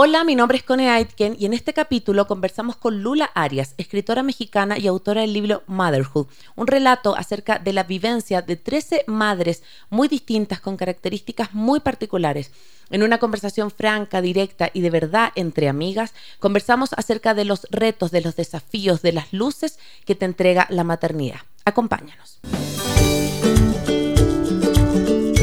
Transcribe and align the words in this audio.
Hola, 0.00 0.22
mi 0.22 0.36
nombre 0.36 0.58
es 0.58 0.62
Cone 0.62 0.88
Aitken 0.90 1.34
y 1.40 1.46
en 1.46 1.52
este 1.52 1.72
capítulo 1.72 2.28
conversamos 2.28 2.76
con 2.76 3.02
Lula 3.02 3.32
Arias, 3.34 3.74
escritora 3.78 4.22
mexicana 4.22 4.78
y 4.78 4.86
autora 4.86 5.22
del 5.22 5.32
libro 5.32 5.64
Motherhood, 5.66 6.28
un 6.54 6.68
relato 6.68 7.16
acerca 7.16 7.58
de 7.58 7.72
la 7.72 7.82
vivencia 7.82 8.40
de 8.40 8.54
13 8.54 9.06
madres 9.08 9.64
muy 9.90 10.06
distintas 10.06 10.60
con 10.60 10.76
características 10.76 11.52
muy 11.52 11.80
particulares. 11.80 12.52
En 12.90 13.02
una 13.02 13.18
conversación 13.18 13.72
franca, 13.72 14.20
directa 14.20 14.70
y 14.72 14.82
de 14.82 14.90
verdad 14.90 15.32
entre 15.34 15.68
amigas, 15.68 16.14
conversamos 16.38 16.92
acerca 16.92 17.34
de 17.34 17.44
los 17.44 17.66
retos, 17.72 18.12
de 18.12 18.20
los 18.20 18.36
desafíos, 18.36 19.02
de 19.02 19.14
las 19.14 19.32
luces 19.32 19.80
que 20.04 20.14
te 20.14 20.26
entrega 20.26 20.68
la 20.70 20.84
maternidad. 20.84 21.40
Acompáñanos. 21.64 22.38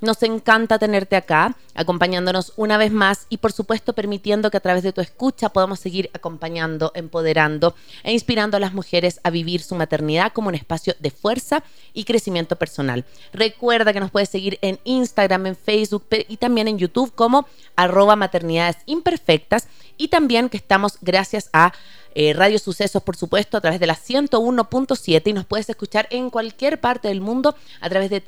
Nos 0.00 0.22
encanta 0.22 0.78
tenerte 0.78 1.16
acá, 1.16 1.56
acompañándonos 1.74 2.52
una 2.56 2.76
vez 2.76 2.92
más 2.92 3.26
y 3.28 3.38
por 3.38 3.52
supuesto 3.52 3.94
permitiendo 3.94 4.48
que 4.50 4.56
a 4.56 4.60
través 4.60 4.84
de 4.84 4.92
tu 4.92 5.00
escucha 5.00 5.48
podamos 5.48 5.80
seguir 5.80 6.08
acompañando, 6.12 6.92
empoderando 6.94 7.74
e 8.04 8.12
inspirando 8.12 8.56
a 8.56 8.60
las 8.60 8.74
mujeres 8.74 9.18
a 9.24 9.30
vivir 9.30 9.60
su 9.60 9.74
maternidad 9.74 10.32
como 10.32 10.48
un 10.48 10.54
espacio 10.54 10.94
de 11.00 11.10
fuerza 11.10 11.64
y 11.94 12.04
crecimiento 12.04 12.54
personal. 12.54 13.04
Recuerda 13.32 13.92
que 13.92 14.00
nos 14.00 14.12
puedes 14.12 14.28
seguir 14.28 14.58
en 14.62 14.78
Instagram, 14.84 15.46
en 15.46 15.56
Facebook 15.56 16.06
y 16.28 16.36
también 16.36 16.68
en 16.68 16.78
YouTube 16.78 17.12
como 17.14 17.48
arroba 17.74 18.14
maternidades 18.14 18.76
imperfectas 18.86 19.66
y 19.96 20.08
también 20.08 20.48
que 20.48 20.56
estamos 20.56 20.98
gracias 21.00 21.50
a 21.52 21.72
eh, 22.14 22.32
Radio 22.32 22.58
Sucesos, 22.58 23.02
por 23.02 23.16
supuesto, 23.16 23.56
a 23.56 23.60
través 23.60 23.78
de 23.78 23.86
la 23.86 23.96
101.7 23.96 25.22
y 25.26 25.32
nos 25.32 25.44
puedes 25.44 25.68
escuchar 25.68 26.08
en 26.10 26.30
cualquier 26.30 26.80
parte 26.80 27.08
del 27.08 27.20
mundo 27.20 27.54
a 27.80 27.88
través 27.88 28.10
de 28.10 28.20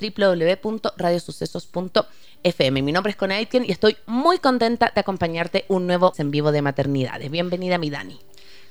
www.radiosucesos.fm. 1.60 2.82
Mi 2.82 2.92
nombre 2.92 3.10
es 3.10 3.16
Conaitken 3.16 3.64
y 3.64 3.72
estoy 3.72 3.96
muy 4.06 4.38
contenta 4.38 4.92
de 4.94 5.00
acompañarte 5.00 5.64
un 5.68 5.86
nuevo 5.86 6.12
en 6.18 6.30
vivo 6.30 6.52
de 6.52 6.62
maternidades. 6.62 7.30
Bienvenida, 7.30 7.78
mi 7.78 7.90
Dani. 7.90 8.18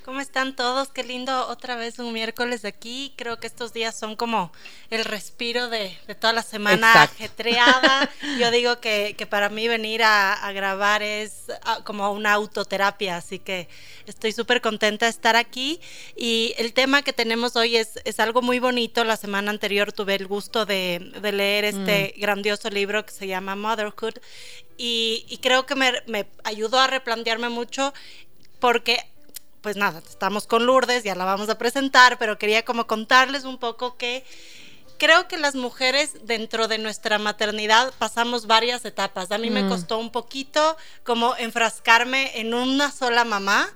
¿Cómo 0.09 0.21
están 0.21 0.55
todos? 0.55 0.87
Qué 0.87 1.03
lindo 1.03 1.47
otra 1.49 1.75
vez 1.75 1.99
un 1.99 2.11
miércoles 2.11 2.63
de 2.63 2.69
aquí. 2.69 3.13
Creo 3.15 3.39
que 3.39 3.45
estos 3.45 3.73
días 3.73 3.95
son 3.95 4.15
como 4.15 4.51
el 4.89 5.05
respiro 5.05 5.69
de, 5.69 5.95
toda 6.19 6.33
la 6.33 6.41
semana 6.41 7.03
ajetreada. 7.03 8.09
Yo 8.39 8.49
digo 8.49 8.79
que, 8.79 9.15
para 9.29 9.49
mí 9.49 9.67
venir 9.67 10.01
a, 10.03 10.51
grabar 10.51 11.03
es 11.03 11.43
ah, 11.61 11.81
como 11.83 12.11
una 12.11 12.33
autoterapia, 12.33 13.17
así 13.17 13.37
que 13.37 13.69
estoy 14.07 14.31
súper 14.31 14.61
contenta 14.61 15.05
de 15.05 15.11
estar 15.11 15.35
aquí. 15.35 15.79
Y 16.17 16.55
el 16.57 16.73
tema 16.73 17.03
que 17.03 17.13
tenemos 17.13 17.55
hoy 17.55 17.77
es, 17.77 17.99
es 18.03 18.19
algo 18.19 18.41
muy 18.41 18.57
bonito. 18.57 19.03
La 19.03 19.15
semana 19.15 19.51
anterior 19.51 19.93
tuve 19.93 20.15
el 20.15 20.25
gusto 20.25 20.65
de, 20.65 21.11
leer 21.21 21.65
este 21.65 22.15
mm. 22.17 22.19
grandioso 22.19 22.71
libro 22.71 23.05
que 23.05 23.11
se 23.11 23.27
llama 23.27 23.55
Motherhood 23.55 24.15
y, 24.75 25.39
creo 25.43 25.67
que 25.67 25.75
me, 25.75 25.93
me 26.07 26.25
ayudó 26.43 26.79
a 26.79 26.87
replantearme 26.87 27.49
mucho 27.49 27.93
porque 28.59 29.05
pues 29.61 29.75
nada, 29.75 30.01
estamos 30.07 30.47
con 30.47 30.65
Lourdes, 30.65 31.03
ya 31.03 31.15
la 31.15 31.25
vamos 31.25 31.49
a 31.49 31.57
presentar, 31.57 32.17
pero 32.17 32.37
quería 32.37 32.63
como 32.63 32.87
contarles 32.87 33.43
un 33.43 33.57
poco 33.57 33.97
que 33.97 34.23
creo 34.99 35.27
que 35.27 35.37
las 35.37 35.55
mujeres 35.55 36.25
dentro 36.25 36.67
de 36.67 36.77
nuestra 36.77 37.17
maternidad 37.17 37.93
pasamos 37.97 38.45
varias 38.45 38.85
etapas. 38.85 39.31
A 39.31 39.37
mí 39.37 39.49
me 39.49 39.63
mm. 39.63 39.69
costó 39.69 39.97
un 39.97 40.11
poquito 40.11 40.77
como 41.03 41.35
enfrascarme 41.37 42.39
en 42.39 42.53
una 42.53 42.91
sola 42.91 43.23
mamá. 43.23 43.67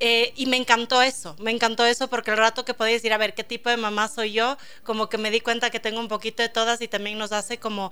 Eh, 0.00 0.32
y 0.36 0.46
me 0.46 0.56
encantó 0.56 1.02
eso, 1.02 1.34
me 1.40 1.50
encantó 1.50 1.84
eso 1.84 2.06
porque 2.06 2.30
el 2.30 2.36
rato 2.36 2.64
que 2.64 2.72
podía 2.72 2.92
decir, 2.92 3.12
a 3.12 3.18
ver, 3.18 3.34
¿qué 3.34 3.42
tipo 3.42 3.68
de 3.68 3.76
mamá 3.76 4.06
soy 4.06 4.30
yo? 4.30 4.56
Como 4.84 5.08
que 5.08 5.18
me 5.18 5.28
di 5.32 5.40
cuenta 5.40 5.70
que 5.70 5.80
tengo 5.80 5.98
un 5.98 6.06
poquito 6.06 6.40
de 6.40 6.48
todas 6.48 6.80
y 6.82 6.86
también 6.86 7.18
nos 7.18 7.32
hace 7.32 7.58
como 7.58 7.90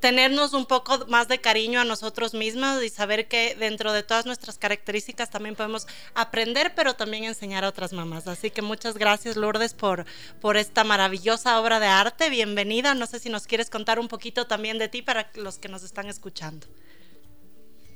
tenernos 0.00 0.54
un 0.54 0.66
poco 0.66 1.06
más 1.08 1.28
de 1.28 1.38
cariño 1.38 1.80
a 1.80 1.84
nosotros 1.84 2.34
mismos 2.34 2.82
y 2.84 2.88
saber 2.88 3.28
que 3.28 3.56
dentro 3.58 3.92
de 3.92 4.02
todas 4.02 4.26
nuestras 4.26 4.58
características 4.58 5.30
también 5.30 5.54
podemos 5.54 5.86
aprender, 6.14 6.72
pero 6.76 6.94
también 6.94 7.24
enseñar 7.24 7.64
a 7.64 7.68
otras 7.68 7.92
mamás. 7.92 8.28
Así 8.28 8.50
que 8.50 8.62
muchas 8.62 8.96
gracias 8.96 9.36
Lourdes 9.36 9.74
por, 9.74 10.04
por 10.40 10.56
esta 10.56 10.84
maravillosa 10.84 11.60
obra 11.60 11.80
de 11.80 11.86
arte. 11.86 12.30
Bienvenida. 12.30 12.94
No 12.94 13.06
sé 13.06 13.18
si 13.18 13.28
nos 13.28 13.46
quieres 13.46 13.70
contar 13.70 13.98
un 13.98 14.08
poquito 14.08 14.46
también 14.46 14.78
de 14.78 14.88
ti 14.88 15.02
para 15.02 15.30
los 15.36 15.58
que 15.58 15.68
nos 15.68 15.82
están 15.82 16.06
escuchando. 16.06 16.66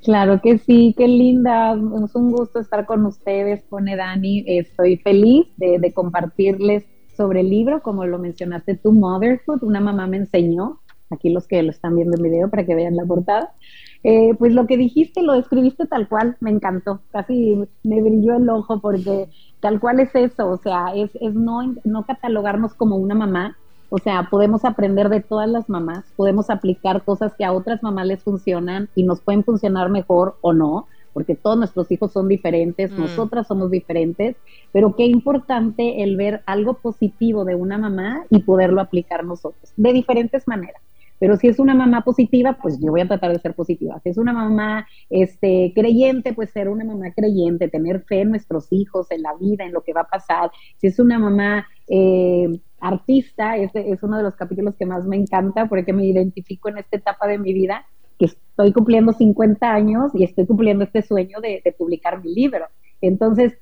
Claro 0.05 0.41
que 0.43 0.59
sí, 0.59 0.95
qué 0.99 1.07
linda. 1.07 1.75
Es 2.05 2.15
un 2.17 2.33
gusto 2.33 2.59
estar 2.59 2.87
con 2.87 3.07
ustedes, 3.07 3.63
pone 3.63 3.95
Dani. 3.95 4.45
Estoy 4.47 4.97
feliz 4.97 5.47
de, 5.57 5.79
de 5.79 5.93
compartirles 5.93 6.85
sobre 7.17 7.41
el 7.41 7.51
libro, 7.51 7.83
como 7.83 8.05
lo 8.05 8.19
mencionaste 8.19 8.77
tú, 8.77 8.93
Motherhood. 8.93 9.63
Una 9.63 9.81
mamá 9.81 10.09
me 10.09 10.17
enseñó 10.17 10.81
aquí 11.13 11.31
los 11.31 11.47
que 11.47 11.63
lo 11.63 11.71
están 11.71 11.97
viendo 11.97 12.17
en 12.17 12.23
video 12.23 12.51
para 12.51 12.65
que 12.65 12.75
vean 12.75 12.97
la 12.97 13.05
portada. 13.05 13.53
Eh, 14.05 14.35
pues 14.39 14.53
lo 14.53 14.67
que 14.67 14.77
dijiste, 14.77 15.23
lo 15.23 15.35
describiste 15.35 15.87
tal 15.87 16.09
cual, 16.09 16.37
me 16.41 16.51
encantó, 16.51 17.01
casi 17.13 17.57
me 17.85 18.03
brilló 18.03 18.37
el 18.37 18.49
ojo 18.49 18.81
porque 18.81 19.29
tal 19.61 19.79
cual 19.79 20.01
es 20.01 20.13
eso, 20.15 20.49
o 20.49 20.57
sea, 20.57 20.93
es, 20.95 21.11
es 21.21 21.35
no, 21.35 21.75
no 21.85 22.05
catalogarnos 22.05 22.75
como 22.75 22.97
una 22.97 23.15
mamá, 23.15 23.57
o 23.91 23.99
sea, 23.99 24.27
podemos 24.29 24.65
aprender 24.65 25.09
de 25.09 25.21
todas 25.21 25.49
las 25.49 25.69
mamás, 25.69 26.05
podemos 26.17 26.51
aplicar 26.51 27.05
cosas 27.05 27.35
que 27.39 27.45
a 27.45 27.53
otras 27.53 27.83
mamás 27.83 28.07
les 28.07 28.23
funcionan 28.25 28.89
y 28.97 29.05
nos 29.05 29.21
pueden 29.21 29.45
funcionar 29.45 29.89
mejor 29.89 30.37
o 30.41 30.53
no, 30.53 30.89
porque 31.13 31.35
todos 31.35 31.59
nuestros 31.59 31.91
hijos 31.93 32.11
son 32.11 32.27
diferentes, 32.27 32.91
mm. 32.91 32.99
nosotras 32.99 33.47
somos 33.47 33.71
diferentes, 33.71 34.35
pero 34.73 34.97
qué 34.97 35.05
importante 35.05 36.03
el 36.03 36.17
ver 36.17 36.43
algo 36.47 36.75
positivo 36.75 37.45
de 37.45 37.55
una 37.55 37.79
mamá 37.79 38.25
y 38.31 38.41
poderlo 38.41 38.81
aplicar 38.81 39.25
nosotros, 39.25 39.73
de 39.77 39.93
diferentes 39.93 40.49
maneras. 40.49 40.83
Pero 41.23 41.37
si 41.37 41.47
es 41.47 41.61
una 41.61 41.73
mamá 41.73 42.01
positiva, 42.01 42.59
pues 42.61 42.81
yo 42.81 42.91
voy 42.91 43.01
a 43.01 43.07
tratar 43.07 43.33
de 43.33 43.39
ser 43.39 43.55
positiva. 43.55 44.01
Si 44.01 44.09
es 44.09 44.19
una 44.19 44.33
mamá 44.33 44.89
este, 45.09 45.73
creyente, 45.73 46.33
pues 46.33 46.51
ser 46.51 46.69
una 46.69 46.85
mamá 46.85 47.13
creyente, 47.15 47.69
tener 47.69 48.03
fe 48.03 48.23
en 48.23 48.31
nuestros 48.31 48.67
hijos, 48.73 49.09
en 49.13 49.23
la 49.23 49.33
vida, 49.37 49.65
en 49.65 49.73
lo 49.73 49.83
que 49.83 49.93
va 49.93 50.01
a 50.01 50.09
pasar. 50.09 50.51
Si 50.79 50.89
es 50.89 50.99
una 50.99 51.21
mamá 51.21 51.69
eh, 51.87 52.49
artista, 52.81 53.57
este 53.57 53.93
es 53.93 54.03
uno 54.03 54.17
de 54.17 54.25
los 54.25 54.35
capítulos 54.35 54.75
que 54.75 54.85
más 54.85 55.05
me 55.07 55.15
encanta 55.15 55.69
porque 55.69 55.93
me 55.93 56.05
identifico 56.05 56.71
en 56.71 56.79
esta 56.79 56.97
etapa 56.97 57.29
de 57.29 57.39
mi 57.39 57.53
vida, 57.53 57.87
que 58.19 58.25
estoy 58.25 58.73
cumpliendo 58.73 59.13
50 59.13 59.73
años 59.73 60.11
y 60.15 60.25
estoy 60.25 60.45
cumpliendo 60.45 60.83
este 60.83 61.03
sueño 61.03 61.39
de, 61.41 61.63
de 61.65 61.71
publicar 61.71 62.21
mi 62.21 62.35
libro. 62.35 62.67
Entonces, 63.01 63.53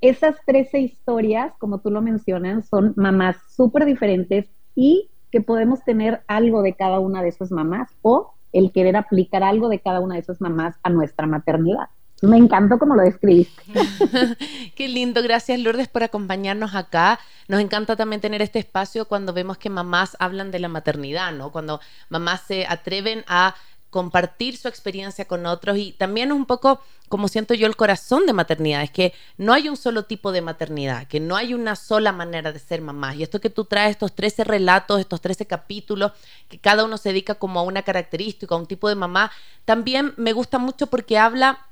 esas 0.00 0.34
13 0.46 0.80
historias, 0.80 1.52
como 1.60 1.78
tú 1.78 1.92
lo 1.92 2.02
mencionas, 2.02 2.66
son 2.66 2.92
mamás 2.96 3.36
súper 3.54 3.84
diferentes 3.84 4.50
y 4.74 5.10
que 5.34 5.40
podemos 5.40 5.82
tener 5.82 6.22
algo 6.28 6.62
de 6.62 6.74
cada 6.74 7.00
una 7.00 7.20
de 7.20 7.28
esas 7.28 7.50
mamás 7.50 7.90
o 8.02 8.34
el 8.52 8.70
querer 8.70 8.94
aplicar 8.94 9.42
algo 9.42 9.68
de 9.68 9.80
cada 9.80 9.98
una 9.98 10.14
de 10.14 10.20
esas 10.20 10.40
mamás 10.40 10.76
a 10.84 10.90
nuestra 10.90 11.26
maternidad. 11.26 11.88
Me 12.22 12.36
encantó 12.36 12.78
como 12.78 12.94
lo 12.94 13.02
describiste. 13.02 13.64
Qué 14.76 14.86
lindo, 14.86 15.24
gracias 15.24 15.58
Lourdes 15.58 15.88
por 15.88 16.04
acompañarnos 16.04 16.76
acá. 16.76 17.18
Nos 17.48 17.60
encanta 17.60 17.96
también 17.96 18.20
tener 18.20 18.42
este 18.42 18.60
espacio 18.60 19.06
cuando 19.06 19.32
vemos 19.32 19.58
que 19.58 19.70
mamás 19.70 20.16
hablan 20.20 20.52
de 20.52 20.60
la 20.60 20.68
maternidad, 20.68 21.32
¿no? 21.32 21.50
Cuando 21.50 21.80
mamás 22.10 22.42
se 22.42 22.64
atreven 22.68 23.24
a 23.26 23.56
compartir 23.94 24.56
su 24.56 24.66
experiencia 24.66 25.24
con 25.24 25.46
otros 25.46 25.78
y 25.78 25.92
también 25.92 26.32
es 26.32 26.34
un 26.34 26.46
poco 26.46 26.80
como 27.08 27.28
siento 27.28 27.54
yo 27.54 27.68
el 27.68 27.76
corazón 27.76 28.26
de 28.26 28.32
maternidad, 28.32 28.82
es 28.82 28.90
que 28.90 29.14
no 29.38 29.52
hay 29.52 29.68
un 29.68 29.76
solo 29.76 30.02
tipo 30.02 30.32
de 30.32 30.42
maternidad, 30.42 31.06
que 31.06 31.20
no 31.20 31.36
hay 31.36 31.54
una 31.54 31.76
sola 31.76 32.10
manera 32.10 32.50
de 32.50 32.58
ser 32.58 32.80
mamá. 32.80 33.14
Y 33.14 33.22
esto 33.22 33.40
que 33.40 33.50
tú 33.50 33.66
traes, 33.66 33.92
estos 33.92 34.12
13 34.16 34.42
relatos, 34.42 34.98
estos 34.98 35.20
13 35.20 35.46
capítulos, 35.46 36.10
que 36.48 36.58
cada 36.58 36.84
uno 36.84 36.98
se 36.98 37.10
dedica 37.10 37.36
como 37.36 37.60
a 37.60 37.62
una 37.62 37.82
característica, 37.82 38.52
a 38.52 38.58
un 38.58 38.66
tipo 38.66 38.88
de 38.88 38.96
mamá, 38.96 39.30
también 39.64 40.12
me 40.16 40.32
gusta 40.32 40.58
mucho 40.58 40.88
porque 40.88 41.16
habla 41.16 41.64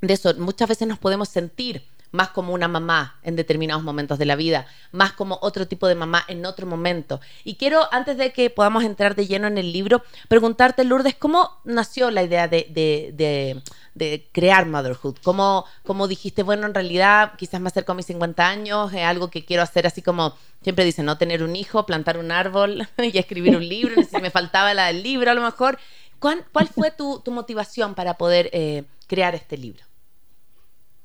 de 0.00 0.14
eso. 0.14 0.34
Muchas 0.38 0.68
veces 0.68 0.88
nos 0.88 0.98
podemos 0.98 1.28
sentir 1.28 1.84
más 2.12 2.28
como 2.28 2.52
una 2.52 2.68
mamá 2.68 3.18
en 3.22 3.36
determinados 3.36 3.82
momentos 3.82 4.18
de 4.18 4.26
la 4.26 4.36
vida, 4.36 4.66
más 4.92 5.12
como 5.12 5.38
otro 5.42 5.66
tipo 5.66 5.88
de 5.88 5.94
mamá 5.94 6.24
en 6.28 6.46
otro 6.46 6.66
momento. 6.66 7.20
Y 7.42 7.56
quiero, 7.56 7.88
antes 7.90 8.16
de 8.16 8.32
que 8.32 8.50
podamos 8.50 8.84
entrar 8.84 9.16
de 9.16 9.26
lleno 9.26 9.48
en 9.48 9.58
el 9.58 9.72
libro, 9.72 10.02
preguntarte, 10.28 10.84
Lourdes, 10.84 11.16
¿cómo 11.16 11.60
nació 11.64 12.10
la 12.10 12.22
idea 12.22 12.46
de, 12.48 13.62
crear 14.32 14.66
Motherhood? 14.66 15.16
¿Cómo, 15.22 15.64
¿Cómo, 15.84 16.06
dijiste, 16.06 16.42
bueno, 16.42 16.66
en 16.66 16.74
realidad 16.74 17.32
quizás 17.36 17.60
me 17.60 17.68
acerco 17.68 17.92
a 17.92 17.94
mis 17.94 18.06
50 18.06 18.46
años, 18.46 18.92
es 18.92 19.02
algo 19.02 19.28
que 19.30 19.44
quiero 19.44 19.62
hacer 19.62 19.86
así 19.86 20.02
como, 20.02 20.36
siempre 20.62 20.84
dicen, 20.84 21.06
no 21.06 21.18
tener 21.18 21.42
un 21.42 21.56
hijo, 21.56 21.86
plantar 21.86 22.18
un 22.18 22.30
árbol 22.30 22.86
y 22.98 23.18
escribir 23.18 23.56
un 23.56 23.66
libro, 23.66 24.02
si 24.02 24.18
me 24.20 24.30
faltaba 24.30 24.74
la 24.74 24.86
del 24.86 25.02
libro 25.02 25.30
a 25.30 25.34
lo 25.34 25.42
mejor. 25.42 25.78
¿Cuál, 26.18 26.44
fue 26.72 26.92
tu, 26.92 27.18
tu, 27.18 27.32
motivación 27.32 27.96
para 27.96 28.16
poder 28.16 28.48
eh, 28.52 28.84
crear 29.08 29.34
este 29.34 29.58
libro? 29.58 29.82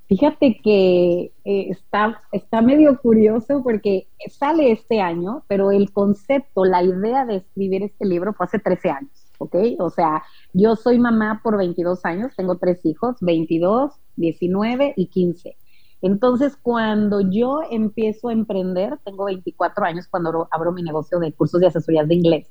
Fíjate 0.08 0.62
que 0.64 1.34
eh, 1.44 1.70
está, 1.70 2.24
está 2.32 2.62
medio 2.62 2.98
curioso 3.02 3.62
porque 3.62 4.08
sale 4.30 4.72
este 4.72 5.02
año, 5.02 5.44
pero 5.50 5.72
el 5.72 5.92
concepto, 5.92 6.64
la 6.64 6.82
idea 6.82 7.26
de 7.26 7.38
escribir 7.38 7.84
este 7.84 8.06
libro 8.06 8.34
fue 8.34 8.46
hace 8.46 8.58
13 8.58 8.90
años, 8.90 9.12
¿ok? 9.38 9.56
O 9.80 9.90
sea, 9.90 10.24
yo 10.54 10.78
soy 10.78 10.98
mamá 10.98 11.42
por 11.44 11.58
22 11.58 12.06
años, 12.06 12.34
tengo 12.38 12.58
tres 12.58 12.86
hijos, 12.86 13.18
22, 13.20 13.96
19 14.16 14.94
y 14.96 15.08
15. 15.08 15.58
Entonces, 16.02 16.56
cuando 16.56 17.20
yo 17.20 17.62
empiezo 17.70 18.30
a 18.30 18.34
emprender, 18.34 18.98
tengo 19.04 19.26
24 19.26 19.84
años 19.84 20.08
cuando 20.08 20.48
abro 20.52 20.72
mi 20.72 20.84
negocio 20.84 21.20
de 21.20 21.34
cursos 21.34 21.60
de 21.60 21.68
asesorías 21.68 22.08
de 22.08 22.16
inglés. 22.16 22.48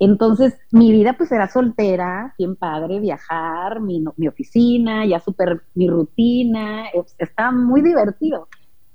Entonces, 0.00 0.56
mi 0.70 0.92
vida 0.92 1.14
pues 1.16 1.32
era 1.32 1.48
soltera, 1.48 2.34
bien 2.38 2.54
padre, 2.56 3.00
viajar, 3.00 3.80
mi, 3.80 4.04
mi 4.16 4.28
oficina, 4.28 5.04
ya 5.06 5.18
súper 5.20 5.62
mi 5.74 5.88
rutina, 5.88 6.86
estaba 7.18 7.50
muy 7.52 7.82
divertido. 7.82 8.48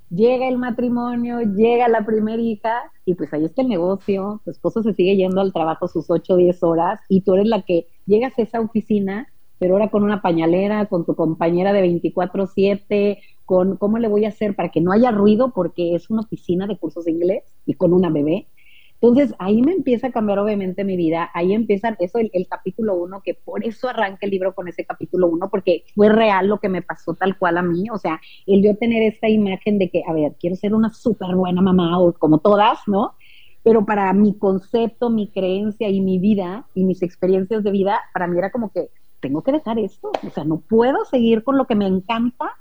Llega 0.10 0.48
el 0.48 0.58
matrimonio, 0.58 1.42
llega 1.42 1.88
la 1.88 2.06
primera 2.06 2.42
hija 2.42 2.84
y 3.04 3.16
pues 3.16 3.34
ahí 3.34 3.46
está 3.46 3.64
el 3.64 3.70
negocio, 3.70 4.42
tu 4.46 4.52
esposo 4.52 4.84
se 4.84 4.94
sigue 4.94 5.16
yendo 5.18 5.42
al 5.42 5.52
trabajo 5.52 5.88
sus 5.88 6.10
8 6.10 6.36
o 6.36 6.38
10 6.38 6.62
horas 6.64 7.02
y 7.10 7.22
tú 7.22 7.34
eres 7.34 7.48
la 7.48 7.64
que 7.64 7.88
llegas 8.06 8.38
a 8.38 8.44
esa 8.44 8.62
oficina, 8.62 9.28
pero 9.60 9.74
ahora 9.74 9.90
con 9.90 10.04
una 10.04 10.22
pañalera, 10.22 10.86
con 10.86 11.06
tu 11.06 11.16
compañera 11.16 11.74
de 11.74 11.82
24/7, 11.82 13.22
con 13.46 13.76
cómo 13.78 13.98
le 13.98 14.08
voy 14.08 14.26
a 14.26 14.30
hacer 14.30 14.56
para 14.56 14.70
que 14.70 14.82
no 14.82 14.92
haya 14.92 15.12
ruido 15.12 15.52
porque 15.54 15.96
es 15.96 16.10
una 16.10 16.22
oficina 16.22 16.68
de 16.68 16.78
cursos 16.78 17.06
de 17.06 17.12
inglés 17.12 17.44
y 17.66 17.74
con 17.74 17.92
una 17.92 18.10
bebé 18.10 18.48
entonces 19.04 19.36
ahí 19.38 19.62
me 19.62 19.74
empieza 19.74 20.08
a 20.08 20.12
cambiar 20.14 20.40
obviamente 20.40 20.86
mi 20.86 20.96
vida, 20.96 21.30
ahí 21.34 21.52
empieza 21.52 21.94
eso, 22.00 22.20
el, 22.20 22.48
capítulo 22.48 22.96
uno, 22.96 23.22
que 23.22 23.34
por 23.34 23.66
eso 23.66 23.90
arranca 23.90 24.20
el 24.22 24.32
libro 24.32 24.56
con 24.56 24.70
ese 24.70 24.86
capítulo 24.86 25.28
uno, 25.28 25.50
porque 25.50 25.84
fue 25.94 26.08
real 26.08 26.48
lo 26.48 26.58
que 26.62 26.70
me 26.70 26.82
pasó 26.82 27.14
tal 27.14 27.38
cual 27.38 27.58
a 27.58 27.62
mí, 27.64 27.90
o 27.90 27.98
sea, 27.98 28.22
el 28.48 28.64
yo 28.64 28.78
tener 28.78 29.04
esta 29.04 29.28
imagen 29.28 29.78
de 29.78 29.90
que, 29.90 30.04
a 30.08 30.14
ver, 30.14 30.38
quiero 30.40 30.56
ser 30.56 30.74
una 30.74 30.90
súper 30.94 31.36
buena 31.36 31.62
mamá, 31.62 32.00
o 32.00 32.14
como 32.14 32.38
todas, 32.38 32.80
¿no? 32.88 33.16
Pero 33.62 33.86
para 33.86 34.14
mi 34.14 34.38
concepto, 34.38 35.10
mi 35.10 35.28
creencia 35.28 35.90
y 35.90 36.00
mi 36.00 36.18
vida 36.18 36.66
y 36.74 36.86
mis 36.86 37.04
experiencias 37.04 37.62
de 37.62 37.72
vida, 37.72 38.00
para 38.14 38.28
mí 38.28 38.38
era 38.38 38.52
como 38.52 38.72
que 38.72 38.90
tengo 39.20 39.44
que 39.44 39.52
dejar 39.52 39.80
esto, 39.80 40.14
o 40.26 40.30
sea, 40.30 40.46
no 40.46 40.62
puedo 40.62 41.04
seguir 41.04 41.44
con 41.44 41.58
lo 41.58 41.68
que 41.68 41.76
me 41.76 41.88
encanta 41.88 42.54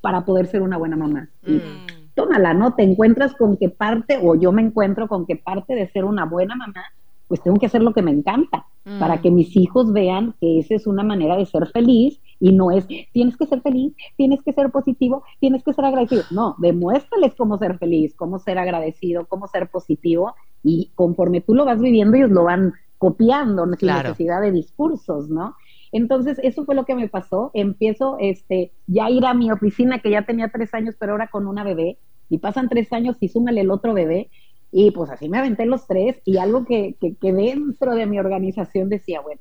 para 0.00 0.24
poder 0.24 0.46
ser 0.46 0.62
una 0.62 0.76
buena 0.76 0.96
mamá. 0.96 1.28
Mm 1.42 1.97
tómala, 2.18 2.52
¿no? 2.52 2.74
Te 2.74 2.82
encuentras 2.82 3.32
con 3.34 3.56
que 3.56 3.68
parte, 3.68 4.18
o 4.20 4.34
yo 4.34 4.50
me 4.50 4.60
encuentro 4.60 5.06
con 5.06 5.24
que 5.24 5.36
parte 5.36 5.76
de 5.76 5.88
ser 5.88 6.04
una 6.04 6.24
buena 6.24 6.56
mamá, 6.56 6.82
pues 7.28 7.40
tengo 7.40 7.58
que 7.58 7.66
hacer 7.66 7.80
lo 7.80 7.92
que 7.92 8.02
me 8.02 8.10
encanta, 8.10 8.66
para 8.98 9.16
mm. 9.16 9.20
que 9.20 9.30
mis 9.30 9.56
hijos 9.56 9.92
vean 9.92 10.34
que 10.40 10.58
esa 10.58 10.74
es 10.74 10.88
una 10.88 11.04
manera 11.04 11.36
de 11.36 11.46
ser 11.46 11.68
feliz 11.68 12.20
y 12.40 12.50
no 12.50 12.72
es, 12.72 12.88
tienes 13.12 13.36
que 13.36 13.46
ser 13.46 13.60
feliz, 13.60 13.94
tienes 14.16 14.42
que 14.42 14.52
ser 14.52 14.70
positivo, 14.70 15.22
tienes 15.38 15.62
que 15.62 15.72
ser 15.72 15.84
agradecido. 15.84 16.24
No, 16.32 16.56
demuéstrales 16.58 17.34
cómo 17.36 17.56
ser 17.56 17.78
feliz, 17.78 18.16
cómo 18.16 18.40
ser 18.40 18.58
agradecido, 18.58 19.26
cómo 19.26 19.46
ser 19.46 19.68
positivo 19.68 20.34
y 20.64 20.90
conforme 20.96 21.40
tú 21.40 21.54
lo 21.54 21.64
vas 21.66 21.80
viviendo, 21.80 22.16
ellos 22.16 22.30
lo 22.30 22.44
van 22.44 22.72
copiando, 22.96 23.64
sin 23.76 23.88
necesidad 23.88 24.40
de 24.40 24.50
discursos, 24.50 25.28
¿no? 25.28 25.54
Entonces, 25.92 26.38
eso 26.42 26.64
fue 26.64 26.74
lo 26.74 26.84
que 26.84 26.94
me 26.94 27.08
pasó. 27.08 27.50
Empiezo 27.54 28.16
este, 28.20 28.72
ya 28.86 29.06
a 29.06 29.10
ir 29.10 29.24
a 29.24 29.34
mi 29.34 29.50
oficina, 29.50 30.00
que 30.00 30.10
ya 30.10 30.22
tenía 30.22 30.48
tres 30.48 30.74
años, 30.74 30.94
pero 30.98 31.12
ahora 31.12 31.28
con 31.28 31.46
una 31.46 31.64
bebé, 31.64 31.98
y 32.28 32.38
pasan 32.38 32.68
tres 32.68 32.92
años 32.92 33.16
y 33.20 33.28
súmale 33.28 33.62
el 33.62 33.70
otro 33.70 33.94
bebé, 33.94 34.30
y 34.70 34.90
pues 34.90 35.10
así 35.10 35.28
me 35.28 35.38
aventé 35.38 35.64
los 35.64 35.86
tres, 35.86 36.20
y 36.24 36.36
algo 36.36 36.66
que, 36.66 36.96
que, 37.00 37.32
dentro 37.32 37.94
de 37.94 38.06
mi 38.06 38.18
organización 38.18 38.88
decía, 38.88 39.20
bueno, 39.20 39.40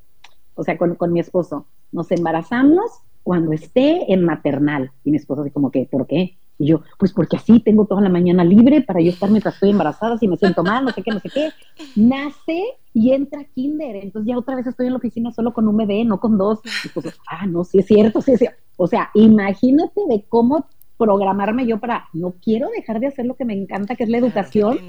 o 0.55 0.63
sea, 0.63 0.77
con, 0.77 0.95
con 0.95 1.11
mi 1.11 1.19
esposo, 1.19 1.67
nos 1.91 2.11
embarazamos 2.11 2.91
cuando 3.23 3.51
esté 3.51 4.11
en 4.13 4.23
maternal. 4.23 4.91
Y 5.03 5.11
mi 5.11 5.17
esposo 5.17 5.41
así 5.41 5.51
como 5.51 5.69
que, 5.69 5.85
¿por 5.85 6.07
qué? 6.07 6.37
Y 6.59 6.67
yo, 6.67 6.81
pues 6.97 7.13
porque 7.13 7.37
así 7.37 7.59
tengo 7.59 7.85
toda 7.85 8.01
la 8.01 8.09
mañana 8.09 8.43
libre 8.43 8.81
para 8.81 8.99
yo 8.99 9.11
estar 9.11 9.29
mientras 9.29 9.55
estoy 9.55 9.69
embarazada, 9.69 10.17
si 10.17 10.27
me 10.27 10.37
siento 10.37 10.63
mal, 10.63 10.85
no 10.85 10.91
sé 10.91 11.03
qué, 11.03 11.11
no 11.11 11.19
sé 11.19 11.29
qué. 11.29 11.51
Nace 11.95 12.63
y 12.93 13.11
entra 13.11 13.43
kinder. 13.43 13.97
Entonces 13.97 14.27
ya 14.27 14.37
otra 14.37 14.55
vez 14.55 14.65
estoy 14.65 14.87
en 14.87 14.93
la 14.93 14.97
oficina 14.97 15.31
solo 15.31 15.53
con 15.53 15.67
un 15.67 15.77
bebé, 15.77 16.03
no 16.03 16.19
con 16.19 16.37
dos. 16.37 16.59
Y 16.83 16.89
pues, 16.89 17.13
ah, 17.29 17.45
no, 17.45 17.63
sí 17.63 17.79
es 17.79 17.85
cierto, 17.85 18.21
sí 18.21 18.31
es 18.31 18.39
cierto. 18.39 18.57
O 18.75 18.87
sea, 18.87 19.11
imagínate 19.13 20.01
de 20.09 20.25
cómo 20.27 20.67
programarme 20.97 21.67
yo 21.67 21.79
para, 21.79 22.07
no 22.13 22.33
quiero 22.41 22.69
dejar 22.69 22.99
de 22.99 23.07
hacer 23.07 23.25
lo 23.25 23.35
que 23.35 23.45
me 23.45 23.53
encanta, 23.53 23.95
que 23.95 24.03
es 24.03 24.09
la 24.09 24.17
educación, 24.17 24.79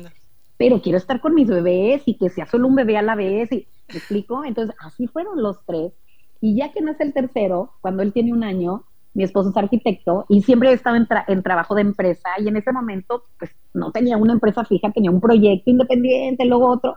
pero 0.56 0.80
quiero 0.80 0.96
estar 0.96 1.20
con 1.20 1.34
mis 1.34 1.48
bebés 1.48 2.02
y 2.06 2.14
que 2.14 2.30
sea 2.30 2.46
solo 2.46 2.66
un 2.66 2.76
bebé 2.76 2.96
a 2.96 3.02
la 3.02 3.14
vez. 3.14 3.52
Y, 3.52 3.66
¿Me 3.88 3.98
explico? 3.98 4.44
Entonces, 4.44 4.74
así 4.80 5.06
fueron 5.06 5.42
los 5.42 5.64
tres. 5.66 5.92
Y 6.40 6.56
ya 6.56 6.72
que 6.72 6.80
nace 6.80 7.04
el 7.04 7.12
tercero, 7.12 7.72
cuando 7.80 8.02
él 8.02 8.12
tiene 8.12 8.32
un 8.32 8.44
año, 8.44 8.84
mi 9.14 9.24
esposo 9.24 9.50
es 9.50 9.56
arquitecto 9.56 10.26
y 10.28 10.42
siempre 10.42 10.70
he 10.70 10.72
estado 10.74 10.96
en, 10.96 11.06
en, 11.26 11.42
trabajo 11.42 11.74
de 11.74 11.82
empresa 11.82 12.28
y 12.38 12.48
en 12.48 12.56
ese 12.56 12.72
momento 12.72 13.24
pues 13.38 13.50
no 13.74 13.90
tenía 13.90 14.16
una 14.16 14.34
empresa 14.34 14.64
fija, 14.64 14.92
tenía 14.92 15.10
un 15.10 15.20
proyecto 15.20 15.70
independiente, 15.70 16.44
luego 16.44 16.68
otro. 16.68 16.96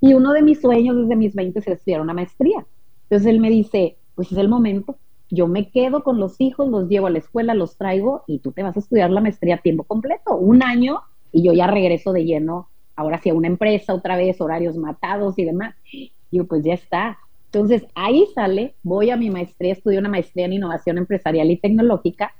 Y 0.00 0.14
uno 0.14 0.32
de 0.32 0.42
mis 0.42 0.60
sueños 0.60 0.96
desde 0.96 1.16
mis 1.16 1.34
20 1.34 1.58
es 1.58 1.68
estudiar 1.68 2.00
una 2.00 2.14
maestría. 2.14 2.64
Entonces 3.04 3.26
él 3.28 3.40
me 3.40 3.50
dice, 3.50 3.96
pues 4.14 4.32
es 4.32 4.38
el 4.38 4.48
momento, 4.48 4.96
yo 5.30 5.46
me 5.46 5.70
quedo 5.70 6.02
con 6.02 6.18
los 6.18 6.40
hijos, 6.40 6.68
los 6.68 6.88
llevo 6.88 7.06
a 7.06 7.10
la 7.10 7.18
escuela, 7.18 7.54
los 7.54 7.76
traigo 7.76 8.24
y 8.26 8.38
tú 8.38 8.52
te 8.52 8.62
vas 8.62 8.76
a 8.76 8.80
estudiar 8.80 9.10
la 9.10 9.20
maestría 9.20 9.56
a 9.56 9.58
tiempo 9.58 9.84
completo, 9.84 10.36
un 10.36 10.62
año 10.62 11.02
y 11.32 11.44
yo 11.44 11.52
ya 11.52 11.66
regreso 11.66 12.12
de 12.12 12.24
lleno, 12.24 12.68
ahora 12.96 13.18
sí 13.18 13.30
una 13.30 13.46
empresa 13.46 13.94
otra 13.94 14.16
vez, 14.16 14.40
horarios 14.40 14.76
matados 14.76 15.38
y 15.38 15.44
demás. 15.44 15.74
Y 15.92 16.12
yo 16.32 16.46
pues 16.46 16.64
ya 16.64 16.74
está, 16.74 17.18
entonces, 17.52 17.84
ahí 17.96 18.26
sale, 18.32 18.76
voy 18.84 19.10
a 19.10 19.16
mi 19.16 19.28
maestría, 19.28 19.72
estudio 19.72 19.98
una 19.98 20.08
maestría 20.08 20.44
en 20.44 20.52
innovación 20.52 20.98
empresarial 20.98 21.50
y 21.50 21.56
tecnológica, 21.56 22.32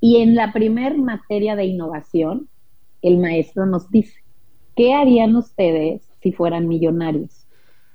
y 0.00 0.18
en 0.18 0.34
la 0.34 0.52
primer 0.52 0.98
materia 0.98 1.56
de 1.56 1.64
innovación, 1.64 2.50
el 3.00 3.16
maestro 3.16 3.64
nos 3.64 3.90
dice, 3.90 4.20
¿qué 4.76 4.92
harían 4.92 5.34
ustedes 5.34 6.02
si 6.20 6.30
fueran 6.32 6.68
millonarios? 6.68 7.46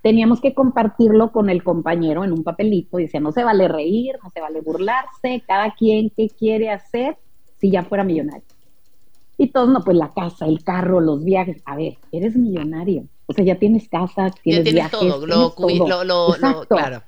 Teníamos 0.02 0.42
que 0.42 0.56
compartirlo 0.56 1.32
con 1.32 1.52
el 1.52 1.64
compañero 1.64 2.24
en 2.24 2.32
un 2.32 2.44
papelito, 2.44 2.98
y 2.98 3.04
decía, 3.04 3.20
no 3.20 3.32
se 3.32 3.44
vale 3.44 3.68
reír, 3.68 4.16
no 4.24 4.32
se 4.32 4.42
vale 4.42 4.62
burlarse, 4.62 5.44
cada 5.46 5.76
quien 5.76 6.10
qué 6.10 6.30
quiere 6.30 6.72
hacer 6.72 7.18
si 7.60 7.70
ya 7.70 7.84
fuera 7.84 8.04
millonario. 8.04 8.48
Y 9.38 9.50
todos, 9.50 9.70
no, 9.70 9.84
pues 9.84 9.98
la 9.98 10.14
casa, 10.16 10.48
el 10.48 10.64
carro, 10.64 11.00
los 11.00 11.24
viajes. 11.24 11.62
A 11.66 11.76
ver, 11.76 12.00
eres 12.12 12.36
millonario 12.36 13.08
o 13.30 13.34
sea, 13.34 13.46
ya 13.46 13.60
tienes 13.60 13.88
casa, 13.88 14.32
tienes, 14.42 14.66
ya 14.66 14.90
tienes 14.90 14.92
todo, 14.92 15.28
lo, 15.28 16.04
Lo, 16.04 16.34
Exacto. 16.34 16.66
claro. 16.76 17.04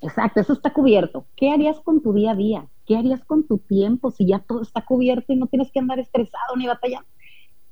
Exacto, 0.00 0.40
eso 0.40 0.52
está 0.52 0.72
cubierto. 0.72 1.26
¿Qué 1.34 1.50
harías 1.50 1.80
con 1.80 2.00
tu 2.00 2.12
día 2.12 2.30
a 2.30 2.36
día? 2.36 2.68
¿Qué 2.86 2.96
harías 2.96 3.24
con 3.24 3.44
tu 3.44 3.58
tiempo 3.58 4.12
si 4.12 4.24
ya 4.28 4.38
todo 4.38 4.62
está 4.62 4.84
cubierto 4.84 5.32
y 5.32 5.36
no 5.36 5.48
tienes 5.48 5.72
que 5.72 5.80
andar 5.80 5.98
estresado 5.98 6.54
ni 6.56 6.68
batallando? 6.68 7.08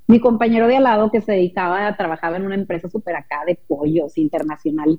Mi 0.09 0.19
compañero 0.19 0.67
de 0.67 0.79
al 0.79 0.83
lado 0.83 1.13
que 1.13 1.21
se 1.21 1.31
dedicaba, 1.31 1.97
trabajaba 1.97 2.39
en 2.39 2.45
una 2.45 2.57
empresa 2.57 2.89
súper 2.89 3.15
acá 3.15 3.45
de 3.47 3.55
pollos 3.55 4.19
internacional, 4.19 4.99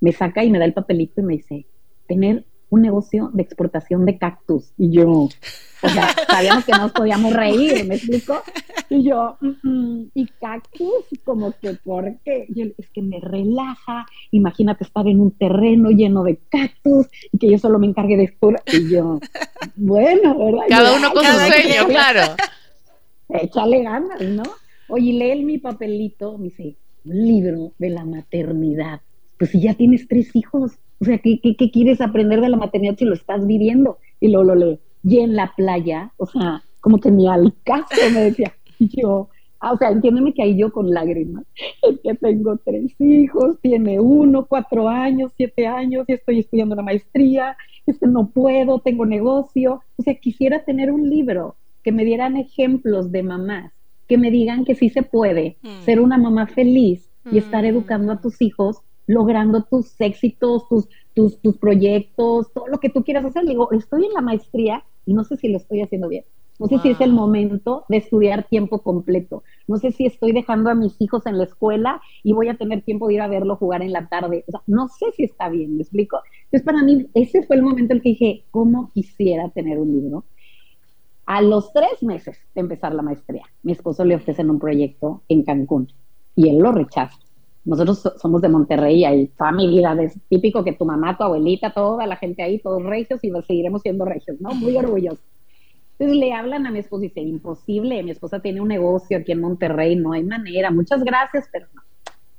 me 0.00 0.12
saca 0.12 0.42
y 0.42 0.50
me 0.50 0.58
da 0.58 0.64
el 0.64 0.72
papelito 0.72 1.20
y 1.20 1.24
me 1.24 1.34
dice, 1.34 1.66
tener 2.08 2.46
un 2.70 2.82
negocio 2.82 3.30
de 3.34 3.42
exportación 3.42 4.06
de 4.06 4.16
cactus. 4.16 4.72
Y 4.78 4.90
yo, 4.90 5.08
o 5.82 5.88
sea, 5.88 6.14
sabíamos 6.28 6.64
que 6.64 6.72
nos 6.72 6.92
podíamos 6.92 7.32
reír, 7.32 7.84
¿me 7.86 7.96
explico? 7.96 8.40
Y 8.88 9.04
yo, 9.04 9.36
y 10.14 10.26
cactus, 10.40 11.04
como 11.24 11.52
que, 11.60 11.74
¿por 11.74 12.18
qué? 12.24 12.46
es 12.78 12.88
que 12.90 13.02
me 13.02 13.20
relaja, 13.20 14.06
imagínate 14.30 14.84
estar 14.84 15.06
en 15.06 15.20
un 15.20 15.30
terreno 15.32 15.90
lleno 15.90 16.24
de 16.24 16.38
cactus 16.48 17.06
y 17.30 17.38
que 17.38 17.50
yo 17.50 17.58
solo 17.58 17.78
me 17.78 17.86
encargue 17.86 18.16
de 18.16 18.24
esto. 18.24 18.50
Y 18.66 18.90
yo, 18.90 19.20
bueno, 19.76 20.38
¿verdad? 20.38 20.64
Cada 20.68 20.96
uno 20.96 21.12
con 21.12 21.24
su 21.24 21.38
sueño, 21.38 21.86
claro. 21.88 22.34
Échale 23.28 23.82
ganas, 23.82 24.20
¿no? 24.20 24.42
Oye, 24.88 25.12
lee 25.12 25.44
mi 25.44 25.58
papelito, 25.58 26.36
me 26.36 26.46
dice, 26.46 26.76
un 27.04 27.26
libro 27.26 27.72
de 27.78 27.90
la 27.90 28.04
maternidad. 28.04 29.00
Pues 29.38 29.52
si 29.52 29.60
ya 29.60 29.74
tienes 29.74 30.08
tres 30.08 30.34
hijos, 30.34 30.72
o 31.00 31.04
sea, 31.04 31.18
¿qué, 31.18 31.40
qué, 31.40 31.70
quieres 31.70 32.00
aprender 32.00 32.40
de 32.40 32.48
la 32.50 32.56
maternidad 32.56 32.96
si 32.96 33.04
lo 33.04 33.14
estás 33.14 33.46
viviendo? 33.46 33.98
Y 34.20 34.28
luego 34.28 34.44
lo 34.44 34.54
lee. 34.54 34.78
Y 35.02 35.20
en 35.20 35.34
la 35.34 35.52
playa, 35.56 36.12
o 36.18 36.26
sea, 36.26 36.62
como 36.80 36.98
que 36.98 37.10
ni 37.10 37.26
al 37.28 37.54
caso 37.64 37.86
me 38.12 38.20
decía. 38.22 38.52
Yo, 38.78 39.28
ah, 39.60 39.72
o 39.72 39.76
sea, 39.78 39.90
entiéndeme 39.90 40.32
que 40.32 40.42
ahí 40.42 40.56
yo 40.56 40.72
con 40.72 40.90
lágrimas. 40.90 41.44
Es 41.82 42.00
que 42.02 42.14
tengo 42.14 42.56
tres 42.64 42.92
hijos, 42.98 43.58
tiene 43.60 44.00
uno, 44.00 44.46
cuatro 44.46 44.88
años, 44.88 45.32
siete 45.36 45.66
años, 45.66 46.06
y 46.08 46.12
estoy 46.14 46.38
estudiando 46.40 46.74
una 46.74 46.82
maestría, 46.82 47.56
es 47.86 47.98
que 47.98 48.06
no 48.06 48.28
puedo, 48.28 48.78
tengo 48.80 49.04
negocio. 49.06 49.82
O 49.96 50.02
sea, 50.02 50.14
quisiera 50.14 50.64
tener 50.64 50.90
un 50.90 51.08
libro 51.08 51.56
que 51.82 51.92
me 51.92 52.04
dieran 52.04 52.36
ejemplos 52.36 53.10
de 53.12 53.22
mamás, 53.22 53.72
que 54.06 54.18
me 54.18 54.30
digan 54.30 54.64
que 54.64 54.74
sí 54.74 54.90
se 54.90 55.02
puede 55.02 55.56
Mm. 55.62 55.84
ser 55.84 56.00
una 56.00 56.18
mamá 56.18 56.46
feliz 56.46 57.10
y 57.30 57.38
estar 57.38 57.64
Mm. 57.64 57.68
educando 57.68 58.12
a 58.12 58.20
tus 58.20 58.40
hijos, 58.42 58.82
logrando 59.10 59.64
tus 59.64 60.00
éxitos, 60.00 60.68
tus, 60.68 60.88
tus, 61.14 61.40
tus 61.40 61.56
proyectos, 61.58 62.52
todo 62.52 62.68
lo 62.68 62.78
que 62.78 62.90
tú 62.90 63.02
quieras 63.02 63.24
hacer. 63.24 63.44
Le 63.44 63.50
digo, 63.50 63.70
estoy 63.72 64.06
en 64.06 64.12
la 64.12 64.20
maestría 64.20 64.84
y 65.04 65.14
no 65.14 65.24
sé 65.24 65.36
si 65.36 65.48
lo 65.48 65.56
estoy 65.56 65.82
haciendo 65.82 66.08
bien. 66.08 66.24
No 66.60 66.66
sé 66.66 66.78
si 66.78 66.90
es 66.90 67.00
el 67.00 67.12
momento 67.12 67.86
de 67.88 67.96
estudiar 67.96 68.46
tiempo 68.46 68.82
completo. 68.82 69.42
No 69.66 69.78
sé 69.78 69.92
si 69.92 70.04
estoy 70.04 70.32
dejando 70.32 70.68
a 70.68 70.74
mis 70.74 70.94
hijos 71.00 71.24
en 71.26 71.38
la 71.38 71.44
escuela 71.44 72.02
y 72.22 72.34
voy 72.34 72.48
a 72.48 72.56
tener 72.56 72.82
tiempo 72.82 73.08
de 73.08 73.14
ir 73.14 73.22
a 73.22 73.28
verlo 73.28 73.56
jugar 73.56 73.82
en 73.82 73.92
la 73.92 74.08
tarde. 74.08 74.44
O 74.46 74.50
sea, 74.50 74.62
no 74.66 74.88
sé 74.88 75.06
si 75.16 75.24
está 75.24 75.48
bien, 75.48 75.76
¿me 75.76 75.82
explico? 75.82 76.20
Entonces, 76.44 76.62
para 76.62 76.82
mí, 76.82 77.08
ese 77.14 77.42
fue 77.44 77.56
el 77.56 77.62
momento 77.62 77.94
en 77.94 77.96
el 77.96 78.02
que 78.02 78.10
dije, 78.10 78.44
¿cómo 78.50 78.90
quisiera 78.92 79.48
tener 79.48 79.78
un 79.78 79.90
libro? 79.90 80.24
A 81.24 81.40
los 81.40 81.72
tres 81.72 82.02
meses 82.02 82.38
de 82.54 82.60
empezar 82.60 82.94
la 82.94 83.02
maestría, 83.02 83.44
mi 83.62 83.72
esposo 83.72 84.04
le 84.04 84.16
ofrecen 84.16 84.50
un 84.50 84.58
proyecto 84.58 85.22
en 85.28 85.42
Cancún 85.44 85.88
y 86.36 86.50
él 86.50 86.58
lo 86.58 86.72
rechaza. 86.72 87.18
Nosotros 87.70 88.00
so- 88.00 88.18
somos 88.18 88.42
de 88.42 88.48
Monterrey, 88.48 89.04
ahí 89.04 89.28
toda 89.28 89.52
mi 89.52 89.68
vida 89.68 89.96
es 90.02 90.18
típico 90.28 90.64
que 90.64 90.72
tu 90.72 90.84
mamá, 90.84 91.16
tu 91.16 91.22
abuelita, 91.22 91.72
toda 91.72 92.04
la 92.04 92.16
gente 92.16 92.42
ahí, 92.42 92.58
todos 92.58 92.82
regios 92.82 93.22
y 93.22 93.30
seguiremos 93.46 93.82
siendo 93.82 94.04
regios, 94.04 94.40
¿no? 94.40 94.50
Muy 94.56 94.76
orgullosos. 94.76 95.24
Entonces 95.96 96.18
le 96.18 96.32
hablan 96.32 96.66
a 96.66 96.72
mi 96.72 96.80
esposo 96.80 97.04
y 97.04 97.08
dice, 97.08 97.20
imposible, 97.20 98.02
mi 98.02 98.10
esposa 98.10 98.40
tiene 98.40 98.60
un 98.60 98.66
negocio 98.66 99.18
aquí 99.18 99.30
en 99.30 99.40
Monterrey, 99.40 99.94
no 99.94 100.14
hay 100.14 100.24
manera, 100.24 100.72
muchas 100.72 101.04
gracias, 101.04 101.48
pero 101.52 101.68
no. 101.72 101.82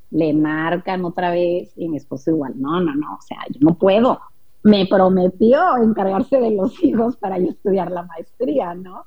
Le 0.10 0.34
marcan 0.34 1.06
otra 1.06 1.32
vez 1.32 1.72
y 1.78 1.88
mi 1.88 1.96
esposo 1.96 2.32
igual, 2.32 2.60
no, 2.60 2.82
no, 2.82 2.94
no, 2.94 3.14
o 3.14 3.22
sea, 3.22 3.38
yo 3.50 3.60
no 3.62 3.78
puedo. 3.78 4.20
Me 4.64 4.86
prometió 4.86 5.78
encargarse 5.82 6.42
de 6.42 6.52
los 6.52 6.84
hijos 6.84 7.16
para 7.16 7.40
yo 7.40 7.52
estudiar 7.52 7.90
la 7.90 8.04
maestría, 8.04 8.74
¿no? 8.74 9.06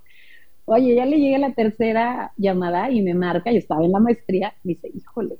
Oye, 0.64 0.94
ya 0.94 1.04
le 1.04 1.18
llegué 1.18 1.36
la 1.38 1.52
tercera 1.52 2.32
llamada 2.38 2.90
y 2.90 3.02
me 3.02 3.12
marca, 3.12 3.52
yo 3.52 3.58
estaba 3.58 3.84
en 3.84 3.92
la 3.92 4.00
maestría, 4.00 4.54
me 4.62 4.72
dice, 4.72 4.88
híjole, 4.94 5.38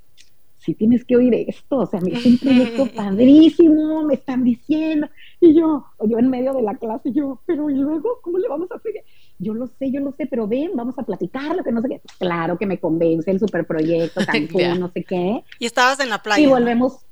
sí 0.64 0.75
tienes 0.75 1.04
que 1.04 1.16
oír 1.16 1.35
esto, 1.35 1.78
o 1.78 1.87
sea, 1.87 2.00
me 2.00 2.12
es 2.12 2.25
un 2.25 2.38
proyecto 2.38 2.87
padrísimo, 2.87 4.02
me 4.02 4.14
están 4.14 4.44
diciendo, 4.44 5.09
y 5.40 5.54
yo, 5.54 5.85
o 5.99 6.09
yo 6.09 6.18
en 6.18 6.30
medio 6.30 6.54
de 6.54 6.62
la 6.62 6.75
clase, 6.75 7.12
yo, 7.12 7.40
pero 7.44 7.68
¿y 7.68 7.75
luego 7.75 8.18
cómo 8.23 8.38
le 8.38 8.49
vamos 8.49 8.71
a 8.73 8.76
hacer? 8.76 8.92
Yo 9.38 9.52
lo 9.52 9.66
sé, 9.66 9.90
yo 9.90 10.00
lo 10.00 10.12
sé, 10.12 10.26
pero 10.26 10.49
ven, 10.49 10.71
vamos 10.75 10.99
a 10.99 11.02
platicar, 11.02 11.54
lo 11.54 11.62
que 11.62 11.73
no 11.73 11.83
sé 11.83 11.88
qué. 11.88 12.00
Claro 12.18 12.56
que 12.56 12.66
me 12.66 12.78
convence 12.78 13.30
el 13.30 13.40
superproyecto, 13.40 14.21
Cancún, 14.26 14.80
no 14.80 14.88
sé 14.88 15.04
qué. 15.04 15.44
Y 15.59 15.66
estabas 15.66 16.00
en 16.00 16.09
la 16.09 16.23
playa. 16.23 16.42
Y 16.42 16.47
volvemos, 16.47 17.04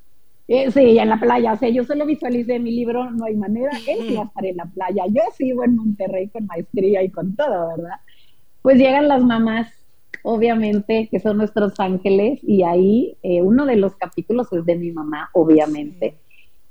eh, 0.47 0.71
sí, 0.71 0.97
en 0.97 1.09
la 1.09 1.19
playa, 1.19 1.53
o 1.53 1.57
sea, 1.57 1.69
yo 1.69 1.83
solo 1.83 2.07
visualicé 2.07 2.57
mi 2.57 2.71
libro, 2.71 3.11
no 3.11 3.25
hay 3.25 3.35
manera, 3.35 3.71
él 3.87 4.07
sí 4.07 4.15
va 4.15 4.23
a 4.23 4.25
estar 4.25 4.45
en 4.45 4.57
la 4.57 4.65
playa, 4.65 5.03
yo 5.09 5.21
sigo 5.37 5.63
en 5.63 5.75
Monterrey 5.75 6.29
con 6.29 6.47
maestría 6.47 7.03
y 7.03 7.09
con 7.09 7.35
todo, 7.35 7.67
¿verdad? 7.67 7.97
Pues 8.63 8.77
llegan 8.77 9.07
las 9.07 9.23
mamás, 9.23 9.67
obviamente, 10.23 11.07
que 11.11 11.19
son 11.19 11.37
nuestros 11.37 11.79
ángeles, 11.79 12.39
y 12.43 12.63
ahí 12.63 13.17
eh, 13.21 13.41
uno 13.41 13.65
de 13.65 13.75
los 13.75 13.95
capítulos 13.95 14.51
es 14.51 14.65
de 14.65 14.75
mi 14.75 14.91
mamá, 14.91 15.29
obviamente, 15.33 16.15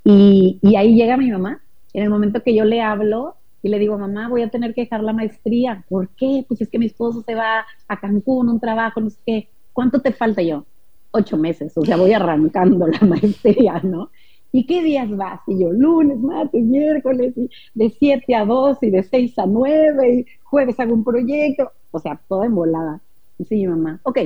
y, 0.04 0.58
y 0.60 0.76
ahí 0.76 0.96
llega 0.96 1.16
mi 1.16 1.30
mamá, 1.30 1.62
en 1.92 2.02
el 2.02 2.10
momento 2.10 2.42
que 2.42 2.54
yo 2.54 2.64
le 2.64 2.80
hablo 2.80 3.36
y 3.62 3.68
le 3.68 3.78
digo, 3.78 3.96
mamá, 3.96 4.28
voy 4.28 4.42
a 4.42 4.50
tener 4.50 4.74
que 4.74 4.82
dejar 4.82 5.02
la 5.04 5.12
maestría, 5.12 5.84
¿por 5.88 6.08
qué? 6.10 6.44
Pues 6.48 6.60
es 6.60 6.68
que 6.68 6.78
mi 6.78 6.86
esposo 6.86 7.22
se 7.22 7.34
va 7.34 7.64
a 7.86 8.00
Cancún, 8.00 8.48
un 8.48 8.58
trabajo, 8.58 9.00
no 9.00 9.10
sé 9.10 9.18
qué, 9.24 9.48
¿cuánto 9.72 10.00
te 10.00 10.12
falta 10.12 10.42
yo? 10.42 10.64
Ocho 11.12 11.36
meses, 11.36 11.72
o 11.76 11.84
sea, 11.84 11.96
voy 11.96 12.12
arrancando 12.12 12.86
la 12.86 13.00
maestría, 13.06 13.80
¿no? 13.84 14.10
¿Y 14.50 14.66
qué 14.66 14.82
días 14.82 15.08
vas? 15.16 15.40
Y 15.46 15.60
yo, 15.60 15.72
lunes, 15.72 16.18
martes, 16.18 16.62
miércoles, 16.62 17.34
y 17.36 17.48
de 17.74 17.90
7 17.90 18.34
a 18.34 18.44
2 18.44 18.78
y 18.82 18.90
de 18.90 19.02
6 19.02 19.38
a 19.38 19.46
9, 19.46 20.14
y 20.14 20.26
jueves 20.42 20.78
hago 20.80 20.94
un 20.94 21.04
proyecto, 21.04 21.70
o 21.90 21.98
sea, 21.98 22.20
toda 22.28 22.46
embolada. 22.46 23.00
Dice 23.42 23.54
mi 23.56 23.66
mamá, 23.66 24.00
ok, 24.04 24.18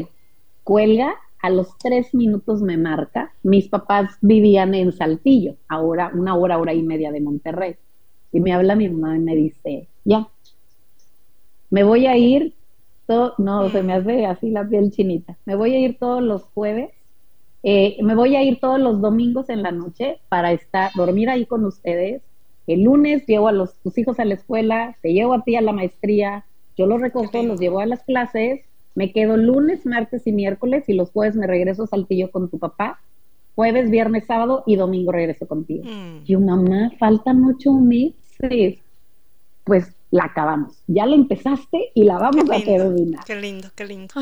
cuelga, 0.64 1.14
a 1.42 1.50
los 1.50 1.76
tres 1.78 2.14
minutos 2.14 2.62
me 2.62 2.76
marca, 2.76 3.32
mis 3.42 3.68
papás 3.68 4.16
vivían 4.20 4.74
en 4.74 4.92
Saltillo, 4.92 5.56
ahora 5.68 6.10
una 6.14 6.34
hora, 6.34 6.58
hora 6.58 6.74
y 6.74 6.82
media 6.82 7.12
de 7.12 7.20
Monterrey, 7.20 7.76
y 8.32 8.40
me 8.40 8.52
habla 8.52 8.74
mi 8.74 8.88
mamá 8.88 9.16
y 9.16 9.20
me 9.20 9.34
dice, 9.34 9.88
ya, 10.04 10.28
me 11.70 11.84
voy 11.84 12.06
a 12.06 12.16
ir, 12.16 12.54
todo, 13.06 13.34
no, 13.38 13.68
se 13.70 13.82
me 13.82 13.92
hace 13.94 14.26
así 14.26 14.50
la 14.50 14.68
piel 14.68 14.90
chinita, 14.90 15.38
me 15.44 15.54
voy 15.54 15.74
a 15.74 15.78
ir 15.78 15.98
todos 15.98 16.22
los 16.22 16.42
jueves 16.44 16.90
eh, 17.68 17.96
me 18.00 18.14
voy 18.14 18.36
a 18.36 18.44
ir 18.44 18.60
todos 18.60 18.78
los 18.78 19.00
domingos 19.00 19.48
en 19.48 19.64
la 19.64 19.72
noche 19.72 20.20
para 20.28 20.52
estar, 20.52 20.92
dormir 20.94 21.28
ahí 21.28 21.46
con 21.46 21.64
ustedes. 21.64 22.22
El 22.68 22.84
lunes 22.84 23.26
llevo 23.26 23.48
a 23.48 23.52
los, 23.52 23.80
tus 23.80 23.98
hijos 23.98 24.20
a 24.20 24.24
la 24.24 24.34
escuela, 24.34 24.96
te 25.02 25.12
llevo 25.12 25.34
a 25.34 25.42
ti 25.42 25.56
a 25.56 25.60
la 25.60 25.72
maestría, 25.72 26.46
yo 26.76 26.86
los 26.86 27.00
recojo, 27.00 27.42
los 27.42 27.58
llevo 27.58 27.80
a 27.80 27.86
las 27.86 28.04
clases, 28.04 28.60
me 28.96 29.12
quedo 29.12 29.36
lunes, 29.36 29.86
martes 29.86 30.26
y 30.26 30.32
miércoles 30.32 30.88
y 30.88 30.94
los 30.94 31.10
jueves 31.10 31.36
me 31.36 31.46
regreso 31.46 31.84
a 31.84 31.86
Saltillo 31.86 32.30
con 32.30 32.50
tu 32.50 32.58
papá. 32.58 32.98
Jueves, 33.54 33.90
viernes, 33.90 34.24
sábado 34.26 34.64
y 34.66 34.76
domingo 34.76 35.12
regreso 35.12 35.46
contigo. 35.46 35.84
Mm. 35.84 36.24
Yo, 36.24 36.40
mamá, 36.40 36.90
faltan 36.98 37.44
ocho 37.44 37.72
meses. 37.74 38.78
Pues 39.64 39.94
la 40.10 40.24
acabamos. 40.24 40.82
Ya 40.86 41.04
la 41.04 41.14
empezaste 41.14 41.90
y 41.94 42.04
la 42.04 42.18
vamos 42.18 42.44
Qué 42.48 42.54
a 42.54 42.58
lindo, 42.58 42.84
terminar. 42.84 43.24
Qué 43.24 43.36
lindo, 43.36 43.68
qué 43.74 43.84
lindo. 43.84 44.14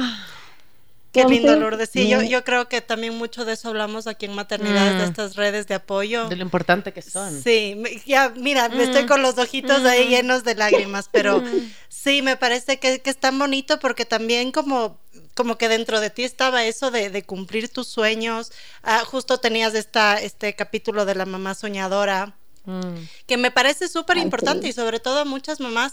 Qué 1.15 1.25
lindo, 1.25 1.55
Lourdes. 1.57 1.91
Sí, 1.93 2.09
yo, 2.09 2.21
yo 2.23 2.43
creo 2.45 2.69
que 2.69 2.81
también 2.81 3.15
mucho 3.17 3.45
de 3.45 3.53
eso 3.55 3.69
hablamos 3.69 4.07
aquí 4.07 4.27
en 4.27 4.35
Maternidades, 4.35 4.99
de 4.99 5.07
Mm. 5.07 5.09
estas 5.11 5.37
redes 5.37 5.67
de 5.69 5.75
apoyo. 5.75 6.29
De 6.29 6.37
lo 6.37 6.43
importante 6.43 6.93
que 6.93 7.03
son. 7.03 7.41
Sí, 7.43 7.75
me- 7.79 8.03
ya, 8.05 8.31
mira, 8.37 8.69
me 8.69 8.83
estoy 8.83 9.05
Mm. 9.05 9.09
con 9.09 9.23
los 9.23 9.39
ojitos 9.39 9.85
ahí 9.85 10.07
Mm. 10.07 10.11
llenos 10.11 10.45
de 10.45 10.55
lágrimas, 10.57 11.09
pero 11.13 11.41
Mm. 11.41 11.71
sí, 11.89 12.21
me 12.21 12.37
parece 12.37 12.79
que, 12.81 13.01
que 13.01 13.11
es 13.11 13.17
tan 13.17 13.39
bonito 13.39 13.79
porque 13.79 14.05
también 14.05 14.51
como, 14.51 14.99
como 15.35 15.57
que 15.57 15.69
dentro 15.69 16.01
de 16.01 16.11
ti 16.11 16.25
estaba 16.25 16.65
eso 16.65 16.91
de, 16.91 17.11
de 17.11 17.23
cumplir 17.23 17.69
tus 17.69 17.87
sueños. 17.87 18.51
Ah, 18.83 19.05
justo 19.07 19.39
tenías 19.39 19.75
esta, 19.75 20.21
este 20.21 20.55
capítulo 20.57 21.05
de 21.05 21.15
la 21.15 21.27
mamá 21.27 21.55
soñadora, 21.55 22.35
Mm. 22.67 22.95
que 23.27 23.37
me 23.37 23.51
parece 23.51 23.89
súper 23.89 24.17
importante 24.17 24.67
y 24.67 24.73
sobre 24.73 24.99
todo 24.99 25.19
a 25.21 25.25
muchas 25.27 25.61
mamás, 25.61 25.93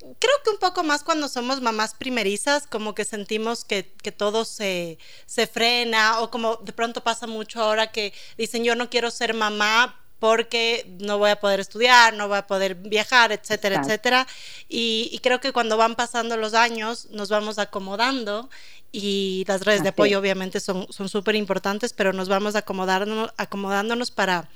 creo 0.00 0.34
que 0.44 0.50
un 0.50 0.58
poco 0.58 0.82
más 0.82 1.04
cuando 1.04 1.28
somos 1.28 1.60
mamás 1.60 1.94
primerizas, 1.94 2.66
como 2.66 2.94
que 2.94 3.04
sentimos 3.04 3.64
que, 3.64 3.92
que 4.02 4.12
todo 4.12 4.44
se, 4.44 4.98
se 5.26 5.46
frena 5.46 6.20
o 6.20 6.30
como 6.30 6.56
de 6.56 6.72
pronto 6.72 7.02
pasa 7.02 7.26
mucho 7.26 7.62
ahora 7.62 7.92
que 7.92 8.12
dicen 8.38 8.64
yo 8.64 8.74
no 8.74 8.88
quiero 8.90 9.10
ser 9.10 9.34
mamá 9.34 9.96
porque 10.18 10.86
no 11.00 11.16
voy 11.18 11.30
a 11.30 11.40
poder 11.40 11.60
estudiar, 11.60 12.12
no 12.14 12.28
voy 12.28 12.38
a 12.38 12.46
poder 12.46 12.74
viajar, 12.74 13.32
etcétera, 13.32 13.76
Exacto. 13.76 13.88
etcétera. 13.92 14.26
Y, 14.68 15.08
y 15.12 15.18
creo 15.20 15.40
que 15.40 15.52
cuando 15.52 15.76
van 15.78 15.96
pasando 15.96 16.36
los 16.36 16.52
años 16.54 17.06
nos 17.10 17.30
vamos 17.30 17.58
acomodando 17.58 18.50
y 18.92 19.44
las 19.48 19.62
redes 19.64 19.82
de 19.82 19.88
Así 19.88 19.94
apoyo 19.94 20.16
es. 20.16 20.20
obviamente 20.20 20.60
son 20.60 20.86
son 20.90 21.08
súper 21.08 21.36
importantes, 21.36 21.92
pero 21.94 22.12
nos 22.12 22.28
vamos 22.28 22.54
acomodándonos, 22.54 23.30
acomodándonos 23.38 24.10
para 24.10 24.48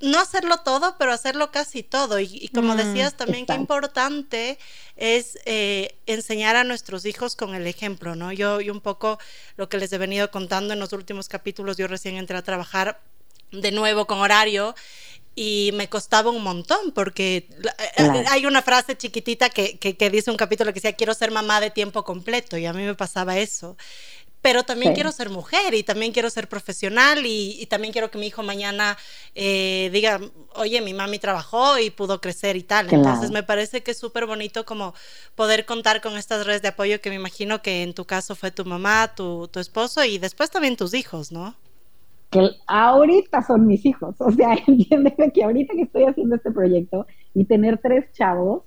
no 0.00 0.20
hacerlo 0.20 0.58
todo, 0.58 0.96
pero 0.98 1.12
hacerlo 1.12 1.50
casi 1.50 1.82
todo. 1.82 2.18
Y, 2.20 2.28
y 2.32 2.48
como 2.48 2.74
Mm, 2.74 2.76
decías 2.76 3.16
también, 3.16 3.46
qué 3.46 3.54
importante 3.54 4.58
es 4.96 5.38
eh, 5.46 5.96
enseñar 6.06 6.56
a 6.56 6.64
nuestros 6.64 7.04
hijos 7.06 7.36
con 7.36 7.54
el 7.54 7.66
ejemplo, 7.66 8.14
¿no? 8.14 8.32
Yo, 8.32 8.60
yo 8.60 8.72
un 8.72 8.80
poco 8.80 9.18
lo 9.56 9.68
que 9.68 9.78
les 9.78 9.92
he 9.92 9.98
venido 9.98 10.30
contando 10.30 10.74
en 10.74 10.80
los 10.80 10.92
últimos 10.92 11.28
capítulos, 11.28 11.76
yo 11.76 11.86
recién 11.88 12.16
entré 12.16 12.36
a 12.36 12.42
trabajar 12.42 13.00
de 13.52 13.72
nuevo 13.72 14.06
con 14.06 14.18
horario 14.18 14.74
y 15.34 15.70
me 15.74 15.88
costaba 15.88 16.30
un 16.30 16.42
montón 16.42 16.92
porque 16.92 17.48
eh, 17.98 18.02
Claro. 18.02 18.30
hay 18.30 18.46
una 18.46 18.62
frase 18.62 18.96
chiquitita 18.96 19.50
que, 19.50 19.78
que, 19.78 19.96
que 19.96 20.08
dice 20.10 20.30
un 20.30 20.36
capítulo 20.38 20.70
que 20.72 20.80
decía 20.80 20.94
quiero 20.94 21.12
ser 21.12 21.30
mamá 21.30 21.60
de 21.60 21.70
tiempo 21.70 22.04
completo 22.04 22.56
y 22.56 22.64
a 22.64 22.72
mí 22.72 22.82
me 22.82 22.94
pasaba 22.94 23.36
eso 23.38 23.76
pero 24.46 24.62
también 24.62 24.92
Sí. 24.92 24.94
quiero 24.94 25.10
ser 25.10 25.28
mujer 25.28 25.74
y 25.74 25.82
también 25.82 26.12
quiero 26.12 26.30
ser 26.30 26.48
profesional 26.48 27.26
y, 27.26 27.60
y 27.60 27.66
también 27.66 27.92
quiero 27.92 28.12
que 28.12 28.18
mi 28.18 28.28
hijo 28.28 28.44
mañana 28.44 28.96
eh, 29.34 29.90
diga, 29.92 30.20
oye, 30.54 30.80
mi 30.82 30.94
mami 30.94 31.18
trabajó 31.18 31.80
y 31.80 31.90
pudo 31.90 32.20
crecer 32.20 32.54
y 32.54 32.62
tal. 32.62 32.86
Claro. 32.86 32.94
Entonces 32.94 33.32
me 33.32 33.42
parece 33.42 33.82
que 33.82 33.90
es 33.90 33.98
súper 33.98 34.24
bonito 34.26 34.64
como 34.64 34.94
poder 35.34 35.66
contar 35.66 36.00
con 36.00 36.16
estas 36.16 36.46
redes 36.46 36.62
de 36.62 36.68
apoyo 36.68 37.00
que 37.00 37.10
me 37.10 37.16
imagino 37.16 37.60
que 37.60 37.82
en 37.82 37.92
tu 37.92 38.04
caso 38.06 38.36
fue 38.36 38.52
tu 38.52 38.64
mamá, 38.64 39.14
tu, 39.16 39.48
tu 39.48 39.58
esposo 39.58 40.04
y 40.04 40.18
después 40.18 40.48
también 40.50 40.76
tus 40.76 40.94
hijos, 40.94 41.32
¿no? 41.32 41.56
que 42.30 42.50
ahorita 42.66 43.42
son 43.42 43.66
mis 43.66 43.84
hijos. 43.86 44.16
O 44.20 44.30
sea, 44.32 44.54
entiéndeme 44.66 45.32
que 45.32 45.44
ahorita 45.44 45.74
que 45.74 45.82
estoy 45.82 46.04
haciendo 46.04 46.36
este 46.36 46.52
proyecto 46.52 47.06
y 47.34 47.46
tener 47.46 47.78
tres 47.82 48.12
chavos, 48.12 48.64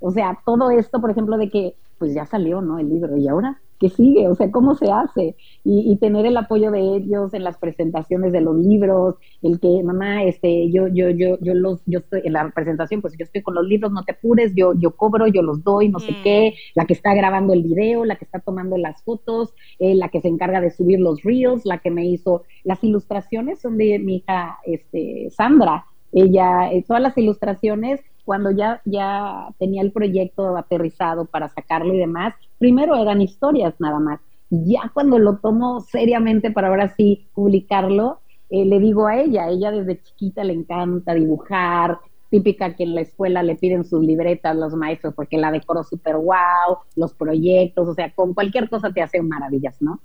o 0.00 0.10
sea, 0.12 0.40
todo 0.44 0.70
esto, 0.70 1.00
por 1.00 1.10
ejemplo, 1.10 1.36
de 1.38 1.50
que 1.50 1.78
pues 1.98 2.14
ya 2.14 2.26
salió, 2.26 2.60
¿no? 2.62 2.78
El 2.80 2.88
libro 2.88 3.16
y 3.16 3.28
ahora, 3.28 3.61
¿qué 3.82 3.90
sigue? 3.90 4.28
O 4.28 4.36
sea, 4.36 4.50
¿cómo 4.52 4.76
se 4.76 4.90
hace? 4.90 5.36
Y, 5.64 5.92
y 5.92 5.98
tener 5.98 6.26
el 6.26 6.38
apoyo 6.38 6.70
de 6.70 6.80
ellos 6.80 7.34
en 7.34 7.44
las 7.44 7.58
presentaciones 7.58 8.32
de 8.32 8.40
los 8.40 8.56
libros, 8.56 9.16
el 9.42 9.60
que, 9.60 9.82
mamá, 9.84 10.24
este, 10.24 10.70
yo, 10.70 10.88
yo, 10.88 11.10
yo, 11.10 11.38
yo 11.42 11.54
los, 11.54 11.82
yo 11.86 11.98
estoy 12.00 12.22
en 12.24 12.34
la 12.34 12.50
presentación, 12.52 13.02
pues 13.02 13.14
yo 13.18 13.24
estoy 13.24 13.42
con 13.42 13.54
los 13.56 13.66
libros, 13.66 13.92
no 13.92 14.04
te 14.04 14.12
apures, 14.12 14.54
yo, 14.56 14.74
yo 14.78 14.96
cobro, 14.96 15.26
yo 15.26 15.42
los 15.42 15.64
doy, 15.64 15.90
no 15.90 16.00
sé 16.00 16.12
Mm. 16.12 16.22
qué, 16.24 16.54
la 16.76 16.86
que 16.86 16.94
está 16.94 17.14
grabando 17.14 17.52
el 17.52 17.62
video, 17.64 18.04
la 18.04 18.16
que 18.16 18.24
está 18.24 18.40
tomando 18.40 18.78
las 18.78 19.02
fotos, 19.04 19.54
eh, 19.78 19.94
la 19.96 20.08
que 20.10 20.20
se 20.20 20.28
encarga 20.28 20.60
de 20.60 20.70
subir 20.70 21.00
los 21.00 21.22
reels, 21.22 21.66
la 21.66 21.78
que 21.78 21.90
me 21.90 22.06
hizo 22.06 22.44
las 22.64 22.82
ilustraciones 22.84 23.60
son 23.60 23.78
de 23.78 23.98
mi 23.98 24.16
hija 24.16 24.58
este, 24.64 25.30
Sandra. 25.30 25.86
Ella, 26.12 26.72
eh, 26.72 26.84
todas 26.86 27.02
las 27.02 27.16
ilustraciones 27.18 28.00
cuando 28.24 28.50
ya, 28.52 28.80
ya 28.84 29.48
tenía 29.58 29.82
el 29.82 29.92
proyecto 29.92 30.56
aterrizado 30.56 31.26
para 31.26 31.48
sacarlo 31.48 31.94
y 31.94 31.98
demás, 31.98 32.34
primero 32.62 32.94
eran 32.94 33.20
historias 33.20 33.74
nada 33.80 33.98
más. 33.98 34.20
Ya 34.48 34.88
cuando 34.94 35.18
lo 35.18 35.38
tomo 35.38 35.80
seriamente 35.80 36.52
para 36.52 36.68
ahora 36.68 36.94
sí 36.96 37.26
publicarlo, 37.34 38.20
eh, 38.50 38.64
le 38.64 38.78
digo 38.78 39.08
a 39.08 39.16
ella, 39.16 39.48
ella 39.48 39.72
desde 39.72 40.00
chiquita 40.00 40.44
le 40.44 40.52
encanta 40.52 41.12
dibujar, 41.12 41.98
típica 42.30 42.76
que 42.76 42.84
en 42.84 42.94
la 42.94 43.00
escuela 43.00 43.42
le 43.42 43.56
piden 43.56 43.84
sus 43.84 44.04
libretas 44.04 44.54
los 44.54 44.74
maestros 44.74 45.12
porque 45.12 45.38
la 45.38 45.50
decoró 45.50 45.82
súper 45.82 46.14
wow, 46.14 46.78
los 46.94 47.14
proyectos, 47.14 47.88
o 47.88 47.94
sea, 47.94 48.12
con 48.12 48.32
cualquier 48.32 48.70
cosa 48.70 48.92
te 48.92 49.02
hacen 49.02 49.26
maravillas, 49.26 49.82
¿no? 49.82 49.98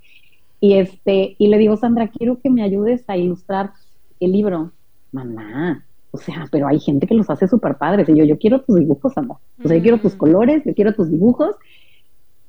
Y, 0.60 0.78
este, 0.80 1.36
y 1.38 1.50
le 1.50 1.60
digo, 1.60 1.78
Sandra, 1.78 2.08
quiero 2.08 2.40
que 2.40 2.50
me 2.50 2.64
ayudes 2.64 3.08
a 3.08 3.18
ilustrar 3.18 3.74
el 4.20 4.32
libro. 4.32 4.72
Mamá, 5.12 5.86
o 6.10 6.18
sea, 6.18 6.48
pero 6.52 6.68
hay 6.68 6.80
gente 6.80 7.06
que 7.06 7.14
los 7.14 7.30
hace 7.30 7.48
súper 7.48 7.76
padres. 7.76 8.10
Y 8.10 8.16
yo, 8.16 8.24
yo 8.24 8.40
quiero 8.40 8.62
tus 8.62 8.78
dibujos, 8.78 9.14
Sandra. 9.14 9.38
O 9.64 9.68
sea, 9.68 9.78
yo 9.78 9.84
quiero 9.84 10.00
tus 10.00 10.16
mm. 10.16 10.18
colores, 10.18 10.64
yo 10.66 10.74
quiero 10.74 10.96
tus 10.96 11.12
dibujos. 11.12 11.56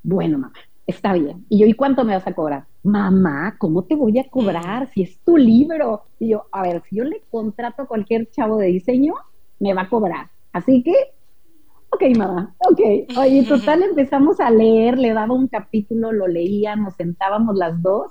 Bueno, 0.09 0.39
mamá, 0.39 0.55
está 0.87 1.13
bien. 1.13 1.45
Y 1.51 1.59
yo, 1.59 1.67
¿y 1.67 1.75
cuánto 1.75 2.03
me 2.03 2.15
vas 2.15 2.27
a 2.27 2.35
cobrar? 2.35 2.65
Mamá, 2.83 3.57
¿cómo 3.59 3.85
te 3.85 3.95
voy 3.95 4.19
a 4.19 4.27
cobrar 4.31 4.89
si 4.95 5.03
es 5.03 5.21
tu 5.23 5.37
libro? 5.37 6.05
Y 6.19 6.31
yo, 6.31 6.47
a 6.51 6.63
ver, 6.63 6.83
si 6.89 6.97
yo 6.97 7.05
le 7.05 7.21
contrato 7.31 7.83
a 7.83 7.87
cualquier 7.87 8.31
chavo 8.31 8.57
de 8.57 8.69
diseño, 8.69 9.13
me 9.61 9.75
va 9.75 9.83
a 9.83 9.91
cobrar. 9.91 10.31
Así 10.51 10.83
que, 10.83 10.95
ok, 11.91 12.17
mamá, 12.17 12.55
ok. 12.71 12.81
Oye, 13.19 13.45
total, 13.47 13.83
empezamos 13.83 14.41
a 14.41 14.49
leer, 14.51 14.97
le 14.97 15.13
daba 15.13 15.35
un 15.35 15.47
capítulo, 15.47 16.11
lo 16.11 16.27
leía, 16.27 16.75
nos 16.75 16.95
sentábamos 16.95 17.55
las 17.55 17.83
dos. 17.83 18.11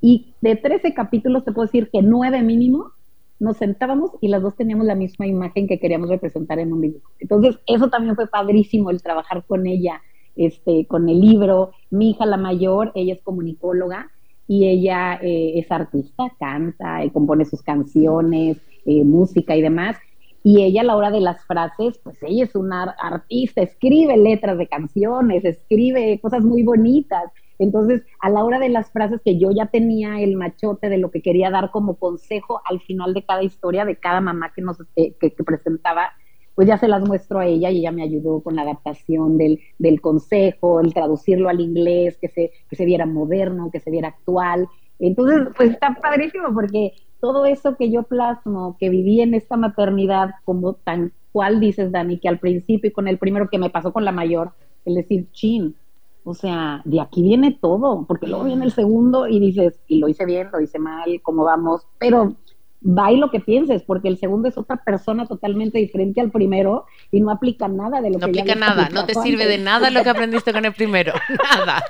Y 0.00 0.34
de 0.40 0.56
13 0.56 0.94
capítulos 0.94 1.44
te 1.44 1.52
puedo 1.52 1.66
decir 1.66 1.90
que 1.92 2.00
nueve 2.00 2.42
mínimo 2.42 2.92
nos 3.38 3.58
sentábamos 3.58 4.12
y 4.22 4.28
las 4.28 4.40
dos 4.40 4.56
teníamos 4.56 4.86
la 4.86 4.94
misma 4.94 5.26
imagen 5.26 5.68
que 5.68 5.78
queríamos 5.78 6.08
representar 6.08 6.58
en 6.58 6.72
un 6.72 6.80
dibujo. 6.80 7.10
Entonces, 7.18 7.58
eso 7.66 7.90
también 7.90 8.16
fue 8.16 8.28
padrísimo, 8.28 8.88
el 8.88 9.02
trabajar 9.02 9.44
con 9.46 9.66
ella, 9.66 10.00
este, 10.38 10.86
con 10.86 11.08
el 11.08 11.20
libro. 11.20 11.72
Mi 11.90 12.10
hija, 12.10 12.24
la 12.24 12.38
mayor, 12.38 12.92
ella 12.94 13.12
es 13.12 13.22
comunicóloga 13.22 14.10
y 14.46 14.66
ella 14.66 15.18
eh, 15.20 15.58
es 15.58 15.70
artista, 15.70 16.32
canta, 16.40 17.00
compone 17.12 17.44
sus 17.44 17.62
canciones, 17.62 18.56
eh, 18.86 19.04
música 19.04 19.54
y 19.54 19.60
demás. 19.60 19.96
Y 20.42 20.62
ella 20.62 20.80
a 20.80 20.84
la 20.84 20.96
hora 20.96 21.10
de 21.10 21.20
las 21.20 21.44
frases, 21.44 21.98
pues 22.02 22.16
ella 22.22 22.44
es 22.44 22.54
una 22.54 22.84
artista, 22.84 23.60
escribe 23.60 24.16
letras 24.16 24.56
de 24.56 24.68
canciones, 24.68 25.44
escribe 25.44 26.18
cosas 26.22 26.42
muy 26.42 26.62
bonitas. 26.62 27.30
Entonces, 27.58 28.02
a 28.20 28.30
la 28.30 28.44
hora 28.44 28.58
de 28.58 28.68
las 28.68 28.90
frases 28.90 29.20
que 29.24 29.38
yo 29.38 29.50
ya 29.50 29.66
tenía 29.66 30.20
el 30.20 30.36
machote 30.36 30.88
de 30.88 30.98
lo 30.98 31.10
que 31.10 31.22
quería 31.22 31.50
dar 31.50 31.70
como 31.70 31.96
consejo 31.96 32.62
al 32.64 32.80
final 32.80 33.14
de 33.14 33.24
cada 33.24 33.42
historia, 33.42 33.84
de 33.84 33.96
cada 33.96 34.20
mamá 34.20 34.52
que 34.54 34.62
nos 34.62 34.78
eh, 34.96 35.14
que, 35.20 35.30
presentaba, 35.44 36.12
pues 36.58 36.66
ya 36.66 36.76
se 36.76 36.88
las 36.88 37.06
muestro 37.06 37.38
a 37.38 37.46
ella 37.46 37.70
y 37.70 37.78
ella 37.78 37.92
me 37.92 38.02
ayudó 38.02 38.40
con 38.40 38.56
la 38.56 38.62
adaptación 38.62 39.38
del, 39.38 39.60
del 39.78 40.00
consejo, 40.00 40.80
el 40.80 40.92
traducirlo 40.92 41.48
al 41.48 41.60
inglés, 41.60 42.18
que 42.20 42.26
se, 42.26 42.50
que 42.68 42.74
se 42.74 42.84
viera 42.84 43.06
moderno, 43.06 43.70
que 43.70 43.78
se 43.78 43.92
viera 43.92 44.08
actual. 44.08 44.66
Entonces, 44.98 45.54
pues 45.56 45.70
está 45.70 45.96
padrísimo 46.02 46.52
porque 46.52 46.94
todo 47.20 47.46
eso 47.46 47.76
que 47.76 47.92
yo 47.92 48.02
plasmo, 48.02 48.76
que 48.80 48.90
viví 48.90 49.20
en 49.20 49.34
esta 49.34 49.56
maternidad, 49.56 50.30
como 50.44 50.72
tan 50.72 51.12
cual 51.30 51.60
dices, 51.60 51.92
Dani, 51.92 52.18
que 52.18 52.28
al 52.28 52.40
principio 52.40 52.88
y 52.88 52.92
con 52.92 53.06
el 53.06 53.18
primero 53.18 53.48
que 53.48 53.58
me 53.60 53.70
pasó 53.70 53.92
con 53.92 54.04
la 54.04 54.10
mayor, 54.10 54.50
el 54.84 54.96
decir, 54.96 55.28
chin, 55.30 55.76
o 56.24 56.34
sea, 56.34 56.82
de 56.84 57.00
aquí 57.00 57.22
viene 57.22 57.52
todo, 57.52 58.04
porque 58.04 58.26
luego 58.26 58.42
viene 58.42 58.64
el 58.64 58.72
segundo 58.72 59.28
y 59.28 59.38
dices, 59.38 59.78
y 59.86 60.00
lo 60.00 60.08
hice 60.08 60.26
bien, 60.26 60.48
lo 60.52 60.60
hice 60.60 60.80
mal, 60.80 61.20
cómo 61.22 61.44
vamos, 61.44 61.86
pero 62.00 62.34
va 62.82 63.10
y 63.10 63.16
lo 63.16 63.30
que 63.30 63.40
pienses, 63.40 63.82
porque 63.82 64.08
el 64.08 64.18
segundo 64.18 64.48
es 64.48 64.56
otra 64.56 64.76
persona 64.76 65.26
totalmente 65.26 65.78
diferente 65.78 66.20
al 66.20 66.30
primero 66.30 66.86
y 67.10 67.20
no 67.20 67.30
aplica 67.30 67.68
nada 67.68 68.00
de 68.00 68.10
lo 68.10 68.18
que 68.18 68.26
No 68.26 68.26
aplica 68.26 68.54
nada, 68.54 68.88
no 68.90 69.04
te 69.04 69.14
sirve 69.14 69.46
de 69.46 69.58
nada 69.58 69.90
lo 69.90 70.02
que 70.02 70.08
aprendiste 70.10 70.52
con 70.52 70.64
el 70.64 70.72
primero, 70.72 71.12
nada. 71.56 71.82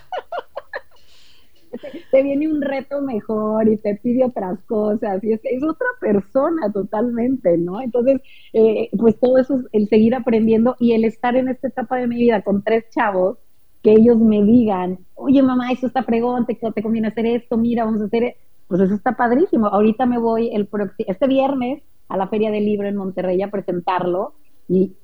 Te, 2.11 2.23
viene 2.23 2.49
un 2.49 2.63
reto 2.63 3.03
mejor 3.03 3.69
y 3.69 3.77
te 3.77 3.95
pide 3.97 4.25
otras 4.25 4.59
cosas 4.65 5.23
y 5.23 5.33
es, 5.33 5.41
es 5.45 5.63
otra 5.63 5.87
persona 6.01 6.73
totalmente, 6.73 7.59
¿no? 7.59 7.83
Entonces, 7.83 8.23
eh, 8.55 8.89
pues 8.97 9.21
todo 9.21 9.37
eso 9.39 9.57
es 9.57 9.67
el 9.73 9.89
seguir 9.89 10.15
aprendiendo 10.15 10.77
y 10.81 10.93
el 10.93 11.05
estar 11.05 11.37
en 11.37 11.49
esta 11.49 11.69
etapa 11.69 11.97
de 11.97 12.07
mi 12.07 12.17
vida 12.17 12.41
con 12.41 12.63
tres 12.63 12.87
chavos, 12.91 13.37
que 13.83 13.93
ellos 13.93 14.17
me 14.19 14.43
digan, 14.43 14.99
oye 15.15 15.43
mamá, 15.43 15.71
eso 15.71 15.87
está 15.87 16.03
fregón, 16.03 16.47
te, 16.47 16.55
te 16.55 16.83
conviene 16.83 17.09
hacer 17.09 17.27
esto, 17.27 17.59
mira, 17.59 17.85
vamos 17.85 18.01
a 18.01 18.07
hacer, 18.07 18.23
e-". 18.25 18.37
pues 18.69 18.81
eso 18.81 18.95
está 18.95 19.17
padrísimo. 19.17 19.67
Ahorita 19.67 20.07
me 20.07 20.19
voy 20.19 20.51
el 20.55 20.69
este 20.99 21.27
viernes 21.27 21.83
a 22.09 22.17
la 22.17 22.29
Feria 22.29 22.51
del 22.51 22.65
Libro 22.65 22.87
en 22.87 22.97
Monterrey 22.97 23.41
a 23.43 23.51
presentarlo 23.51 24.35
y 24.69 24.95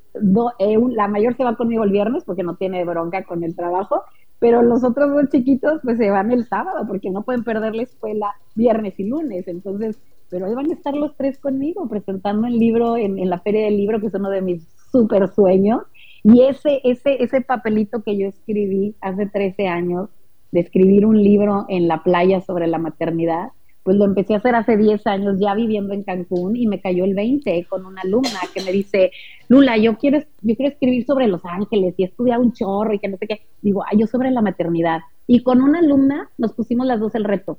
eh, 0.59 0.79
la 0.91 1.09
mayor 1.09 1.37
se 1.37 1.45
va 1.45 1.57
conmigo 1.57 1.83
el 1.83 1.91
viernes 1.91 2.25
porque 2.25 2.43
no 2.43 2.57
tiene 2.57 2.85
bronca 2.85 3.25
con 3.25 3.43
el 3.43 3.57
trabajo, 3.57 4.03
pero 4.39 4.63
los 4.63 4.85
otros 4.85 5.11
dos 5.11 5.29
chiquitos 5.31 5.81
pues 5.83 5.99
se 5.99 6.11
van 6.11 6.31
el 6.31 6.47
sábado 6.47 6.87
porque 6.87 7.11
no 7.11 7.23
pueden 7.23 7.43
perder 7.43 7.75
la 7.75 7.83
escuela 7.83 8.35
viernes 8.55 8.99
y 9.01 9.05
lunes, 9.05 9.49
entonces, 9.49 9.99
pero 10.31 10.47
ahí 10.47 10.55
van 10.55 10.71
a 10.71 10.75
estar 10.75 10.95
los 10.95 11.17
tres 11.17 11.39
conmigo 11.39 11.89
presentando 11.89 12.47
el 12.47 12.59
libro 12.59 12.97
en, 12.97 13.19
en 13.19 13.29
la 13.29 13.41
Feria 13.41 13.65
del 13.65 13.77
Libro, 13.77 14.01
que 14.01 14.07
es 14.07 14.15
uno 14.15 14.31
de 14.31 14.43
mis 14.43 14.69
super 14.93 15.29
sueños 15.29 15.83
y 16.25 16.43
ese, 16.43 16.81
ese, 16.85 17.23
ese 17.23 17.43
papelito 17.43 18.03
que 18.03 18.17
yo 18.17 18.27
escribí 18.27 18.97
hace 19.03 19.27
13 19.27 19.69
años, 19.69 20.09
de 20.55 20.61
escribir 20.61 21.05
un 21.05 21.21
libro 21.21 21.67
en 21.69 21.89
la 21.89 22.05
playa 22.05 22.41
sobre 22.41 22.69
la 22.69 22.79
maternidad, 22.79 23.49
pues 23.83 23.97
lo 23.97 24.05
empecé 24.05 24.35
a 24.35 24.37
hacer 24.37 24.55
hace 24.55 24.77
10 24.77 25.05
años 25.09 25.37
ya 25.41 25.53
viviendo 25.53 25.93
en 25.93 26.05
Cancún 26.05 26.55
y 26.55 26.69
me 26.69 26.81
cayó 26.81 27.05
el 27.05 27.15
20 27.15 27.67
con 27.69 27.85
una 27.85 28.03
alumna 28.03 28.39
que 28.55 28.63
me 28.63 28.71
dice, 28.71 29.11
Lula, 29.49 29.77
yo 29.77 29.99
quiero, 29.99 30.21
yo 30.43 30.55
quiero 30.55 30.73
escribir 30.73 31.05
sobre 31.05 31.27
Los 31.27 31.45
Ángeles 31.45 31.95
y 31.97 32.05
estudiar 32.05 32.39
un 32.39 32.53
chorro 32.53 32.95
y 32.95 33.01
que 33.01 33.09
no 33.09 33.17
sé 33.17 33.27
qué. 33.27 33.43
Digo, 33.63 33.83
ay, 33.85 33.99
yo 33.99 34.07
sobre 34.07 34.31
la 34.31 34.43
maternidad. 34.43 35.01
Y 35.27 35.43
con 35.43 35.61
una 35.61 35.81
alumna 35.81 36.31
nos 36.39 36.53
pusimos 36.53 36.87
las 36.87 37.01
dos 37.01 37.17
el 37.17 37.25
reto. 37.25 37.59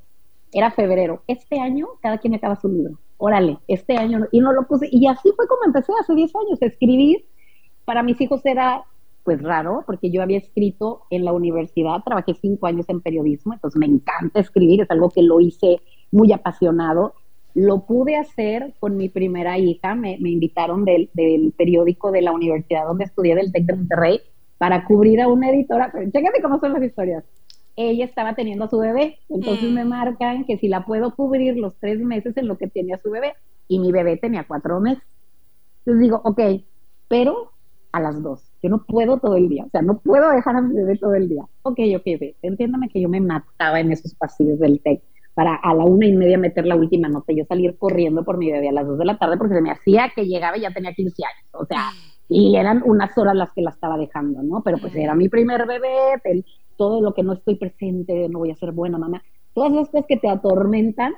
Era 0.53 0.71
febrero. 0.71 1.21
Este 1.27 1.59
año 1.59 1.87
cada 2.01 2.17
quien 2.19 2.33
acaba 2.33 2.55
su 2.55 2.69
libro. 2.69 2.97
Órale, 3.17 3.57
este 3.67 3.97
año. 3.97 4.25
Y 4.31 4.39
no 4.39 4.53
lo 4.53 4.65
puse. 4.67 4.87
Y 4.89 5.05
así 5.07 5.33
fue 5.35 5.47
como 5.49 5.65
empecé 5.65 5.91
hace 5.99 6.15
10 6.15 6.31
años 6.33 6.61
a 6.61 6.65
escribir 6.65 7.25
para 7.83 8.03
mis 8.03 8.19
hijos 8.21 8.41
era 8.45 8.83
pues 9.25 9.41
raro, 9.41 9.83
porque 9.87 10.11
yo 10.11 10.21
había 10.21 10.37
escrito 10.37 11.01
en 11.09 11.25
la 11.25 11.33
universidad, 11.33 12.03
trabajé 12.05 12.35
cinco 12.35 12.67
años 12.67 12.85
en 12.89 13.01
periodismo, 13.01 13.53
entonces 13.53 13.77
me 13.79 13.87
encanta 13.87 14.39
escribir, 14.39 14.81
es 14.81 14.91
algo 14.91 15.09
que 15.09 15.23
lo 15.23 15.41
hice 15.41 15.81
muy 16.11 16.31
apasionado. 16.31 17.15
Lo 17.55 17.85
pude 17.87 18.17
hacer 18.17 18.75
con 18.79 18.97
mi 18.97 19.09
primera 19.09 19.57
hija, 19.57 19.95
me, 19.95 20.13
invitaron 20.13 20.85
del, 20.85 21.09
periódico 21.57 22.11
de 22.11 22.21
la 22.21 22.33
universidad 22.33 22.85
donde 22.85 23.05
estudié, 23.05 23.33
del 23.33 23.51
TEC 23.51 23.65
de 23.65 23.75
Monterrey, 23.75 24.21
para 24.59 24.85
cubrir 24.85 25.19
a 25.21 25.27
una 25.27 25.49
editora, 25.49 25.89
pero 25.91 26.09
chécate 26.11 26.41
cómo 26.43 26.59
son 26.59 26.73
las 26.73 26.83
historias. 26.83 27.23
Ella 27.75 28.05
estaba 28.05 28.35
teniendo 28.35 28.65
a 28.65 28.69
su 28.69 28.77
bebé, 28.77 29.17
entonces 29.27 29.71
me 29.71 29.83
mm. 29.83 29.89
marcan 29.89 30.45
que 30.45 30.57
si 30.57 30.67
la 30.67 30.85
puedo 30.85 31.15
cubrir 31.15 31.57
los 31.57 31.75
tres 31.79 31.99
meses 31.99 32.37
en 32.37 32.47
lo 32.47 32.57
que 32.57 32.67
tenía 32.67 32.99
su 32.99 33.09
bebé, 33.09 33.33
y 33.67 33.79
mi 33.79 33.91
bebé 33.91 34.17
tenía 34.17 34.45
cuatro 34.47 34.79
meses. 34.79 35.03
Entonces 35.79 36.03
digo, 36.03 36.21
ok, 36.23 36.39
pero 37.07 37.51
a 37.91 37.99
las 38.01 38.21
dos. 38.21 38.43
Yo 38.65 38.69
no 38.71 38.83
puedo 38.83 39.19
todo 39.19 39.35
el 39.35 39.47
día, 39.47 39.63
o 39.63 39.69
sea, 39.69 39.83
no 39.83 39.99
puedo 39.99 40.27
dejar 40.31 40.55
a 40.55 40.61
mi 40.61 40.73
bebé 40.73 40.97
todo 40.97 41.13
el 41.13 41.29
día. 41.29 41.43
Ok, 41.61 41.79
ok, 41.97 42.35
entiéndame 42.41 42.89
que 42.89 42.99
yo 42.99 43.07
me 43.07 43.21
mataba 43.21 43.79
en 43.79 43.91
esos 43.91 44.15
pasillos 44.15 44.57
del 44.57 44.81
TEC 44.81 45.03
para 45.35 45.53
a 45.53 45.75
la 45.75 45.83
una 45.83 46.07
y 46.07 46.13
media 46.13 46.39
meter 46.39 46.65
la 46.65 46.75
última 46.75 47.07
nota 47.07 47.31
y 47.31 47.37
yo 47.37 47.45
salir 47.45 47.77
corriendo 47.77 48.25
por 48.25 48.39
mi 48.39 48.51
bebé 48.51 48.69
a 48.69 48.71
las 48.71 48.87
dos 48.87 48.97
de 48.97 49.05
la 49.05 49.19
tarde 49.19 49.37
porque 49.37 49.53
se 49.53 49.61
me 49.61 49.69
hacía 49.69 50.11
que 50.15 50.25
llegaba 50.25 50.57
y 50.57 50.61
ya 50.61 50.73
tenía 50.73 50.93
15 50.93 51.23
años, 51.23 51.47
o 51.51 51.65
sea, 51.67 51.91
y 52.27 52.55
eran 52.55 52.81
unas 52.83 53.15
horas 53.19 53.35
las 53.35 53.53
que 53.53 53.61
la 53.61 53.69
estaba 53.69 53.99
dejando, 53.99 54.41
¿no? 54.41 54.63
Pero 54.63 54.79
pues 54.79 54.95
era 54.95 55.13
mi 55.13 55.29
primer 55.29 55.67
bebé, 55.67 56.43
todo 56.75 57.01
lo 57.01 57.13
que 57.13 57.21
no 57.21 57.33
estoy 57.33 57.57
presente, 57.57 58.27
no 58.29 58.39
voy 58.39 58.49
a 58.49 58.55
ser 58.55 58.71
buena 58.71 58.97
mamá, 58.97 59.21
todas 59.53 59.73
esas 59.73 59.89
cosas 59.89 60.07
que 60.07 60.17
te 60.17 60.27
atormentan 60.27 61.13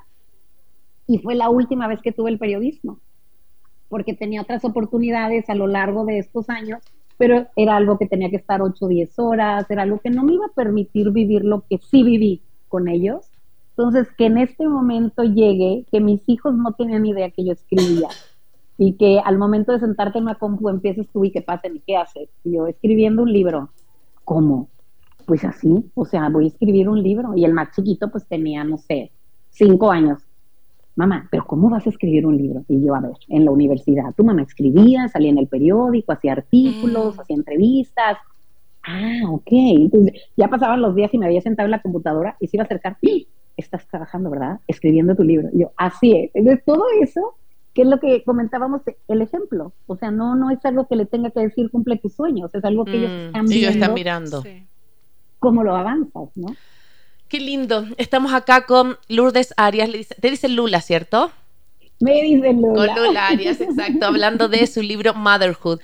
y 1.07 1.19
fue 1.19 1.35
la 1.35 1.49
última 1.49 1.87
vez 1.87 2.01
que 2.01 2.11
tuve 2.11 2.29
el 2.29 2.39
periodismo 2.39 2.99
porque 3.89 4.13
tenía 4.13 4.41
otras 4.41 4.65
oportunidades 4.65 5.49
a 5.49 5.55
lo 5.55 5.67
largo 5.67 6.05
de 6.05 6.19
estos 6.19 6.49
años, 6.49 6.81
pero 7.17 7.47
era 7.55 7.75
algo 7.75 7.97
que 7.97 8.05
tenía 8.05 8.29
que 8.29 8.37
estar 8.37 8.61
8 8.61 8.85
o 8.85 8.87
10 8.87 9.19
horas, 9.19 9.69
era 9.69 9.83
algo 9.83 9.99
que 9.99 10.09
no 10.09 10.23
me 10.23 10.33
iba 10.33 10.45
a 10.45 10.53
permitir 10.55 11.11
vivir 11.11 11.43
lo 11.43 11.63
que 11.67 11.79
sí 11.79 12.03
viví 12.03 12.41
con 12.67 12.87
ellos. 12.87 13.31
Entonces, 13.71 14.07
que 14.17 14.25
en 14.25 14.37
este 14.37 14.67
momento 14.67 15.23
llegue, 15.23 15.85
que 15.91 15.99
mis 15.99 16.27
hijos 16.27 16.55
no 16.55 16.73
tenían 16.73 17.05
idea 17.05 17.29
que 17.29 17.45
yo 17.45 17.53
escribía 17.53 18.07
y 18.77 18.93
que 18.93 19.19
al 19.23 19.37
momento 19.37 19.71
de 19.71 19.79
sentarte 19.79 20.19
en 20.19 20.25
una 20.25 20.35
compu 20.35 20.69
empieces 20.69 21.07
tú 21.09 21.25
y 21.25 21.31
que 21.31 21.41
pasen 21.41 21.77
y 21.77 21.79
qué 21.79 21.97
haces. 21.97 22.29
Y 22.43 22.53
yo 22.53 22.67
escribiendo 22.67 23.23
un 23.23 23.33
libro. 23.33 23.69
¿Cómo? 24.23 24.69
Pues 25.25 25.43
así, 25.43 25.91
o 25.93 26.05
sea, 26.05 26.29
voy 26.29 26.45
a 26.45 26.47
escribir 26.47 26.87
un 26.89 27.01
libro. 27.01 27.35
Y 27.35 27.45
el 27.45 27.53
más 27.53 27.75
chiquito 27.75 28.09
pues 28.09 28.27
tenía, 28.27 28.63
no 28.63 28.77
sé, 28.77 29.11
cinco 29.49 29.91
años 29.91 30.26
mamá, 30.97 31.27
pero 31.31 31.45
¿cómo 31.45 31.69
vas 31.69 31.85
a 31.85 31.89
escribir 31.89 32.25
un 32.25 32.37
libro? 32.37 32.63
Y 32.67 32.83
yo, 32.85 32.95
a 32.95 32.99
ver, 32.99 33.13
en 33.29 33.45
la 33.45 33.51
universidad, 33.51 34.13
tu 34.15 34.23
mamá 34.23 34.41
escribía, 34.41 35.07
salía 35.07 35.29
en 35.29 35.37
el 35.37 35.47
periódico, 35.47 36.11
hacía 36.11 36.33
artículos, 36.33 37.15
mm. 37.15 37.19
hacía 37.21 37.35
entrevistas. 37.35 38.17
Ah, 38.83 39.21
ok. 39.29 39.47
Entonces, 39.51 40.13
ya 40.35 40.47
pasaban 40.47 40.81
los 40.81 40.95
días 40.95 41.13
y 41.13 41.17
me 41.17 41.25
había 41.25 41.41
sentado 41.41 41.65
en 41.65 41.71
la 41.71 41.81
computadora 41.81 42.35
y 42.39 42.47
se 42.47 42.57
iba 42.57 42.63
a 42.63 42.65
acercar, 42.65 42.97
¡Ah! 43.01 43.09
estás 43.55 43.87
trabajando, 43.87 44.29
¿verdad? 44.29 44.59
Escribiendo 44.67 45.15
tu 45.15 45.23
libro. 45.23 45.49
Y 45.53 45.61
yo, 45.61 45.71
así 45.77 46.13
es. 46.15 46.31
Entonces, 46.33 46.63
todo 46.65 46.83
eso 47.01 47.35
¿qué 47.77 47.83
es 47.83 47.87
lo 47.89 47.99
que 47.99 48.23
comentábamos? 48.23 48.81
El 49.07 49.21
ejemplo. 49.21 49.71
O 49.85 49.95
sea, 49.95 50.09
no, 50.09 50.35
no 50.35 50.49
es 50.49 50.65
algo 50.65 50.87
que 50.87 50.95
le 50.95 51.05
tenga 51.05 51.29
que 51.29 51.41
decir 51.41 51.69
cumple 51.69 51.97
tus 51.97 52.11
sueños, 52.13 52.49
es 52.55 52.65
algo 52.65 52.85
que 52.85 52.97
ellos 52.97 53.11
mm, 53.11 53.25
están, 53.27 53.51
ellos 53.51 53.71
están 53.75 53.93
mirando. 53.93 54.43
Cómo 55.37 55.63
lo 55.63 55.75
avanzas, 55.75 56.35
¿no? 56.35 56.47
Qué 57.29 57.39
lindo. 57.39 57.85
Estamos 57.97 58.33
acá 58.33 58.65
con 58.65 58.97
Lourdes 59.09 59.53
Arias. 59.57 59.89
Te 60.19 60.31
dice 60.31 60.47
Lula, 60.47 60.81
¿cierto? 60.81 61.31
Me 61.99 62.21
dice 62.21 62.53
Lula. 62.53 62.93
Con 62.93 62.95
Lula 62.95 63.27
Arias, 63.27 63.59
exacto. 63.59 64.05
hablando 64.05 64.47
de 64.47 64.65
su 64.67 64.81
libro 64.81 65.13
Motherhood. 65.13 65.79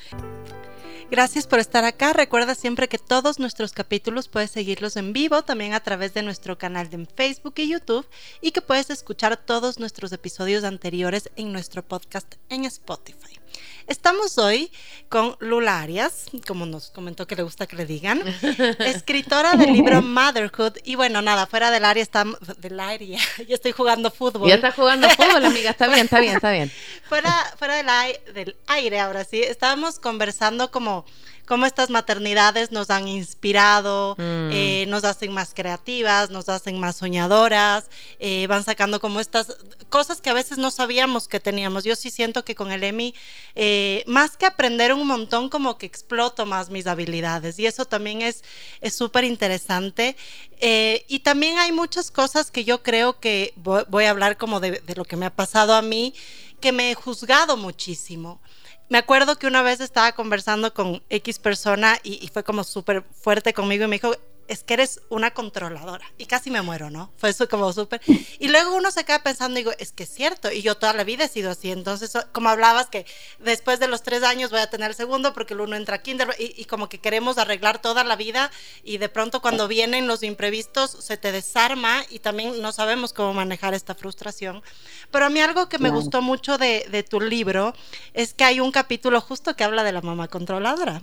Gracias 1.12 1.46
por 1.46 1.60
estar 1.60 1.84
acá. 1.84 2.14
Recuerda 2.14 2.56
siempre 2.56 2.88
que 2.88 2.98
todos 2.98 3.40
nuestros 3.40 3.74
capítulos 3.74 4.30
puedes 4.30 4.52
seguirlos 4.52 4.96
en 4.96 5.14
vivo 5.14 5.44
también 5.44 5.74
a 5.74 5.80
través 5.80 6.14
de 6.14 6.24
nuestro 6.24 6.58
canal 6.58 6.90
de 6.90 7.06
Facebook 7.06 7.54
y 7.58 7.70
YouTube 7.70 8.08
y 8.42 8.52
que 8.52 8.62
puedes 8.62 8.90
escuchar 8.90 9.38
todos 9.38 9.80
nuestros 9.80 10.12
episodios 10.12 10.64
anteriores 10.64 11.30
en 11.36 11.52
nuestro 11.52 11.84
podcast 11.84 12.34
en 12.50 12.66
Spotify. 12.66 13.43
Estamos 13.88 14.38
hoy 14.38 14.72
con 15.10 15.36
Lula 15.40 15.82
Arias, 15.82 16.26
como 16.48 16.66
nos 16.66 16.90
comentó 16.90 17.28
que 17.28 17.36
le 17.36 17.44
gusta 17.44 17.68
que 17.68 17.76
le 17.76 17.86
digan, 17.86 18.24
escritora 18.80 19.56
del 19.56 19.74
libro 19.74 20.02
Motherhood. 20.02 20.78
Y 20.84 20.96
bueno, 20.96 21.22
nada, 21.22 21.46
fuera 21.48 21.70
del 21.70 21.84
área 21.84 22.02
está 22.02 22.26
del 22.58 22.80
área. 22.80 23.20
Yo 23.48 23.56
estoy 23.56 23.74
jugando 23.74 24.10
fútbol. 24.10 24.48
Ya 24.48 24.56
está 24.56 24.72
jugando 24.72 25.10
fútbol, 25.10 25.46
amiga. 25.46 25.72
Está 25.72 25.88
bien, 25.88 26.06
está 26.06 26.20
bien, 26.20 26.36
está 26.36 26.52
bien. 26.52 26.72
fuera 27.10 27.32
fuera 27.58 27.76
del, 27.76 28.34
del 28.34 28.56
aire, 28.68 29.00
ahora 29.00 29.26
sí. 29.26 29.42
Estábamos 29.42 30.00
conversando 30.00 30.72
como 30.72 31.06
cómo 31.46 31.66
estas 31.66 31.90
maternidades 31.90 32.72
nos 32.72 32.90
han 32.90 33.08
inspirado, 33.08 34.16
mm. 34.18 34.50
eh, 34.52 34.86
nos 34.88 35.04
hacen 35.04 35.34
más 35.34 35.54
creativas, 35.54 36.30
nos 36.30 36.50
hacen 36.50 36.80
más 36.80 36.98
soñadoras, 36.98 37.86
eh, 38.20 38.48
van 38.48 38.64
sacando 38.64 39.00
como 39.00 39.20
estas 39.20 39.58
cosas 39.90 40.22
que 40.22 40.30
a 40.30 40.34
veces 40.34 40.58
no 40.58 40.72
sabíamos 40.72 41.28
que 41.28 41.40
teníamos. 41.40 41.84
Yo 41.84 41.96
sí 41.96 42.10
siento 42.10 42.46
que 42.46 42.56
con 42.56 42.72
el 42.72 42.84
EMI, 42.84 43.14
eh, 43.56 44.04
más 44.08 44.38
que 44.38 44.46
aprender 44.46 44.94
un 44.94 45.06
montón, 45.06 45.50
como 45.50 45.78
que 45.78 45.86
exploto 45.86 46.46
más 46.46 46.70
mis 46.70 46.88
habilidades 46.88 47.60
y 47.60 47.66
eso 47.66 47.86
también 47.86 48.22
es 48.22 48.44
súper 48.92 49.24
interesante. 49.26 50.16
y 51.08 51.20
también 51.20 51.58
hay 51.58 51.72
muchas 51.74 52.10
cosas 52.10 52.50
que 52.50 52.64
yo 52.64 52.84
creo 52.84 53.20
que 53.20 53.54
voy, 53.58 54.06
a 54.06 54.10
hablar 54.10 54.38
como 54.38 54.60
de, 54.62 54.80
de 54.80 54.96
lo 54.96 55.04
que 55.04 55.18
me 55.18 55.26
ha 55.26 55.30
pasado 55.30 55.74
a 55.74 55.82
mí, 55.82 56.14
que 56.62 56.72
me 56.72 56.92
he 56.92 56.96
juzgado 56.96 57.58
muchísimo 57.58 58.40
me 58.94 59.00
acuerdo 59.00 59.40
que 59.40 59.48
una 59.48 59.64
vez 59.64 59.80
estaba 59.80 60.12
conversando 60.12 60.72
con 60.72 61.02
X 61.10 61.40
persona 61.40 61.98
y, 62.04 62.30
fue 62.32 62.44
como 62.44 62.64
súper 62.64 63.02
fuerte 63.02 63.52
conmigo 63.52 63.86
y 63.86 63.88
me 63.88 63.96
dijo, 63.96 64.16
es 64.48 64.64
que 64.64 64.74
eres 64.74 65.02
una 65.10 65.32
controladora. 65.32 66.06
Y 66.18 66.26
casi 66.26 66.52
me 66.52 66.62
muero, 66.62 66.90
¿no? 66.90 67.12
Fue 67.18 67.30
eso 67.30 67.48
como 67.48 67.72
súper. 67.74 68.02
Y 68.40 68.50
luego 68.50 68.76
uno 68.76 68.92
se 68.92 69.06
queda 69.06 69.24
pensando, 69.24 69.58
digo, 69.58 69.72
es 69.78 69.92
que 69.92 70.04
es 70.04 70.10
cierto. 70.10 70.52
Y 70.52 70.62
yo 70.62 70.76
toda 70.76 70.94
la 70.94 71.04
vida 71.04 71.26
he 71.26 71.28
sido 71.28 71.52
así. 71.52 71.72
Entonces, 71.72 72.12
como 72.32 72.50
hablabas, 72.50 72.88
que 72.88 73.06
después 73.40 73.80
de 73.80 73.88
los 73.88 74.04
tres 74.04 74.24
años 74.24 74.52
voy 74.52 74.60
a 74.60 74.70
tener 74.70 74.90
el 74.90 74.96
segundo 74.96 75.34
porque 75.34 75.54
el 75.54 75.62
uno 75.62 75.76
entra 75.76 75.98
a 75.98 76.02
kinder 76.02 76.36
y, 76.38 76.66
como 76.66 76.90
que 76.90 77.00
queremos 77.00 77.38
arreglar 77.38 77.82
toda 77.82 78.04
la 78.04 78.16
vida 78.16 78.52
y 78.84 78.98
de 78.98 79.10
pronto 79.10 79.42
cuando 79.42 79.68
vienen 79.68 80.08
los 80.08 80.24
imprevistos 80.24 80.92
se 80.92 81.18
te 81.18 81.32
desarma 81.32 82.04
y 82.10 82.20
también 82.20 82.62
no 82.62 82.72
sabemos 82.72 83.14
cómo 83.14 83.34
manejar 83.34 83.74
esta 83.74 83.96
frustración. 83.96 84.62
Pero 85.12 85.26
a 85.26 85.30
mí 85.30 85.40
algo 85.40 85.70
que 85.70 85.80
me 85.80 85.90
gustó 85.90 86.22
mucho 86.22 86.58
de, 86.58 86.86
de 86.90 87.04
tu 87.04 87.22
libro 87.22 87.74
es 88.14 88.34
que 88.34 88.44
hay 88.44 88.60
un 88.60 88.72
capítulo 88.72 89.22
justo 89.22 89.56
que 89.56 89.64
habla 89.64 89.84
de 89.84 89.92
la 89.92 90.02
mamá 90.02 90.28
controladora. 90.28 91.02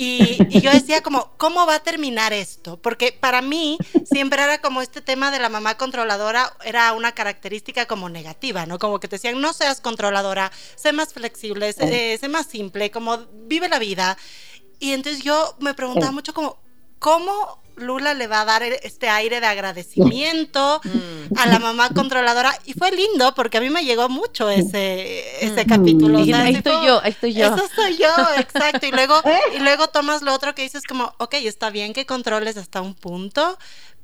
Y, 0.00 0.60
yo 0.60 0.70
decía 0.70 1.02
como, 1.02 1.32
¿cómo 1.38 1.66
va 1.66 1.74
a 1.74 1.82
terminar 1.82 2.32
esto? 2.32 2.80
Porque 2.80 3.10
para 3.10 3.42
mí 3.42 3.78
siempre 4.04 4.40
era 4.40 4.60
como 4.60 4.80
este 4.80 5.02
tema 5.02 5.32
de 5.32 5.40
la 5.40 5.48
mamá 5.48 5.76
controladora, 5.76 6.56
era 6.64 6.92
una 6.92 7.10
característica 7.10 7.86
como 7.86 8.08
negativa, 8.08 8.64
¿no? 8.64 8.78
Como 8.78 9.00
que 9.00 9.08
te 9.08 9.16
decían, 9.16 9.40
no 9.40 9.52
seas 9.52 9.80
controladora, 9.80 10.52
sé 10.76 10.92
más 10.92 11.12
flexible, 11.12 11.72
sé, 11.72 12.16
sé 12.16 12.28
más 12.28 12.46
simple, 12.46 12.92
como 12.92 13.26
vive 13.48 13.68
la 13.68 13.80
vida. 13.80 14.16
Y 14.78 14.92
entonces 14.92 15.24
yo 15.24 15.56
me 15.58 15.74
preguntaba 15.74 16.12
mucho 16.12 16.32
como, 16.32 16.60
¿cómo 16.98 17.60
Lula 17.80 18.14
le 18.14 18.26
va 18.26 18.42
a 18.42 18.44
dar 18.44 18.62
este 18.62 19.08
aire 19.08 19.40
de 19.40 19.46
agradecimiento 19.46 20.80
a 21.36 21.46
la 21.46 21.58
mamá 21.58 21.90
controladora 21.90 22.52
y 22.64 22.72
fue 22.74 22.90
lindo 22.90 23.34
porque 23.34 23.58
a 23.58 23.60
mí 23.60 23.70
me 23.70 23.84
llegó 23.84 24.08
mucho 24.08 24.50
ese, 24.50 25.44
ese 25.44 25.64
mm. 25.64 25.68
capítulo. 25.68 26.18
ahí 26.18 26.54
estoy 26.54 26.86
yo, 26.86 27.00
ahí 27.02 27.10
estoy 27.10 27.34
yo. 27.34 27.46
Eso 27.46 27.68
soy 27.74 27.96
yo, 27.96 28.08
exacto. 28.38 28.86
Y 28.86 28.90
luego, 28.90 29.20
y 29.56 29.60
luego 29.60 29.88
tomas 29.88 30.22
lo 30.22 30.34
otro 30.34 30.54
que 30.54 30.62
dices 30.62 30.82
como, 30.84 31.14
ok, 31.18 31.34
está 31.34 31.70
bien 31.70 31.92
que 31.92 32.06
controles 32.06 32.56
hasta 32.56 32.80
un 32.80 32.94
punto, 32.94 33.58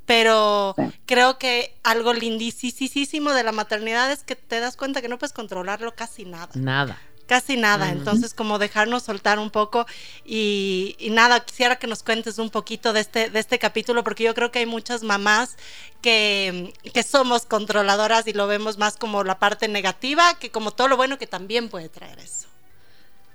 pero 0.07 0.74
creo 1.07 1.38
que 1.38 1.74
algo 1.83 2.12
lindísimo 2.12 3.33
de 3.33 3.42
la 3.42 3.52
maternidad 3.52 4.11
es 4.12 4.22
que 4.22 4.37
te 4.37 4.61
das 4.61 4.76
cuenta 4.76 5.02
que 5.02 5.09
no 5.09 5.18
puedes 5.18 5.33
controlarlo 5.33 5.94
casi 5.94 6.24
nada. 6.24 6.50
Nada. 6.54 6.98
Casi 7.26 7.56
nada, 7.56 7.90
entonces 7.90 8.34
como 8.34 8.58
dejarnos 8.58 9.04
soltar 9.04 9.38
un 9.38 9.50
poco 9.50 9.87
y, 10.26 10.94
nada, 11.10 11.40
quisiera 11.40 11.76
que 11.76 11.87
nos 11.87 12.02
cuentes 12.02 12.38
un 12.38 12.50
poquito 12.50 12.92
de 12.92 13.00
este, 13.00 13.30
de 13.30 13.38
este 13.38 13.58
capítulo 13.58 14.04
porque 14.04 14.24
yo 14.24 14.34
creo 14.34 14.50
que 14.50 14.58
hay 14.58 14.66
muchas 14.66 15.02
mamás 15.02 15.56
que, 16.02 16.74
que 16.92 17.02
somos 17.02 17.46
controladoras 17.46 18.26
y 18.26 18.34
lo 18.34 18.46
vemos 18.46 18.76
más 18.76 18.98
como 18.98 19.24
la 19.24 19.38
parte 19.38 19.68
negativa 19.68 20.38
que 20.38 20.50
como 20.50 20.72
todo 20.72 20.88
lo 20.88 20.98
bueno 20.98 21.16
que 21.16 21.26
también 21.26 21.70
puede 21.70 21.88
traer 21.88 22.18
eso. 22.18 22.48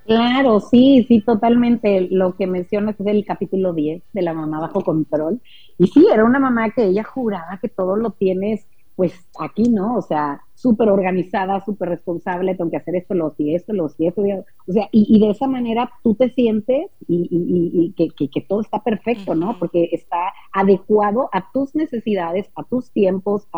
Claro, 0.06 0.60
sí, 0.60 1.04
sí, 1.06 1.20
totalmente. 1.20 2.08
Lo 2.10 2.34
que 2.34 2.46
mencionas 2.46 2.98
es 2.98 3.06
el 3.06 3.24
capítulo 3.24 3.72
10 3.72 4.02
de 4.12 4.22
la 4.22 4.34
mamá 4.34 4.60
bajo 4.60 4.82
control. 4.82 5.40
Y 5.78 5.86
sí, 5.88 6.06
era 6.12 6.24
una 6.24 6.38
mamá 6.38 6.70
que 6.70 6.84
ella 6.84 7.04
juraba 7.04 7.58
que 7.60 7.68
todo 7.68 7.96
lo 7.96 8.10
tienes 8.10 8.66
pues 9.00 9.14
aquí 9.38 9.62
no, 9.62 9.96
o 9.96 10.02
sea, 10.02 10.42
súper 10.52 10.90
organizada, 10.90 11.64
súper 11.64 11.88
responsable, 11.88 12.54
tengo 12.54 12.70
que 12.70 12.76
hacer 12.76 12.96
esto, 12.96 13.14
lo 13.14 13.34
y 13.38 13.54
esto, 13.54 13.72
lo 13.72 13.90
y 13.96 14.08
esto, 14.08 14.20
o 14.20 14.72
sea, 14.74 14.90
y, 14.92 15.18
de 15.18 15.30
esa 15.30 15.46
manera 15.46 15.90
tú 16.02 16.14
te 16.16 16.28
sientes 16.34 16.90
y, 17.08 17.94
que, 17.96 18.40
todo 18.42 18.60
está 18.60 18.84
perfecto, 18.84 19.34
¿no? 19.34 19.58
Porque 19.58 19.88
está 19.92 20.34
adecuado 20.52 21.30
a 21.32 21.50
tus 21.50 21.74
necesidades, 21.74 22.50
a 22.54 22.62
tus 22.64 22.90
tiempos, 22.90 23.48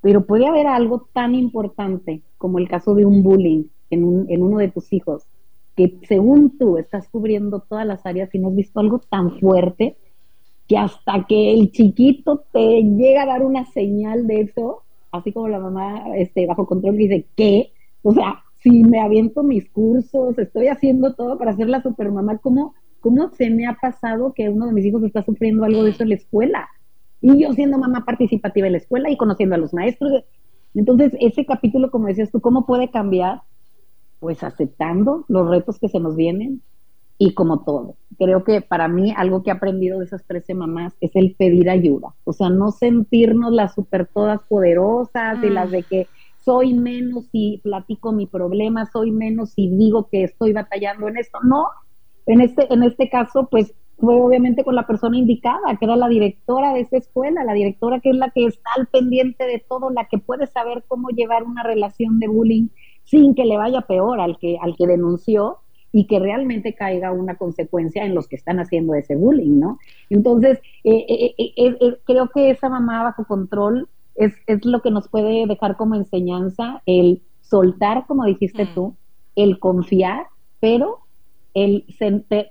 pero 0.00 0.26
puede 0.26 0.48
haber 0.48 0.66
algo 0.66 1.08
tan 1.12 1.36
importante 1.36 2.22
como 2.36 2.58
el 2.58 2.68
caso 2.68 2.96
de 2.96 3.06
un 3.06 3.22
bullying 3.22 3.66
en, 3.90 4.02
un, 4.02 4.26
en 4.28 4.42
uno 4.42 4.58
de 4.58 4.72
tus 4.72 4.92
hijos, 4.92 5.22
que 5.76 6.00
según 6.08 6.58
tú 6.58 6.78
estás 6.78 7.08
cubriendo 7.08 7.60
todas 7.60 7.86
las 7.86 8.04
áreas 8.04 8.34
y 8.34 8.40
no 8.40 8.48
has 8.48 8.56
visto 8.56 8.80
algo 8.80 8.98
tan 8.98 9.38
fuerte, 9.38 9.96
que 10.68 10.76
hasta 10.76 11.24
que 11.26 11.54
el 11.54 11.72
chiquito 11.72 12.44
te 12.52 12.82
llega 12.82 13.22
a 13.22 13.26
dar 13.26 13.42
una 13.42 13.64
señal 13.64 14.26
de 14.26 14.42
eso, 14.42 14.82
así 15.10 15.32
como 15.32 15.48
la 15.48 15.58
mamá 15.58 16.14
este, 16.16 16.46
bajo 16.46 16.66
control 16.66 16.96
dice, 16.96 17.26
¿qué? 17.34 17.72
O 18.02 18.12
sea, 18.12 18.44
si 18.60 18.84
me 18.84 19.00
aviento 19.00 19.42
mis 19.42 19.68
cursos, 19.70 20.38
estoy 20.38 20.68
haciendo 20.68 21.14
todo 21.14 21.38
para 21.38 21.56
ser 21.56 21.68
la 21.68 21.82
supermamá, 21.82 22.36
¿cómo, 22.38 22.74
¿cómo 23.00 23.30
se 23.30 23.48
me 23.48 23.66
ha 23.66 23.78
pasado 23.80 24.34
que 24.34 24.50
uno 24.50 24.66
de 24.66 24.72
mis 24.72 24.84
hijos 24.84 25.02
está 25.04 25.24
sufriendo 25.24 25.64
algo 25.64 25.82
de 25.84 25.90
eso 25.90 26.02
en 26.02 26.10
la 26.10 26.16
escuela? 26.16 26.68
Y 27.22 27.42
yo 27.42 27.52
siendo 27.54 27.78
mamá 27.78 28.04
participativa 28.04 28.66
en 28.66 28.74
la 28.74 28.78
escuela 28.78 29.10
y 29.10 29.16
conociendo 29.16 29.54
a 29.54 29.58
los 29.58 29.72
maestros. 29.72 30.24
Entonces, 30.74 31.12
ese 31.18 31.46
capítulo, 31.46 31.90
como 31.90 32.06
decías 32.06 32.30
tú, 32.30 32.40
¿cómo 32.40 32.66
puede 32.66 32.90
cambiar? 32.90 33.40
Pues 34.20 34.42
aceptando 34.44 35.24
los 35.28 35.48
retos 35.48 35.78
que 35.78 35.88
se 35.88 35.98
nos 35.98 36.14
vienen, 36.14 36.62
y 37.18 37.34
como 37.34 37.64
todo. 37.64 37.96
Creo 38.16 38.44
que 38.44 38.60
para 38.60 38.88
mí 38.88 39.12
algo 39.16 39.42
que 39.42 39.50
he 39.50 39.52
aprendido 39.52 39.98
de 39.98 40.06
esas 40.06 40.24
13 40.24 40.54
mamás 40.54 40.94
es 41.00 41.14
el 41.14 41.34
pedir 41.34 41.68
ayuda. 41.68 42.14
O 42.24 42.32
sea, 42.32 42.48
no 42.48 42.70
sentirnos 42.70 43.52
las 43.52 43.74
super 43.74 44.06
todas 44.06 44.42
poderosas 44.44 45.42
y 45.42 45.50
las 45.50 45.68
mm. 45.68 45.72
de 45.72 45.82
que 45.82 46.06
soy 46.44 46.74
menos 46.74 47.26
si 47.30 47.60
platico 47.62 48.12
mi 48.12 48.26
problema, 48.26 48.86
soy 48.86 49.10
menos 49.10 49.50
si 49.50 49.68
digo 49.68 50.08
que 50.10 50.24
estoy 50.24 50.52
batallando 50.52 51.08
en 51.08 51.18
esto. 51.18 51.38
No, 51.42 51.66
en 52.26 52.40
este, 52.40 52.72
en 52.72 52.84
este 52.84 53.10
caso, 53.10 53.48
pues 53.50 53.74
fue 53.98 54.14
obviamente 54.14 54.64
con 54.64 54.76
la 54.76 54.86
persona 54.86 55.18
indicada, 55.18 55.76
que 55.78 55.84
era 55.84 55.96
la 55.96 56.08
directora 56.08 56.72
de 56.72 56.80
esa 56.80 56.98
escuela, 56.98 57.42
la 57.42 57.52
directora 57.52 57.98
que 58.00 58.10
es 58.10 58.16
la 58.16 58.30
que 58.30 58.46
está 58.46 58.70
al 58.76 58.86
pendiente 58.86 59.44
de 59.44 59.58
todo, 59.58 59.90
la 59.90 60.06
que 60.06 60.18
puede 60.18 60.46
saber 60.46 60.84
cómo 60.86 61.08
llevar 61.08 61.42
una 61.42 61.64
relación 61.64 62.20
de 62.20 62.28
bullying 62.28 62.68
sin 63.04 63.34
que 63.34 63.44
le 63.44 63.56
vaya 63.56 63.82
peor 63.82 64.20
al 64.20 64.38
que, 64.38 64.56
al 64.62 64.76
que 64.76 64.86
denunció 64.86 65.58
y 65.92 66.06
que 66.06 66.18
realmente 66.18 66.74
caiga 66.74 67.12
una 67.12 67.36
consecuencia 67.36 68.04
en 68.04 68.14
los 68.14 68.28
que 68.28 68.36
están 68.36 68.60
haciendo 68.60 68.94
ese 68.94 69.16
bullying, 69.16 69.58
¿no? 69.58 69.78
Entonces, 70.10 70.58
eh, 70.84 71.06
eh, 71.08 71.34
eh, 71.56 71.98
creo 72.04 72.28
que 72.28 72.50
esa 72.50 72.68
mamá 72.68 73.02
bajo 73.02 73.24
control 73.24 73.88
es, 74.14 74.34
es, 74.46 74.64
lo 74.64 74.82
que 74.82 74.90
nos 74.90 75.08
puede 75.08 75.46
dejar 75.46 75.76
como 75.76 75.94
enseñanza, 75.94 76.82
el 76.86 77.22
soltar, 77.40 78.04
como 78.06 78.24
dijiste 78.24 78.64
mm. 78.64 78.74
tú, 78.74 78.96
el 79.36 79.58
confiar, 79.58 80.26
pero 80.60 80.98
el 81.54 81.84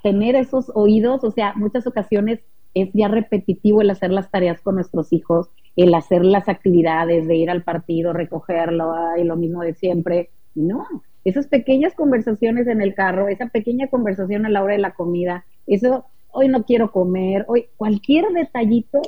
tener 0.04 0.36
esos 0.36 0.72
oídos, 0.74 1.24
o 1.24 1.32
sea, 1.32 1.54
muchas 1.56 1.86
ocasiones 1.86 2.40
es 2.74 2.90
ya 2.94 3.08
repetitivo 3.08 3.82
el 3.82 3.90
hacer 3.90 4.12
las 4.12 4.30
tareas 4.32 4.62
con 4.62 4.76
nuestros 4.76 5.14
hijos, 5.14 5.50
el 5.76 5.94
hacer 5.94 6.26
las 6.26 6.50
actividades 6.50 7.28
de 7.28 7.36
ir 7.36 7.50
al 7.50 7.64
partido, 7.64 8.14
recogerlo, 8.14 8.94
y 9.18 9.24
lo 9.24 9.36
mismo 9.36 9.62
de 9.62 9.76
siempre. 9.76 10.30
No, 10.56 10.88
esas 11.30 11.48
pequeñas 11.48 11.94
conversaciones 11.94 12.68
en 12.68 12.82
el 12.82 12.94
carro, 12.94 13.28
esa 13.28 13.48
pequeña 13.48 13.88
conversación 13.88 14.46
a 14.46 14.50
la 14.50 14.64
hora 14.64 14.74
de 14.74 14.80
la 14.80 14.94
comida, 14.94 15.46
eso, 15.66 16.06
hoy 16.32 16.48
no 16.48 16.64
quiero 16.64 16.92
comer, 16.92 17.44
hoy 17.50 17.66
cualquier 17.76 18.30
detallito, 18.30 19.02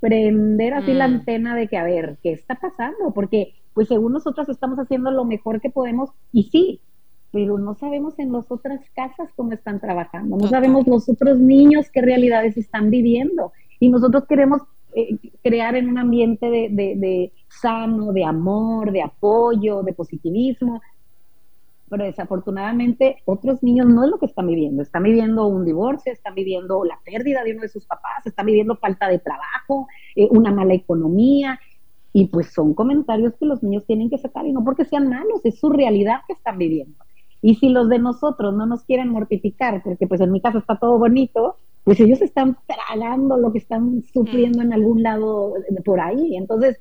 prender 0.00 0.74
así 0.74 0.92
la 0.92 1.06
mm. 1.06 1.14
antena 1.14 1.54
de 1.54 1.68
que, 1.68 1.76
a 1.76 1.84
ver, 1.84 2.18
¿qué 2.22 2.32
está 2.32 2.56
pasando? 2.56 3.12
Porque 3.14 3.54
pues 3.72 3.86
según 3.86 4.12
nosotras 4.12 4.48
estamos 4.48 4.78
haciendo 4.80 5.12
lo 5.12 5.24
mejor 5.24 5.60
que 5.60 5.70
podemos 5.70 6.10
y 6.32 6.44
sí, 6.44 6.80
pero 7.30 7.56
no 7.56 7.76
sabemos 7.76 8.18
en 8.18 8.32
las 8.32 8.50
otras 8.50 8.80
casas 8.94 9.28
cómo 9.36 9.52
están 9.52 9.78
trabajando, 9.78 10.36
no 10.36 10.48
sabemos 10.48 10.88
los 10.88 11.08
otros 11.08 11.38
niños 11.38 11.88
qué 11.92 12.02
realidades 12.02 12.56
están 12.56 12.90
viviendo 12.90 13.52
y 13.78 13.90
nosotros 13.90 14.24
queremos 14.26 14.62
eh, 14.96 15.18
crear 15.44 15.76
en 15.76 15.88
un 15.88 15.98
ambiente 15.98 16.50
de, 16.50 16.68
de, 16.68 17.32
sano, 17.48 18.12
de 18.12 18.24
amor, 18.24 18.90
de 18.90 19.02
apoyo, 19.02 19.84
de 19.84 19.92
positivismo, 19.92 20.80
pero 21.90 22.04
desafortunadamente 22.04 23.16
otros 23.26 23.62
niños 23.62 23.88
no 23.88 24.04
es 24.04 24.10
lo 24.10 24.18
que 24.18 24.26
están 24.26 24.46
viviendo, 24.46 24.82
están 24.82 25.02
viviendo 25.02 25.46
un 25.46 25.64
divorcio, 25.64 26.12
están 26.12 26.34
viviendo 26.34 26.84
la 26.84 26.98
pérdida 27.04 27.42
de 27.42 27.52
uno 27.52 27.62
de 27.62 27.68
sus 27.68 27.84
papás, 27.84 28.24
están 28.24 28.46
viviendo 28.46 28.76
falta 28.76 29.08
de 29.08 29.18
trabajo, 29.18 29.88
eh, 30.14 30.28
una 30.30 30.52
mala 30.52 30.72
economía, 30.72 31.58
y 32.12 32.26
pues 32.26 32.52
son 32.52 32.74
comentarios 32.74 33.34
que 33.38 33.46
los 33.46 33.62
niños 33.62 33.84
tienen 33.86 34.08
que 34.08 34.18
sacar 34.18 34.46
y 34.46 34.52
no 34.52 34.64
porque 34.64 34.84
sean 34.84 35.08
malos, 35.08 35.44
es 35.44 35.58
su 35.58 35.68
realidad 35.68 36.20
que 36.26 36.32
están 36.32 36.58
viviendo. 36.58 36.96
Y 37.42 37.56
si 37.56 37.70
los 37.70 37.88
de 37.88 37.98
nosotros 37.98 38.54
no 38.54 38.66
nos 38.66 38.84
quieren 38.84 39.08
mortificar, 39.08 39.82
porque 39.82 40.06
pues 40.06 40.20
en 40.20 40.30
mi 40.30 40.40
casa 40.40 40.58
está 40.58 40.76
todo 40.76 40.98
bonito, 40.98 41.56
pues 41.84 41.98
ellos 42.00 42.20
están 42.20 42.56
tragando 42.66 43.36
lo 43.36 43.52
que 43.52 43.58
están 43.58 44.02
sufriendo 44.12 44.62
en 44.62 44.72
algún 44.72 45.02
lado 45.02 45.54
por 45.84 46.00
ahí. 46.00 46.36
Entonces, 46.36 46.78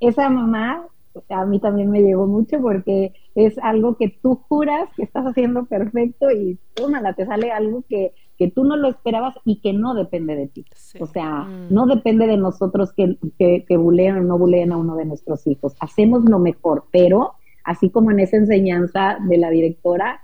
esa 0.00 0.30
mamá 0.30 0.86
a 1.28 1.44
mí 1.44 1.60
también 1.60 1.90
me 1.90 2.02
llegó 2.02 2.26
mucho 2.26 2.60
porque 2.60 3.12
es 3.34 3.58
algo 3.58 3.96
que 3.96 4.08
tú 4.22 4.36
juras 4.48 4.88
que 4.96 5.02
estás 5.02 5.24
haciendo 5.26 5.64
perfecto 5.66 6.30
y 6.30 6.58
tómala, 6.74 7.12
te 7.14 7.26
sale 7.26 7.50
algo 7.50 7.84
que, 7.88 8.12
que 8.36 8.50
tú 8.50 8.64
no 8.64 8.76
lo 8.76 8.88
esperabas 8.88 9.34
y 9.44 9.60
que 9.60 9.72
no 9.72 9.94
depende 9.94 10.36
de 10.36 10.48
ti. 10.48 10.64
O 11.00 11.06
sea, 11.06 11.42
mm. 11.42 11.72
no 11.72 11.86
depende 11.86 12.26
de 12.26 12.36
nosotros 12.36 12.92
que, 12.92 13.16
que, 13.38 13.64
que 13.66 13.76
buleen 13.76 14.16
o 14.16 14.22
no 14.22 14.38
buleen 14.38 14.72
a 14.72 14.76
uno 14.76 14.96
de 14.96 15.04
nuestros 15.04 15.46
hijos. 15.46 15.74
Hacemos 15.80 16.24
lo 16.24 16.38
mejor, 16.38 16.84
pero 16.90 17.32
así 17.64 17.90
como 17.90 18.10
en 18.10 18.20
esa 18.20 18.36
enseñanza 18.36 19.18
de 19.28 19.36
la 19.38 19.50
directora, 19.50 20.20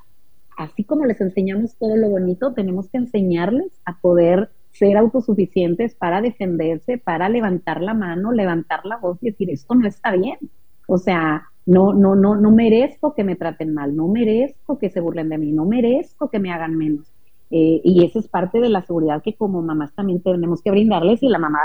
así 0.57 0.85
como 0.85 1.04
les 1.04 1.20
enseñamos 1.20 1.76
todo 1.76 1.96
lo 1.96 2.09
bonito, 2.09 2.54
tenemos 2.54 2.88
que 2.88 2.98
enseñarles 2.98 3.72
a 3.85 3.98
poder 4.00 4.50
ser 4.74 4.96
autosuficientes 4.96 5.94
para 5.94 6.20
defenderse, 6.20 6.98
para 6.98 7.28
levantar 7.28 7.80
la 7.80 7.94
mano, 7.94 8.33
levantar 8.33 8.85
la 8.85 8.96
voz 8.96 9.18
y 9.22 9.30
decir, 9.30 9.50
esto 9.50 9.74
no 9.74 9.87
está 9.87 10.12
bien. 10.12 10.38
O 10.87 10.99
sea, 10.99 11.49
no, 11.66 11.92
no, 11.92 12.14
no, 12.14 12.37
no 12.37 12.51
merezco 12.51 13.14
que 13.14 13.25
me 13.25 13.37
traten 13.37 13.75
mal, 13.75 13.97
no 13.97 14.09
merezco 14.09 14.79
que 14.79 14.90
se 14.90 15.01
burlen 15.01 15.29
de 15.29 15.38
mí, 15.38 15.53
no 15.53 15.64
merezco 15.64 16.29
que 16.29 16.38
me 16.38 16.53
hagan 16.53 16.77
menos. 16.77 17.07
Eh, 17.51 17.81
y 17.85 18.05
esa 18.05 18.18
es 18.18 18.29
parte 18.29 18.61
de 18.61 18.68
la 18.68 18.83
seguridad 18.83 19.23
que 19.23 19.35
como 19.35 19.62
mamás 19.62 19.94
también 19.94 20.20
tenemos 20.20 20.62
que 20.62 20.70
brindarles 20.70 21.23
y 21.23 21.29
la 21.29 21.38
mamá 21.38 21.61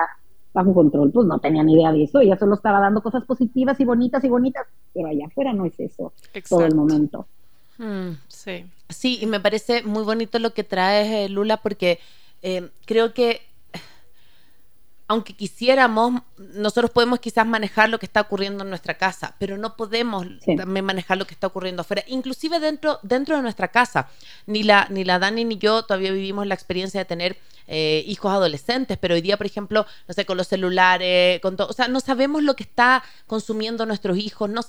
bajo 0.54 0.74
control 0.74 1.12
pues 1.12 1.28
no 1.28 1.40
tenía 1.40 1.64
ni 1.64 1.74
idea 1.74 1.92
de 1.92 2.04
eso, 2.04 2.20
ella 2.20 2.38
solo 2.38 2.56
estaba 2.56 2.80
dando 2.80 3.02
cosas 3.02 3.24
positivas 3.26 3.80
y 3.80 3.86
bonitas 3.86 4.24
y 4.24 4.30
bonitas, 4.30 4.66
pero 4.94 5.08
allá 5.08 5.28
afuera 5.28 5.54
no 5.54 5.66
es 5.66 5.80
eso 5.80 6.14
todo 6.48 6.66
el 6.66 6.76
momento. 6.76 7.28
Mm, 7.78 8.12
sí. 8.28 8.66
Sí, 8.90 9.20
y 9.22 9.26
me 9.26 9.40
parece 9.40 9.84
muy 9.84 10.04
bonito 10.04 10.40
lo 10.40 10.54
que 10.54 10.64
traes, 10.64 11.08
eh, 11.12 11.30
Lula, 11.30 11.58
porque 11.58 12.00
eh, 12.42 12.70
creo 12.86 13.14
que 13.14 13.42
aunque 15.10 15.34
quisiéramos, 15.34 16.22
nosotros 16.38 16.92
podemos 16.92 17.20
quizás 17.20 17.46
manejar 17.46 17.90
lo 17.90 17.98
que 17.98 18.06
está 18.06 18.22
ocurriendo 18.22 18.64
en 18.64 18.70
nuestra 18.70 18.94
casa, 18.94 19.36
pero 19.40 19.58
no 19.58 19.76
podemos 19.76 20.28
también 20.56 20.86
manejar 20.86 21.18
lo 21.18 21.26
que 21.26 21.34
está 21.34 21.48
ocurriendo 21.48 21.82
afuera, 21.82 22.04
inclusive 22.06 22.60
dentro, 22.60 23.00
dentro 23.02 23.36
de 23.36 23.42
nuestra 23.42 23.70
casa. 23.70 24.08
Ni 24.46 24.62
la, 24.62 24.86
ni 24.92 25.04
la 25.04 25.18
Dani 25.18 25.46
ni 25.46 25.58
yo 25.58 25.82
todavía 25.82 26.12
vivimos 26.12 26.46
la 26.46 26.54
experiencia 26.54 27.00
de 27.00 27.06
tener 27.06 27.38
eh, 27.72 28.04
hijos 28.08 28.32
adolescentes, 28.32 28.98
pero 28.98 29.14
hoy 29.14 29.22
día, 29.22 29.38
por 29.38 29.46
ejemplo, 29.46 29.86
no 30.08 30.14
sé, 30.16 30.26
con 30.26 30.38
los 30.38 30.48
celulares, 30.48 31.40
con 31.40 31.56
todo, 31.56 31.68
o 31.68 31.74
sea, 31.74 31.88
no 31.88 32.00
sabemos 32.00 32.42
lo 32.42 32.56
que 32.56 32.64
está 32.64 33.04
consumiendo 33.28 33.86
nuestros 33.86 34.18
hijos, 34.18 34.50
no, 34.50 34.62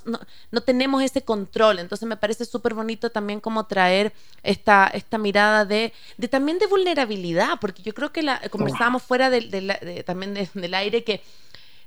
no, 0.50 0.60
tenemos 0.60 1.02
ese 1.02 1.22
control. 1.22 1.78
Entonces 1.78 2.06
me 2.06 2.18
parece 2.18 2.44
súper 2.44 2.74
bonito 2.74 3.08
también 3.08 3.40
como 3.40 3.64
traer 3.64 4.12
esta, 4.42 4.86
esta 4.92 5.16
mirada 5.16 5.64
de, 5.64 5.94
de 6.18 6.28
también 6.28 6.58
de 6.58 6.66
vulnerabilidad, 6.66 7.58
porque 7.58 7.82
yo 7.82 7.94
creo 7.94 8.12
que 8.12 8.22
la, 8.22 8.38
conversábamos 8.50 9.02
fuera 9.02 9.30
de, 9.30 10.04
también 10.04 10.29
del 10.34 10.74
aire 10.74 11.04
que 11.04 11.22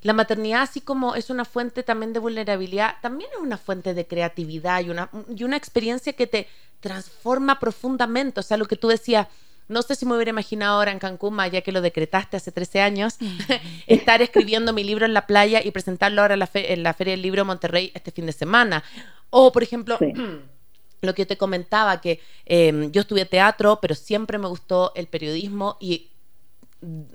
la 0.03 0.13
maternidad, 0.13 0.61
así 0.61 0.81
como 0.81 1.15
es 1.15 1.29
una 1.29 1.45
fuente 1.45 1.81
también 1.81 2.11
de 2.11 2.19
vulnerabilidad, 2.19 2.95
también 3.01 3.29
es 3.33 3.39
una 3.39 3.57
fuente 3.57 3.93
de 3.93 4.05
creatividad 4.05 4.81
y 4.81 4.89
una, 4.89 5.09
y 5.33 5.43
una 5.45 5.55
experiencia 5.55 6.13
que 6.13 6.27
te 6.27 6.47
transforma 6.81 7.59
profundamente. 7.59 8.41
O 8.41 8.43
sea, 8.43 8.57
lo 8.57 8.65
que 8.65 8.75
tú 8.75 8.89
decías, 8.89 9.27
no 9.69 9.81
sé 9.81 9.95
si 9.95 10.05
me 10.05 10.15
hubiera 10.15 10.31
imaginado 10.31 10.75
ahora 10.75 10.91
en 10.91 10.99
Cancún, 10.99 11.37
ya 11.49 11.61
que 11.61 11.71
lo 11.71 11.79
decretaste 11.79 12.35
hace 12.35 12.51
13 12.51 12.81
años, 12.81 13.15
estar 13.87 14.21
escribiendo 14.21 14.73
mi 14.73 14.83
libro 14.83 15.05
en 15.05 15.13
la 15.13 15.25
playa 15.25 15.61
y 15.63 15.71
presentarlo 15.71 16.21
ahora 16.21 16.33
en 16.33 16.41
la, 16.41 16.49
en 16.53 16.83
la 16.83 16.93
Feria 16.93 17.13
del 17.13 17.21
Libro 17.21 17.45
Monterrey 17.45 17.91
este 17.95 18.11
fin 18.11 18.25
de 18.25 18.33
semana. 18.33 18.83
O, 19.29 19.53
por 19.53 19.63
ejemplo, 19.63 19.97
lo 21.01 21.15
que 21.15 21.21
yo 21.21 21.27
te 21.27 21.37
comentaba, 21.37 22.01
que 22.01 22.19
em, 22.45 22.91
yo 22.91 23.01
estudié 23.01 23.25
teatro, 23.25 23.79
pero 23.81 23.95
siempre 23.95 24.37
me 24.37 24.47
gustó 24.47 24.91
el 24.95 25.07
periodismo 25.07 25.77
y 25.79 26.09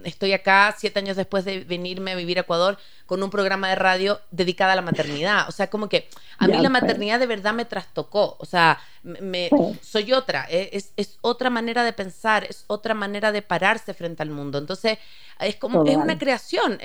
estoy 0.05 0.33
acá 0.33 0.75
siete 0.77 0.99
años 0.99 1.17
después 1.17 1.45
de 1.45 1.61
venirme 1.61 2.13
a 2.13 2.17
vivir 2.17 2.39
a 2.39 2.43
Ecuador 2.43 2.79
con 3.07 3.23
un 3.23 3.31
programa 3.31 3.69
de 3.69 3.75
radio 3.75 4.21
dedicado 4.31 4.73
a 4.73 4.75
la 4.75 4.83
maternidad. 4.83 5.49
O 5.49 5.53
sea, 5.53 5.69
como 5.69 5.89
que 5.89 6.09
a 6.39 6.47
mí 6.47 6.57
la 6.59 6.69
maternidad 6.69 7.19
de 7.19 7.27
verdad 7.27 7.55
me 7.55 7.65
trastocó. 7.65 8.37
O 8.39 8.47
sea, 8.47 8.81
me, 9.03 9.51
soy 9.83 10.13
otra. 10.13 10.47
Eh, 10.51 10.71
es, 10.73 10.93
es, 10.97 11.19
otra 11.21 11.51
manera 11.51 11.85
de 11.85 11.93
pensar, 11.93 12.45
es 12.45 12.65
otra 12.67 12.95
manera 12.95 13.33
de 13.33 13.43
pararse 13.43 13.95
frente 13.95 14.23
al 14.23 14.31
mundo. 14.31 14.59
Entonces, 14.59 14.99
es 15.41 15.57
como, 15.57 15.85
es 15.85 15.97
una 15.97 16.19
creación. 16.19 16.79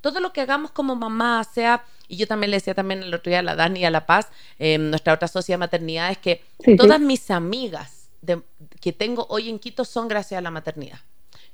todo 0.00 0.20
lo 0.20 0.32
que 0.32 0.40
hagamos 0.40 0.70
como 0.72 0.94
mamá, 0.96 1.44
sea, 1.44 1.84
y 2.08 2.16
yo 2.16 2.26
también 2.26 2.50
le 2.50 2.58
decía 2.58 2.74
también 2.74 3.02
el 3.02 3.14
otro 3.14 3.30
día 3.30 3.38
a 3.38 3.42
la 3.42 3.54
Dani 3.54 3.80
y 3.80 3.84
a 3.84 3.90
La 3.90 4.06
Paz, 4.06 4.28
eh, 4.58 4.78
nuestra 4.78 5.14
otra 5.14 5.28
socia 5.28 5.54
de 5.54 5.58
maternidad, 5.58 6.10
es 6.10 6.18
que 6.18 6.44
todas 6.76 7.00
mis 7.00 7.30
amigas 7.30 8.10
que 8.80 8.92
tengo 8.92 9.26
hoy 9.30 9.48
en 9.48 9.58
Quito 9.58 9.84
son 9.84 10.08
gracias 10.08 10.38
a 10.38 10.42
la 10.42 10.50
maternidad. 10.50 11.00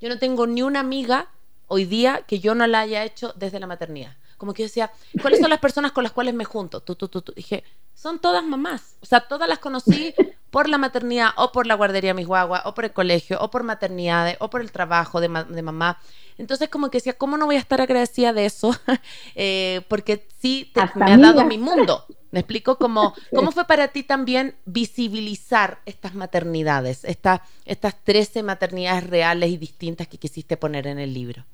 Yo 0.01 0.09
no 0.09 0.19
tengo 0.19 0.47
ni 0.47 0.63
una 0.63 0.81
amiga 0.81 1.29
hoy 1.67 1.85
día 1.85 2.23
que 2.27 2.41
yo 2.41 2.55
no 2.55 2.67
la 2.67 2.81
haya 2.81 3.05
hecho 3.05 3.33
desde 3.37 3.61
la 3.61 3.67
maternidad. 3.67 4.17
Como 4.37 4.55
que 4.55 4.63
yo 4.63 4.69
decía, 4.69 4.93
¿cuáles 5.21 5.41
son 5.41 5.51
las 5.51 5.59
personas 5.59 5.91
con 5.91 6.05
las 6.05 6.13
cuales 6.13 6.33
me 6.33 6.45
junto? 6.45 6.81
Tú, 6.81 6.95
tú, 6.95 7.09
tú, 7.09 7.33
Dije, 7.35 7.65
son 7.93 8.21
todas 8.21 8.45
mamás. 8.45 8.95
O 9.03 9.07
sea, 9.07 9.21
todas 9.21 9.49
las 9.49 9.59
conocí 9.59 10.15
por 10.51 10.69
la 10.69 10.79
maternidad 10.79 11.31
o 11.37 11.51
por 11.51 11.67
la 11.67 11.75
guardería 11.75 12.15
mis 12.15 12.29
o 12.29 12.75
por 12.75 12.85
el 12.85 12.93
colegio 12.93 13.39
o 13.41 13.51
por 13.51 13.65
maternidades 13.65 14.37
o 14.39 14.49
por 14.49 14.61
el 14.61 14.71
trabajo 14.71 15.21
de, 15.21 15.29
mamá. 15.29 15.99
Entonces 16.39 16.69
como 16.69 16.91
que 16.91 16.99
decía, 16.99 17.15
¿cómo 17.15 17.37
no 17.37 17.47
voy 17.47 17.57
a 17.57 17.61
estar 17.61 17.81
agradecida 17.81 18.33
de 18.33 18.47
eso? 18.47 18.75
Eh, 19.35 19.83
porque 19.89 20.27
sí 20.39 20.73
me 20.95 21.13
ha 21.13 21.17
dado 21.17 21.45
mi 21.45 21.59
mundo. 21.59 22.05
Me 22.31 22.41
explico 22.41 22.77
cómo, 22.77 23.15
cómo 23.35 23.53
fue 23.53 23.65
para 23.67 23.89
ti 23.89 24.03
también 24.03 24.55
visibilizar 24.65 25.79
estas 25.87 26.15
maternidades, 26.15 27.05
estas, 27.05 27.41
estas 27.65 27.97
13 28.05 28.43
maternidades 28.43 29.09
reales 29.09 29.51
y 29.51 29.57
distintas 29.57 30.09
que 30.09 30.19
quisiste 30.19 30.57
poner 30.57 30.87
en 30.87 30.99
el 30.99 31.15
libro. 31.15 31.45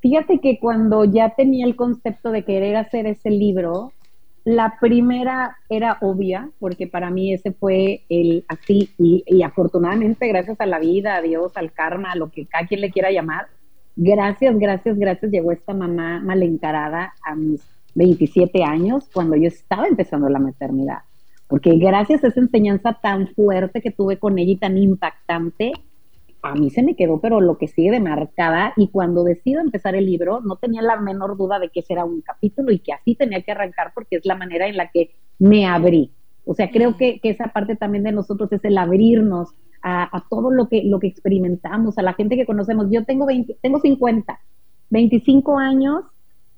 Fíjate 0.00 0.38
que 0.40 0.58
cuando 0.58 1.04
ya 1.04 1.30
tenía 1.30 1.66
el 1.66 1.76
concepto 1.76 2.30
de 2.30 2.44
querer 2.44 2.76
hacer 2.76 3.06
ese 3.06 3.30
libro, 3.30 3.92
la 4.44 4.76
primera 4.80 5.56
era 5.68 5.98
obvia, 6.00 6.50
porque 6.60 6.86
para 6.86 7.10
mí 7.10 7.32
ese 7.32 7.52
fue 7.52 8.02
el 8.08 8.44
así, 8.46 8.90
y, 8.98 9.24
y, 9.26 9.42
afortunadamente, 9.42 10.28
gracias 10.28 10.60
a 10.60 10.66
la 10.66 10.78
vida, 10.78 11.16
a 11.16 11.22
Dios, 11.22 11.56
al 11.56 11.72
karma, 11.72 12.12
a 12.12 12.16
lo 12.16 12.30
que 12.30 12.46
cada 12.46 12.66
quien 12.66 12.82
le 12.82 12.92
quiera 12.92 13.10
llamar, 13.10 13.48
gracias, 13.96 14.58
gracias, 14.58 14.98
gracias, 14.98 15.32
llegó 15.32 15.52
esta 15.52 15.74
mamá 15.74 16.20
mal 16.20 16.42
encarada 16.42 17.14
a 17.24 17.34
mis 17.34 17.62
27 17.94 18.62
años 18.62 19.08
cuando 19.12 19.36
yo 19.36 19.48
estaba 19.48 19.88
empezando 19.88 20.28
la 20.28 20.38
maternidad. 20.38 20.98
Porque 21.48 21.76
gracias 21.78 22.22
a 22.24 22.28
esa 22.28 22.40
enseñanza 22.40 22.98
tan 23.00 23.28
fuerte 23.28 23.80
que 23.80 23.90
tuve 23.90 24.18
con 24.18 24.38
ella 24.38 24.52
y 24.52 24.56
tan 24.56 24.76
impactante, 24.76 25.72
a 26.42 26.54
mí 26.54 26.70
se 26.70 26.82
me 26.82 26.94
quedó, 26.94 27.20
pero 27.20 27.40
lo 27.40 27.58
que 27.58 27.68
sigue 27.68 27.90
de 27.90 28.00
marcada. 28.00 28.72
Y 28.76 28.88
cuando 28.88 29.24
decido 29.24 29.60
empezar 29.60 29.94
el 29.94 30.06
libro, 30.06 30.40
no 30.40 30.56
tenía 30.56 30.82
la 30.82 30.96
menor 30.96 31.36
duda 31.36 31.58
de 31.58 31.70
que 31.70 31.80
ese 31.80 31.94
era 31.94 32.04
un 32.04 32.20
capítulo 32.20 32.72
y 32.72 32.78
que 32.78 32.92
así 32.92 33.14
tenía 33.14 33.42
que 33.42 33.52
arrancar 33.52 33.92
porque 33.94 34.16
es 34.16 34.26
la 34.26 34.36
manera 34.36 34.66
en 34.66 34.76
la 34.76 34.90
que 34.90 35.14
me 35.38 35.66
abrí. 35.66 36.12
O 36.44 36.54
sea, 36.54 36.70
creo 36.70 36.92
mm. 36.92 36.96
que, 36.96 37.20
que 37.20 37.30
esa 37.30 37.48
parte 37.48 37.76
también 37.76 38.04
de 38.04 38.12
nosotros 38.12 38.52
es 38.52 38.64
el 38.64 38.78
abrirnos 38.78 39.50
a, 39.82 40.16
a, 40.16 40.24
todo 40.28 40.50
lo 40.50 40.68
que, 40.68 40.82
lo 40.84 40.98
que 40.98 41.06
experimentamos, 41.08 41.98
a 41.98 42.02
la 42.02 42.14
gente 42.14 42.36
que 42.36 42.46
conocemos. 42.46 42.88
Yo 42.90 43.04
tengo, 43.04 43.26
20, 43.26 43.58
tengo 43.62 43.80
50, 43.80 44.38
25 44.90 45.58
años 45.58 46.04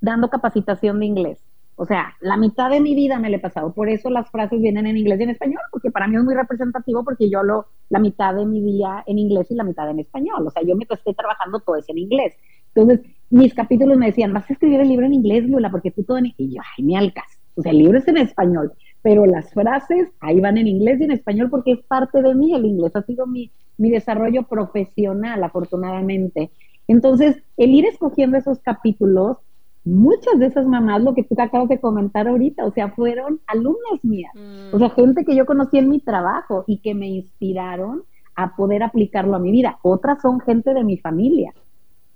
dando 0.01 0.29
capacitación 0.29 0.99
de 0.99 1.05
inglés. 1.05 1.39
O 1.81 1.85
sea, 1.85 2.13
la 2.19 2.35
mitad 2.35 2.69
de 2.69 2.81
mi 2.81 2.93
vida 2.93 3.19
me 3.19 3.29
la 3.29 3.37
he 3.37 3.39
pasado. 3.39 3.71
Por 3.71 3.87
eso 3.87 4.09
las 4.09 4.29
frases 4.29 4.59
vienen 4.59 4.85
en 4.85 4.97
inglés 4.97 5.17
y 5.21 5.23
en 5.23 5.29
español, 5.29 5.61
porque 5.71 5.91
para 5.91 6.09
mí 6.09 6.17
es 6.17 6.23
muy 6.25 6.35
representativo 6.35 7.05
porque 7.05 7.29
yo 7.29 7.41
lo, 7.41 7.67
la 7.87 7.99
mitad 7.99 8.35
de 8.35 8.45
mi 8.45 8.61
día 8.61 9.01
en 9.07 9.17
inglés 9.17 9.49
y 9.49 9.55
la 9.55 9.63
mitad 9.63 9.89
en 9.89 9.99
español. 9.99 10.45
O 10.45 10.51
sea, 10.51 10.61
yo 10.61 10.75
mientras 10.75 10.99
estoy 10.99 11.13
trabajando 11.13 11.61
todo 11.61 11.77
es 11.77 11.87
en 11.87 11.99
inglés. 11.99 12.35
Entonces, 12.75 13.07
mis 13.29 13.53
capítulos 13.53 13.97
me 13.97 14.07
decían, 14.07 14.33
vas 14.33 14.49
a 14.49 14.53
escribir 14.53 14.81
el 14.81 14.89
libro 14.89 15.05
en 15.05 15.13
inglés, 15.13 15.47
Lula, 15.47 15.71
porque 15.71 15.91
tú 15.91 16.03
todo 16.03 16.17
en... 16.17 16.33
Y 16.35 16.53
yo, 16.53 16.61
ay, 16.77 16.83
me 16.83 16.97
alcance. 16.97 17.37
O 17.55 17.61
sea, 17.61 17.71
el 17.71 17.77
libro 17.77 17.97
es 17.97 18.07
en 18.09 18.17
español, 18.17 18.73
pero 19.01 19.25
las 19.25 19.51
frases 19.53 20.09
ahí 20.19 20.39
van 20.39 20.57
en 20.57 20.67
inglés 20.67 20.99
y 20.99 21.05
en 21.05 21.11
español 21.11 21.49
porque 21.49 21.71
es 21.73 21.79
parte 21.81 22.21
de 22.21 22.35
mí. 22.35 22.53
El 22.53 22.65
inglés 22.65 22.95
ha 22.95 23.03
sido 23.03 23.25
mi, 23.27 23.51
mi 23.77 23.89
desarrollo 23.89 24.43
profesional, 24.43 25.43
afortunadamente. 25.43 26.51
Entonces, 26.87 27.37
el 27.57 27.71
ir 27.71 27.85
escogiendo 27.85 28.37
esos 28.37 28.59
capítulos 28.59 29.37
muchas 29.85 30.37
de 30.39 30.47
esas 30.47 30.65
mamás, 30.65 31.01
lo 31.01 31.13
que 31.13 31.23
tú 31.23 31.35
acabas 31.37 31.69
de 31.69 31.79
comentar 31.79 32.27
ahorita, 32.27 32.65
o 32.65 32.71
sea, 32.71 32.89
fueron 32.89 33.39
alumnas 33.47 34.03
mías, 34.03 34.33
o 34.71 34.79
sea, 34.79 34.89
gente 34.89 35.25
que 35.25 35.35
yo 35.35 35.45
conocí 35.45 35.77
en 35.77 35.89
mi 35.89 35.99
trabajo 35.99 36.63
y 36.67 36.77
que 36.77 36.93
me 36.93 37.07
inspiraron 37.07 38.03
a 38.35 38.55
poder 38.55 38.83
aplicarlo 38.83 39.35
a 39.35 39.39
mi 39.39 39.51
vida. 39.51 39.79
Otras 39.81 40.21
son 40.21 40.39
gente 40.39 40.73
de 40.73 40.83
mi 40.83 40.97
familia, 40.97 41.53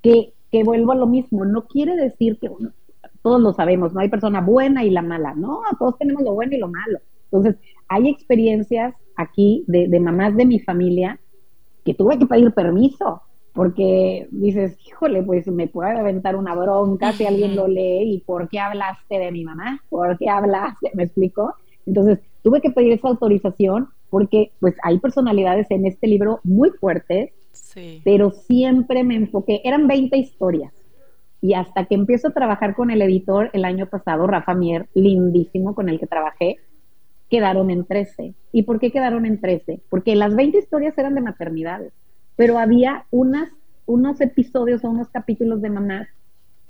que, 0.01 0.33
que 0.51 0.63
vuelvo 0.63 0.91
a 0.91 0.95
lo 0.95 1.07
mismo, 1.07 1.45
no 1.45 1.65
quiere 1.65 1.95
decir 1.95 2.37
que 2.39 2.49
todos 3.23 3.41
lo 3.41 3.53
sabemos, 3.53 3.93
no 3.93 4.01
hay 4.01 4.09
persona 4.09 4.41
buena 4.41 4.83
y 4.83 4.91
la 4.91 5.01
mala, 5.01 5.33
no, 5.33 5.61
todos 5.79 5.97
tenemos 5.97 6.21
lo 6.21 6.33
bueno 6.33 6.53
y 6.53 6.59
lo 6.59 6.67
malo. 6.67 6.99
Entonces, 7.31 7.55
hay 7.87 8.09
experiencias 8.09 8.93
aquí 9.15 9.63
de, 9.67 9.87
de 9.87 9.99
mamás 9.99 10.35
de 10.35 10.45
mi 10.45 10.59
familia 10.59 11.19
que 11.83 11.93
tuve 11.93 12.19
que 12.19 12.27
pedir 12.27 12.51
permiso 12.53 13.21
porque 13.53 14.27
dices, 14.31 14.77
híjole, 14.85 15.21
pues 15.23 15.47
me 15.47 15.67
puede 15.67 15.91
aventar 15.91 16.35
una 16.35 16.55
bronca 16.55 17.13
si 17.13 17.25
alguien 17.25 17.55
lo 17.55 17.67
lee 17.67 18.15
y 18.15 18.19
¿por 18.21 18.49
qué 18.49 18.59
hablaste 18.59 19.19
de 19.19 19.31
mi 19.31 19.43
mamá? 19.43 19.79
¿Por 19.89 20.17
qué 20.17 20.27
hablaste? 20.27 20.91
¿Me 20.95 21.03
explico? 21.03 21.55
Entonces, 21.85 22.19
tuve 22.41 22.61
que 22.61 22.71
pedir 22.71 22.93
esa 22.93 23.09
autorización 23.09 23.89
porque 24.09 24.51
pues 24.59 24.75
hay 24.83 24.99
personalidades 24.99 25.69
en 25.69 25.85
este 25.85 26.07
libro 26.07 26.39
muy 26.43 26.71
fuertes, 26.71 27.31
pero 28.03 28.31
siempre 28.31 29.03
me 29.03 29.15
enfoqué, 29.15 29.61
eran 29.63 29.87
20 29.87 30.17
historias. 30.17 30.73
Y 31.43 31.53
hasta 31.53 31.85
que 31.85 31.93
empiezo 31.93 32.29
a 32.29 32.33
trabajar 32.33 32.73
con 32.73 32.89
el 32.89 33.03
editor 33.03 33.51
el 33.53 33.65
año 33.65 33.85
pasado, 33.85 34.25
Rafa 34.25 34.55
Mier, 34.55 34.87
lindísimo 34.95 35.75
con 35.75 35.89
el 35.89 35.99
que 35.99 36.07
trabajé, 36.07 36.57
quedaron 37.29 37.69
en 37.69 37.85
13. 37.85 38.33
¿Y 38.51 38.63
por 38.63 38.79
qué 38.79 38.91
quedaron 38.91 39.27
en 39.27 39.39
13? 39.39 39.81
Porque 39.89 40.15
las 40.15 40.35
20 40.35 40.57
historias 40.57 40.97
eran 40.97 41.13
de 41.13 41.21
maternidades 41.21 41.93
pero 42.35 42.57
había 42.57 43.05
unas, 43.11 43.49
unos 43.85 44.21
episodios 44.21 44.83
o 44.83 44.89
unos 44.89 45.09
capítulos 45.09 45.61
de 45.61 45.69
mamás 45.69 46.07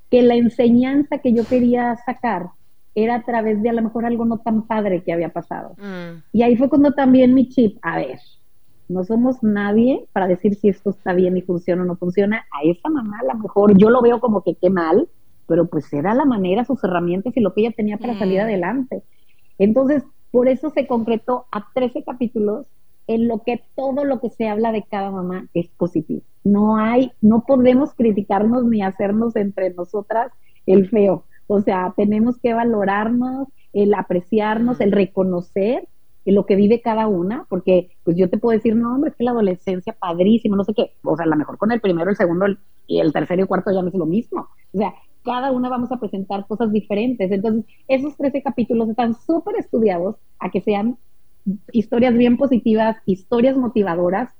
que 0.10 0.22
la 0.22 0.36
enseñanza 0.36 1.20
que 1.20 1.34
yo 1.34 1.46
quería 1.46 1.96
sacar 2.06 2.50
era 2.96 3.16
a 3.16 3.24
través 3.24 3.62
de 3.64 3.70
a 3.70 3.74
lo 3.74 3.82
mejor 3.82 4.06
algo 4.06 4.26
no 4.26 4.38
tan 4.38 4.68
padre 4.68 5.02
que 5.04 5.12
había 5.14 5.30
pasado. 5.30 5.76
Mm. 5.78 6.22
Y 6.32 6.44
ahí 6.44 6.56
fue 6.56 6.70
cuando 6.70 6.92
también 6.92 7.34
mi 7.34 7.50
chip, 7.50 7.80
a 7.82 7.98
ver, 7.98 8.20
no 8.94 9.04
somos 9.04 9.42
nadie 9.42 10.08
para 10.14 10.28
decir 10.28 10.56
si 10.56 10.70
esto 10.70 10.92
está 10.92 11.14
bien 11.14 11.36
y 11.36 11.42
funciona 11.42 11.82
o 11.82 11.86
no 11.86 11.96
funciona. 11.96 12.46
A 12.52 12.64
esa 12.64 12.90
mamá 12.90 13.20
a 13.22 13.34
lo 13.34 13.40
mejor 13.40 13.78
yo 13.78 13.90
lo 13.90 14.02
veo 14.02 14.20
como 14.20 14.44
que 14.44 14.56
qué 14.56 14.70
mal, 14.70 15.10
pero 15.48 15.68
pues 15.68 15.92
era 15.92 16.14
la 16.14 16.26
manera, 16.26 16.64
sus 16.64 16.84
herramientas 16.84 17.36
y 17.36 17.42
lo 17.42 17.54
que 17.54 17.62
ella 17.62 17.74
tenía 17.76 17.98
para 17.98 18.18
salir 18.18 18.40
mm. 18.40 18.44
adelante. 18.44 19.04
Entonces, 19.58 20.04
por 20.32 20.48
eso 20.48 20.70
se 20.70 20.88
concretó 20.88 21.46
a 21.52 21.68
13 21.74 22.04
capítulos 22.04 22.68
en 23.08 23.28
lo 23.28 23.40
que 23.40 23.62
todo 23.76 24.06
lo 24.06 24.20
que 24.22 24.30
se 24.30 24.48
habla 24.48 24.72
de 24.72 24.84
cada 24.84 25.12
mamá 25.12 25.48
es 25.54 25.68
positivo. 25.70 26.22
No 26.44 26.78
hay, 26.78 27.12
no 27.22 27.44
podemos 27.46 27.94
criticarnos 27.94 28.66
ni 28.66 28.82
hacernos 28.82 29.36
entre 29.36 29.74
nosotras 29.74 30.32
el 30.66 30.90
feo. 30.90 31.26
O 31.48 31.62
sea, 31.62 31.94
tenemos 31.98 32.40
que 32.40 32.54
valorarnos, 32.54 33.48
el 33.74 33.94
apreciarnos, 33.94 34.80
el 34.80 34.92
reconocer 34.92 35.88
lo 36.26 36.46
que 36.46 36.56
vive 36.56 36.82
cada 36.82 37.08
una, 37.08 37.46
porque 37.50 37.90
pues 38.04 38.16
yo 38.16 38.30
te 38.30 38.38
puedo 38.38 38.58
decir, 38.58 38.76
no, 38.76 38.96
hombre, 38.96 39.12
es 39.12 39.16
que 39.16 39.24
la 39.24 39.32
adolescencia 39.32 39.94
padrísimo, 39.94 40.56
no 40.56 40.64
sé 40.64 40.74
qué. 40.74 40.92
O 41.04 41.16
sea, 41.16 41.26
a 41.26 41.30
lo 41.30 41.36
mejor 41.36 41.58
con 41.58 41.72
el 41.72 41.82
primero, 41.82 42.10
el 42.10 42.16
segundo 42.16 42.46
y 42.88 43.00
el 43.00 43.12
tercero 43.12 43.44
y 43.44 43.48
cuarto 43.48 43.72
ya 43.72 43.82
no 43.82 43.90
es 43.90 43.94
lo 43.94 44.06
mismo. 44.06 44.48
O 44.74 44.78
sea, 44.78 44.94
cada 45.24 45.52
una 45.52 45.70
vamos 45.70 45.92
a 45.92 46.00
presentar 46.00 46.46
cosas 46.48 46.72
diferentes. 46.72 47.32
Entonces, 47.32 47.66
esos 47.88 48.16
13 48.18 48.42
capítulos 48.42 48.90
están 48.90 49.16
súper 49.16 49.56
estudiados 49.58 50.16
a 50.40 50.50
que 50.50 50.62
sean 50.62 50.98
historias 51.72 52.14
bien 52.14 52.38
positivas, 52.38 52.98
historias 53.06 53.58
motivadoras. 53.58 54.32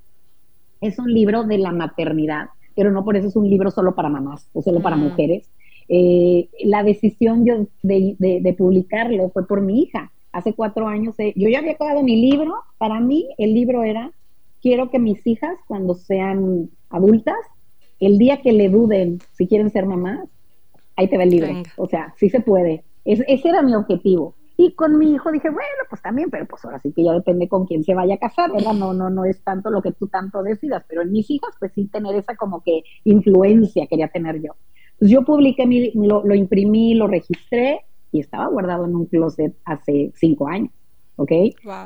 Es 0.80 0.98
un 0.98 1.12
libro 1.12 1.44
de 1.44 1.58
la 1.58 1.72
maternidad, 1.72 2.48
pero 2.74 2.90
no 2.90 3.04
por 3.04 3.16
eso 3.16 3.28
es 3.28 3.36
un 3.36 3.48
libro 3.48 3.70
solo 3.70 3.94
para 3.94 4.08
mamás 4.08 4.48
o 4.52 4.62
solo 4.62 4.80
para 4.80 4.96
mm. 4.96 5.00
mujeres. 5.00 5.50
Eh, 5.88 6.48
la 6.64 6.82
decisión 6.82 7.44
yo 7.44 7.66
de, 7.82 8.54
publicarlo 8.56 9.30
fue 9.30 9.46
por 9.46 9.60
mi 9.60 9.82
hija. 9.82 10.12
Hace 10.34 10.52
cuatro 10.52 10.88
años, 10.88 11.14
eh, 11.18 11.32
yo 11.36 11.48
ya 11.48 11.60
había 11.60 11.72
acabado 11.72 12.02
mi 12.02 12.20
libro. 12.20 12.54
Para 12.76 12.98
mí, 12.98 13.28
el 13.38 13.54
libro 13.54 13.84
era, 13.84 14.10
quiero 14.60 14.90
que 14.90 14.98
mis 14.98 15.24
hijas, 15.26 15.56
cuando 15.68 15.94
sean 15.94 16.70
adultas, 16.90 17.36
el 18.00 18.18
día 18.18 18.42
que 18.42 18.52
le 18.52 18.68
duden 18.68 19.20
si 19.32 19.46
quieren 19.46 19.70
ser 19.70 19.86
mamás, 19.86 20.28
ahí 20.96 21.08
te 21.08 21.16
va 21.16 21.22
el 21.22 21.30
libro. 21.30 21.62
O 21.76 21.86
sea, 21.86 22.12
sí 22.16 22.30
se 22.30 22.40
puede. 22.40 22.82
ese 23.04 23.48
era 23.48 23.62
mi 23.62 23.76
objetivo. 23.76 24.34
Y 24.56 24.72
con 24.72 24.98
mi 24.98 25.12
hijo 25.12 25.30
dije, 25.30 25.50
bueno, 25.50 25.68
pues 25.88 26.02
también, 26.02 26.30
pero 26.30 26.46
pues 26.46 26.64
ahora 26.64 26.80
sí 26.80 26.92
que 26.92 27.04
ya 27.04 27.12
depende 27.12 27.48
con 27.48 27.66
quién 27.66 27.84
se 27.84 27.94
vaya 27.94 28.14
a 28.14 28.18
casar, 28.18 28.52
¿verdad? 28.52 28.72
No, 28.72 28.92
no, 28.92 29.10
no 29.10 29.24
es 29.24 29.40
tanto 29.42 29.70
lo 29.70 29.82
que 29.82 29.92
tú 29.92 30.08
tanto 30.08 30.42
decidas, 30.42 30.84
pero 30.88 31.02
en 31.02 31.12
mis 31.12 31.30
hijas, 31.30 31.50
pues 31.60 31.70
sí 31.74 31.86
tener 31.86 32.14
esa 32.16 32.34
como 32.34 32.60
que 32.62 32.82
influencia 33.04 33.86
quería 33.86 34.08
tener 34.08 34.40
yo. 34.42 34.56
Pues 34.98 35.10
yo 35.10 35.22
publiqué, 35.24 35.66
mi, 35.66 35.92
lo, 35.92 36.24
lo 36.24 36.34
imprimí, 36.34 36.94
lo 36.94 37.06
registré 37.06 37.84
y 38.14 38.20
estaba 38.20 38.46
guardado 38.46 38.84
en 38.84 38.94
un 38.94 39.06
closet 39.06 39.56
hace 39.64 40.12
cinco 40.14 40.46
años, 40.46 40.70
¿ok? 41.16 41.32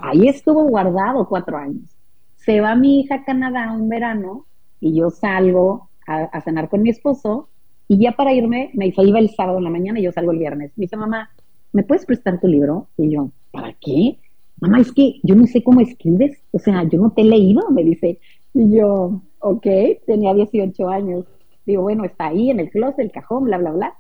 Ahí 0.03 0.29
estuvo 0.29 0.63
guardado 0.65 1.27
cuatro 1.27 1.57
años. 1.57 1.89
Se 2.37 2.61
va 2.61 2.75
mi 2.75 3.01
hija 3.01 3.17
a 3.17 3.25
Canadá 3.25 3.73
un 3.73 3.89
verano 3.89 4.45
y 4.79 4.95
yo 4.95 5.09
salgo 5.09 5.89
a, 6.07 6.25
a 6.25 6.41
cenar 6.43 6.69
con 6.69 6.83
mi 6.83 6.91
esposo 6.91 7.49
y 7.89 7.99
ya 7.99 8.13
para 8.13 8.35
irme, 8.35 8.71
me 8.75 8.85
dice, 8.85 9.03
iba 9.03 9.19
el 9.19 9.31
sábado 9.31 9.57
en 9.57 9.65
la 9.65 9.71
mañana 9.71 9.99
y 9.99 10.03
yo 10.03 10.13
salgo 10.13 10.33
el 10.33 10.39
viernes. 10.39 10.71
Me 10.77 10.83
dice, 10.83 10.99
mamá, 10.99 11.31
¿me 11.73 11.83
puedes 11.83 12.05
prestar 12.05 12.39
tu 12.39 12.47
libro? 12.47 12.89
Y 12.99 13.11
yo, 13.11 13.31
¿para 13.51 13.73
qué? 13.81 14.19
Mamá, 14.61 14.81
es 14.81 14.93
que 14.93 15.21
yo 15.23 15.35
no 15.35 15.47
sé 15.47 15.63
cómo 15.63 15.81
escribes, 15.81 16.43
o 16.53 16.59
sea, 16.59 16.85
yo 16.85 17.01
no 17.01 17.11
te 17.11 17.23
he 17.23 17.25
leído, 17.25 17.71
me 17.71 17.83
dice. 17.83 18.21
Y 18.53 18.77
yo, 18.77 19.23
ok, 19.39 19.67
tenía 20.07 20.35
18 20.35 20.89
años. 20.91 21.25
Digo, 21.65 21.83
bueno, 21.83 22.05
está 22.05 22.27
ahí 22.27 22.51
en 22.51 22.61
el 22.61 22.69
closet, 22.69 22.99
el 22.99 23.13
cajón, 23.13 23.45
bla, 23.45 23.57
bla, 23.57 23.71
bla. 23.71 23.95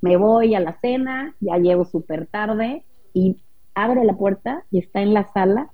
Me 0.00 0.16
voy 0.16 0.54
a 0.54 0.60
la 0.60 0.78
cena, 0.80 1.34
ya 1.40 1.58
llego 1.58 1.84
súper 1.84 2.26
tarde 2.26 2.84
y 3.12 3.36
abro 3.74 4.02
la 4.04 4.16
puerta 4.16 4.64
y 4.70 4.78
está 4.78 5.02
en 5.02 5.14
la 5.14 5.30
sala 5.32 5.70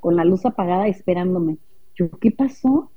con 0.00 0.16
la 0.16 0.24
luz 0.24 0.46
apagada 0.46 0.88
esperándome. 0.88 1.58
Yo, 1.94 2.10
¿qué 2.20 2.30
pasó? 2.30 2.90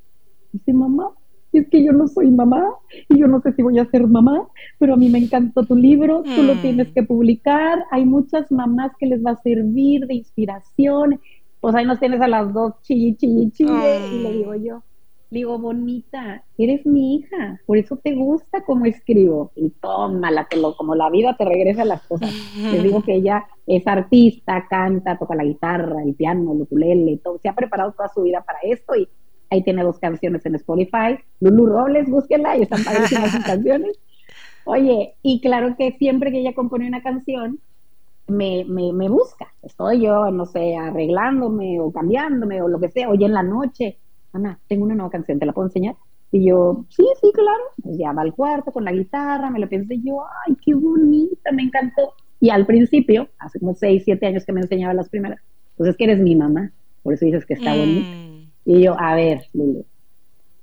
Dice, 0.52 0.74
mamá, 0.74 1.12
es 1.52 1.68
que 1.70 1.84
yo 1.84 1.92
no 1.92 2.08
soy 2.08 2.30
mamá 2.30 2.64
y 3.08 3.18
yo 3.18 3.28
no 3.28 3.42
sé 3.42 3.54
si 3.54 3.62
voy 3.62 3.80
a 3.80 3.90
ser 3.90 4.06
mamá, 4.08 4.48
pero 4.78 4.94
a 4.94 4.98
mí 4.98 5.10
me 5.10 5.20
encantó 5.20 5.66
tu 5.66 5.76
libro, 5.76 6.24
tú 6.24 6.44
lo 6.44 6.56
tienes 6.56 6.90
mm. 6.90 6.94
que 6.94 7.04
publicar, 7.04 7.86
hay 7.92 8.06
muchas 8.06 8.52
mamás 8.52 8.92
que 9.00 9.08
les 9.08 9.26
va 9.26 9.32
a 9.32 9.42
servir 9.42 10.06
de 10.08 10.16
inspiración, 10.16 11.20
pues 11.60 11.76
ahí 11.76 11.86
nos 11.86 12.00
tienes 12.00 12.22
a 12.22 12.28
las 12.28 12.54
dos 12.54 12.74
chilli, 12.82 13.16
chilli, 13.16 13.52
chille, 13.52 14.08
y 14.14 14.24
le 14.24 14.34
digo 14.34 14.56
yo, 14.56 14.84
le 15.32 15.40
digo, 15.40 15.60
bonita, 15.60 16.44
eres 16.58 16.86
mi 16.86 17.16
hija, 17.16 17.62
por 17.66 17.78
eso 17.78 17.98
te 17.98 18.16
gusta 18.16 18.64
cómo 18.66 18.86
escribo, 18.86 19.52
y 19.56 19.70
tómala, 19.70 20.48
que 20.50 20.58
lo, 20.58 20.76
como 20.76 20.96
la 20.96 21.10
vida 21.10 21.36
te 21.38 21.46
regresa 21.46 21.86
las 21.86 22.02
cosas. 22.04 22.34
Les 22.56 22.82
digo 22.84 23.04
que 23.04 23.16
ella 23.16 23.46
es 23.68 23.86
artista, 23.86 24.66
canta, 24.68 25.18
toca 25.18 25.36
la 25.36 25.44
guitarra, 25.44 26.02
el 26.04 26.16
piano, 26.16 26.54
el 26.54 26.62
ukulele, 26.62 27.20
todo, 27.24 27.38
se 27.38 27.50
ha 27.50 27.54
preparado 27.54 27.92
toda 27.92 28.10
su 28.10 28.24
vida 28.24 28.42
para 28.42 28.60
esto 28.64 28.96
y 28.96 29.08
Ahí 29.50 29.64
tiene 29.64 29.84
dos 29.84 30.00
canciones 30.00 30.46
en 30.46 30.56
Spotify. 30.56 31.18
Lulu 31.40 31.66
Robles, 31.66 32.10
búsquenla, 32.10 32.58
y 32.58 32.64
están 32.64 32.84
padrísimas 32.84 33.32
sus 33.32 33.44
canciones. 33.44 34.00
Oye, 34.66 35.16
y 35.24 35.42
claro 35.42 35.76
que 35.78 35.94
siempre 35.94 36.32
que 36.32 36.40
ella 36.40 36.54
compone 36.54 36.88
una 36.88 37.02
canción, 37.02 37.60
me, 38.28 38.64
me, 38.66 38.94
me, 38.94 39.10
busca. 39.10 39.52
Estoy 39.64 40.02
yo, 40.02 40.30
no 40.30 40.46
sé, 40.46 40.76
arreglándome 40.78 41.80
o 41.80 41.92
cambiándome 41.92 42.62
o 42.62 42.68
lo 42.68 42.80
que 42.80 42.90
sea. 42.90 43.10
Oye, 43.10 43.26
en 43.26 43.34
la 43.34 43.42
noche, 43.42 43.98
Ana, 44.34 44.60
tengo 44.68 44.86
una 44.86 44.96
nueva 44.96 45.10
canción, 45.10 45.40
¿te 45.40 45.46
la 45.46 45.54
puedo 45.54 45.68
enseñar? 45.68 45.96
Y 46.32 46.46
yo, 46.46 46.86
sí, 46.90 47.06
sí, 47.20 47.32
claro. 47.34 47.64
Pues 47.82 47.98
ya 47.98 48.12
va 48.12 48.22
al 48.22 48.34
cuarto 48.34 48.72
con 48.72 48.86
la 48.86 48.92
guitarra, 48.92 49.50
me 49.50 49.60
lo 49.60 49.68
pensé 49.68 50.00
yo, 50.00 50.24
ay, 50.46 50.56
qué 50.64 50.74
bonita, 50.74 51.52
me 51.52 51.64
encantó. 51.64 52.14
Y 52.40 52.50
al 52.50 52.66
principio, 52.66 53.28
hace 53.40 53.60
como 53.60 53.74
seis, 53.74 54.04
siete 54.06 54.28
años 54.28 54.46
que 54.46 54.54
me 54.54 54.62
enseñaba 54.62 54.94
las 54.94 55.10
primeras, 55.10 55.42
pues 55.76 55.90
es 55.90 55.98
que 55.98 56.06
eres 56.06 56.20
mi 56.20 56.36
mamá, 56.36 56.72
por 57.04 57.14
eso 57.14 57.26
dices 57.26 57.46
que 57.46 57.56
está 57.56 57.74
mm. 57.74 57.78
bonita. 57.78 58.10
Y 58.66 58.84
yo, 58.84 59.00
a 59.00 59.16
ver, 59.16 59.46
Lulu, 59.54 59.86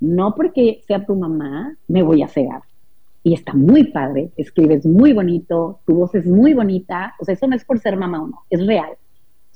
no 0.00 0.35
porque 0.35 0.83
sea 0.87 1.05
tu 1.05 1.16
mamá, 1.16 1.76
me 1.88 2.02
voy 2.02 2.22
a 2.22 2.29
cegar. 2.29 2.62
Y 3.22 3.35
está 3.35 3.55
muy 3.55 3.85
padre, 3.85 4.31
escribes 4.37 4.87
muy 4.87 5.12
bonito, 5.12 5.81
tu 5.85 5.94
voz 5.94 6.14
es 6.14 6.26
muy 6.26 6.55
bonita, 6.55 7.14
o 7.18 7.24
sea, 7.24 7.35
eso 7.35 7.48
no 7.48 7.57
es 7.57 7.64
por 7.64 7.81
ser 7.81 7.96
mamá 7.96 8.22
o 8.22 8.29
no, 8.29 8.38
es 8.48 8.64
real. 8.64 8.90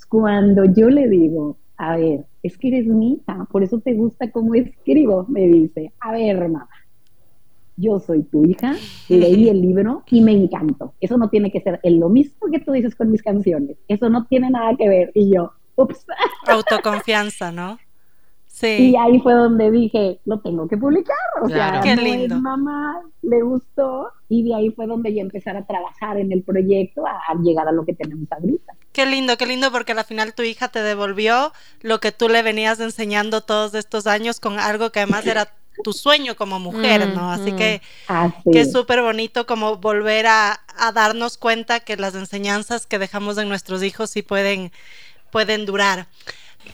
Cuando 0.09 0.65
yo 0.65 0.91
le 0.91 1.09
digo, 1.09 1.57
a 1.77 1.97
ver, 1.97 2.25
es 2.43 2.57
que 2.57 2.69
eres 2.69 2.87
mi 2.87 3.15
hija, 3.15 3.47
por 3.51 3.63
eso 3.63 3.81
te 3.81 3.95
gusta 3.95 4.31
cómo 4.31 4.55
escribo, 4.55 5.27
me 5.29 5.47
dice, 5.47 5.93
a 6.01 6.13
ver, 6.13 6.49
mamá, 6.49 6.69
yo 7.77 7.99
soy 7.99 8.23
tu 8.23 8.45
hija, 8.45 8.77
leí 9.09 9.49
el 9.49 9.63
libro 9.63 10.03
y 10.11 10.21
me 10.21 10.33
encantó. 10.33 10.95
Eso 11.01 11.17
no 11.17 11.31
tiene 11.31 11.51
que 11.51 11.61
ser 11.61 11.81
lo 11.85 12.09
mismo 12.09 12.51
que 12.51 12.61
tú 12.61 12.73
dices 12.73 12.95
con 12.95 13.11
mis 13.11 13.23
canciones, 13.23 13.77
eso 13.89 14.09
no 14.09 14.27
tiene 14.27 14.51
nada 14.51 14.77
que 14.77 14.89
ver. 14.89 15.13
Y 15.15 15.35
yo, 15.35 15.53
ups. 15.77 16.07
Autoconfianza, 16.47 17.53
¿no? 17.53 17.79
Y 18.63 18.95
ahí 18.97 19.21
fue 19.21 19.33
donde 19.33 19.71
dije, 19.71 20.21
lo 20.25 20.41
tengo 20.41 20.69
que 20.69 20.77
publicar. 20.77 21.17
O 21.43 21.49
sea, 21.49 21.81
Qué 21.83 21.97
lindo. 21.97 22.41
mamá 22.41 23.01
le 23.23 23.43
gustó 23.43 24.11
y 24.29 24.43
de 24.45 24.55
ahí 24.55 24.71
fue 24.71 24.87
donde 24.87 25.15
ya 25.15 25.23
empezar 25.23 25.57
a 25.57 25.65
trabajar 25.65 26.19
en 26.19 26.31
el 26.33 26.43
proyecto 26.43 27.05
a, 27.07 27.21
llegar 27.43 27.69
a 27.69 27.73
lo 27.73 27.85
que 27.85 27.95
tenemos 27.95 28.31
ahorita. 28.31 28.75
Qué 28.93 29.07
lindo, 29.07 29.37
qué 29.37 29.47
lindo 29.47 29.71
porque 29.71 29.93
al 29.93 30.05
final 30.05 30.35
tu 30.35 30.43
hija 30.43 30.69
te 30.69 30.83
devolvió 30.83 31.53
lo 31.81 32.01
que 32.01 32.11
tú 32.11 32.29
le 32.29 32.43
venías 32.43 32.81
enseñando 32.81 33.41
todos 33.41 33.75
estos 33.75 34.07
años 34.07 34.41
con 34.41 34.59
algo 34.59 34.91
que 34.91 35.01
además 35.01 35.27
era 35.27 35.53
tu 35.85 35.93
sueño 35.93 36.37
como 36.37 36.59
mujer, 36.59 37.09
¿no? 37.09 37.33
Así 37.33 37.53
que, 37.53 37.81
que 38.53 38.61
es 38.61 38.73
súper 38.73 39.01
bonito 39.01 39.47
como 39.47 39.77
volver 39.77 40.27
a, 40.27 40.61
a, 40.77 40.93
darnos 40.93 41.39
cuenta 41.39 41.81
que 41.81 41.97
las 41.97 42.15
enseñanzas 42.15 42.87
que 42.87 42.99
dejamos 42.99 43.39
en 43.39 43.49
nuestros 43.49 43.83
hijos 43.83 44.11
sí 44.11 44.23
pueden, 44.23 44.73
pueden 45.31 45.67
durar. 45.67 46.07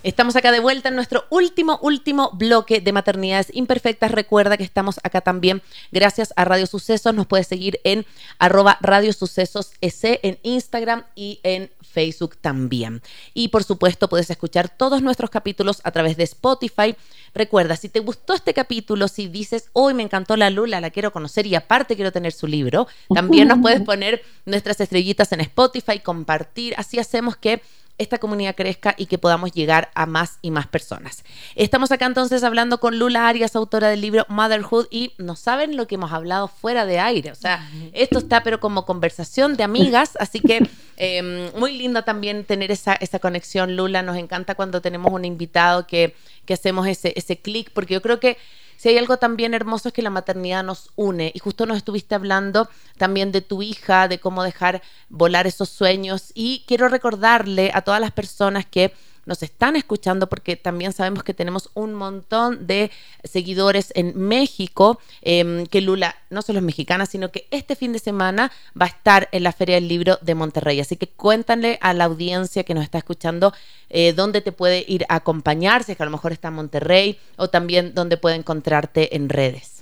Estamos 0.03 0.37
acá 0.37 0.53
de 0.53 0.61
vuelta 0.61 0.89
en 0.89 0.95
nuestro 0.95 1.25
último, 1.31 1.79
último 1.83 2.31
bloque 2.35 2.81
de 2.81 2.93
maternidades 2.93 3.51
imperfectas. 3.53 4.11
Recuerda 4.11 4.57
que 4.57 4.65
estamos 4.65 5.01
acá 5.03 5.21
también 5.21 5.63
gracias 5.91 6.33
a 6.37 6.45
Radio 6.45 6.67
Sucesos. 6.67 7.15
Nos 7.15 7.27
puedes 7.27 7.47
seguir 7.47 7.81
en 7.85 8.07
arroba 8.39 8.79
Radio 8.81 9.13
Sucesos 9.13 9.73
en 9.81 10.39
Instagram 10.43 11.05
y 11.15 11.41
en 11.43 11.71
Facebook 11.81 12.37
también. 12.37 13.03
Y 13.33 13.49
por 13.49 13.65
supuesto 13.65 14.09
puedes 14.09 14.31
escuchar 14.31 14.69
todos 14.69 15.03
nuestros 15.03 15.31
capítulos 15.31 15.81
a 15.83 15.91
través 15.91 16.17
de 16.17 16.25
Spotify. 16.25 16.95
Recuerda, 17.35 17.77
si 17.77 17.89
te 17.89 18.01
gustó 18.01 18.35
este 18.35 18.55
capítulo, 18.55 19.09
si 19.09 19.29
dices, 19.29 19.71
hoy 19.73 19.95
me 19.95 20.03
encantó 20.03 20.37
la 20.37 20.51
Lula, 20.51 20.81
la 20.81 20.91
quiero 20.91 21.13
conocer 21.13 21.47
y 21.47 21.55
aparte 21.55 21.97
quiero 21.97 22.13
tener 22.13 22.33
su 22.33 22.47
libro, 22.47 22.87
también 23.15 23.49
nos 23.49 23.61
puedes 23.61 23.81
poner 23.85 24.23
nuestras 24.45 24.81
estrellitas 24.81 25.33
en 25.33 25.41
Spotify, 25.41 26.01
compartir. 26.01 26.75
Así 26.77 26.99
hacemos 26.99 27.37
que 27.37 27.63
esta 27.99 28.19
comunidad 28.19 28.55
crezca 28.55 28.95
y 28.97 29.07
que 29.07 29.19
podamos 29.19 29.53
llegar 29.53 29.91
a 29.95 30.07
más 30.07 30.39
y 30.43 30.51
más 30.51 30.67
personas. 30.67 31.25
Estamos 31.55 31.91
acá 31.93 32.07
entonces 32.07 32.45
hablando 32.45 32.79
con 32.79 32.99
Lula 32.99 33.29
Arias, 33.29 33.57
autora 33.57 33.89
del 33.89 34.01
libro 34.01 34.27
Motherhood, 34.29 34.87
y 34.91 35.13
no 35.19 35.37
saben 35.37 35.77
lo 35.77 35.87
que 35.87 35.95
hemos 35.95 36.13
hablado 36.13 36.49
fuera 36.49 36.85
de 36.85 36.99
aire. 36.99 37.31
O 37.31 37.35
sea, 37.35 37.69
esto 37.93 38.19
está 38.19 38.43
pero 38.43 38.61
como 38.61 38.85
conversación 38.85 39.57
de 39.57 39.65
amigas, 39.65 40.17
así 40.21 40.41
que 40.41 40.69
em, 40.97 41.51
muy 41.59 41.77
linda 41.77 42.03
también 42.03 42.45
tener 42.45 42.71
esa, 42.71 42.95
esa 42.95 43.19
conexión, 43.19 43.77
Lula. 43.77 44.03
Nos 44.03 44.17
encanta 44.17 44.55
cuando 44.55 44.81
tenemos 44.81 45.13
un 45.13 45.25
invitado 45.25 45.87
que, 45.87 46.15
que 46.45 46.55
hacemos 46.55 46.87
ese, 46.87 47.13
ese 47.17 47.39
clic, 47.39 47.71
porque 47.73 47.95
yo 47.95 48.03
creo 48.03 48.21
que 48.21 48.37
si 48.77 48.89
hay 48.91 48.99
algo 48.99 49.17
también 49.17 49.55
hermoso 49.55 49.89
es 49.89 49.95
que 49.95 50.03
la 50.03 50.11
maternidad 50.11 50.63
nos 50.63 50.91
une. 50.97 51.33
Y 51.35 51.39
justo 51.39 51.67
nos 51.67 51.77
estuviste 51.77 52.15
hablando 52.15 52.69
también 52.99 53.33
de 53.33 53.41
tu 53.41 53.63
hija, 53.63 54.09
de 54.09 54.19
cómo 54.21 54.43
dejar 54.43 54.83
volar 55.09 55.47
esos 55.47 55.69
sueños. 55.69 56.33
Y 56.35 56.65
quiero 56.67 56.89
recordarle 56.89 57.71
a 57.75 57.83
todas 57.83 58.01
las 58.01 58.13
personas 58.13 58.67
que 58.67 58.93
nos 59.27 59.43
están 59.43 59.77
escuchando 59.77 60.29
porque 60.29 60.57
también 60.57 60.93
sabemos 60.93 61.23
que 61.23 61.35
tenemos 61.35 61.71
un 61.75 61.95
montón 61.95 62.67
de 62.67 62.91
seguidores 63.25 63.93
en 63.95 64.19
México, 64.19 64.99
em, 65.23 65.67
que 65.67 65.81
Lula 65.81 66.17
no 66.31 66.43
solo 66.43 66.61
es 66.61 66.65
mexicana, 66.65 67.07
sino 67.07 67.31
que 67.31 67.47
este 67.51 67.77
fin 67.77 67.93
de 67.93 67.99
semana 67.99 68.51
va 68.81 68.87
a 68.87 68.89
estar 68.89 69.29
en 69.33 69.43
la 69.43 69.53
Feria 69.53 69.75
del 69.75 69.89
Libro 69.89 70.19
de 70.23 70.35
Monterrey. 70.35 70.81
Así 70.81 70.97
que 70.97 71.09
cuéntanle 71.09 71.79
a 71.83 71.93
la 71.93 72.05
audiencia 72.05 72.65
que 72.65 72.75
nos 72.75 72.85
está 72.85 72.99
escuchando 72.99 73.53
eh, 73.91 74.13
dónde 74.13 74.41
te 74.41 74.53
puede 74.53 74.85
ir 74.89 75.05
a 75.09 75.17
acompañar, 75.17 75.85
si 75.85 75.93
es 75.93 75.99
que 75.99 76.03
a 76.03 76.07
lo 76.07 76.13
mejor 76.13 76.33
está 76.33 76.49
en 76.49 76.55
Monterrey, 76.55 77.19
o 77.37 77.49
también 77.49 77.95
dónde 77.95 78.17
puede 78.17 78.37
encontrarte 78.37 79.17
en 79.17 79.29
redes. 79.29 79.76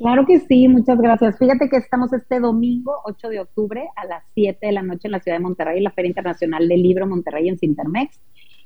Claro 0.00 0.24
que 0.24 0.40
sí, 0.40 0.66
muchas 0.66 0.98
gracias. 0.98 1.38
Fíjate 1.38 1.68
que 1.68 1.76
estamos 1.76 2.10
este 2.14 2.40
domingo 2.40 2.94
8 3.04 3.28
de 3.28 3.40
octubre 3.40 3.86
a 3.96 4.06
las 4.06 4.24
7 4.32 4.66
de 4.66 4.72
la 4.72 4.82
noche 4.82 5.08
en 5.08 5.12
la 5.12 5.20
ciudad 5.20 5.36
de 5.36 5.42
Monterrey, 5.42 5.76
en 5.76 5.84
la 5.84 5.90
Feria 5.90 6.08
Internacional 6.08 6.66
del 6.66 6.82
Libro 6.82 7.06
Monterrey 7.06 7.50
en 7.50 7.58
Cintermex. 7.58 8.18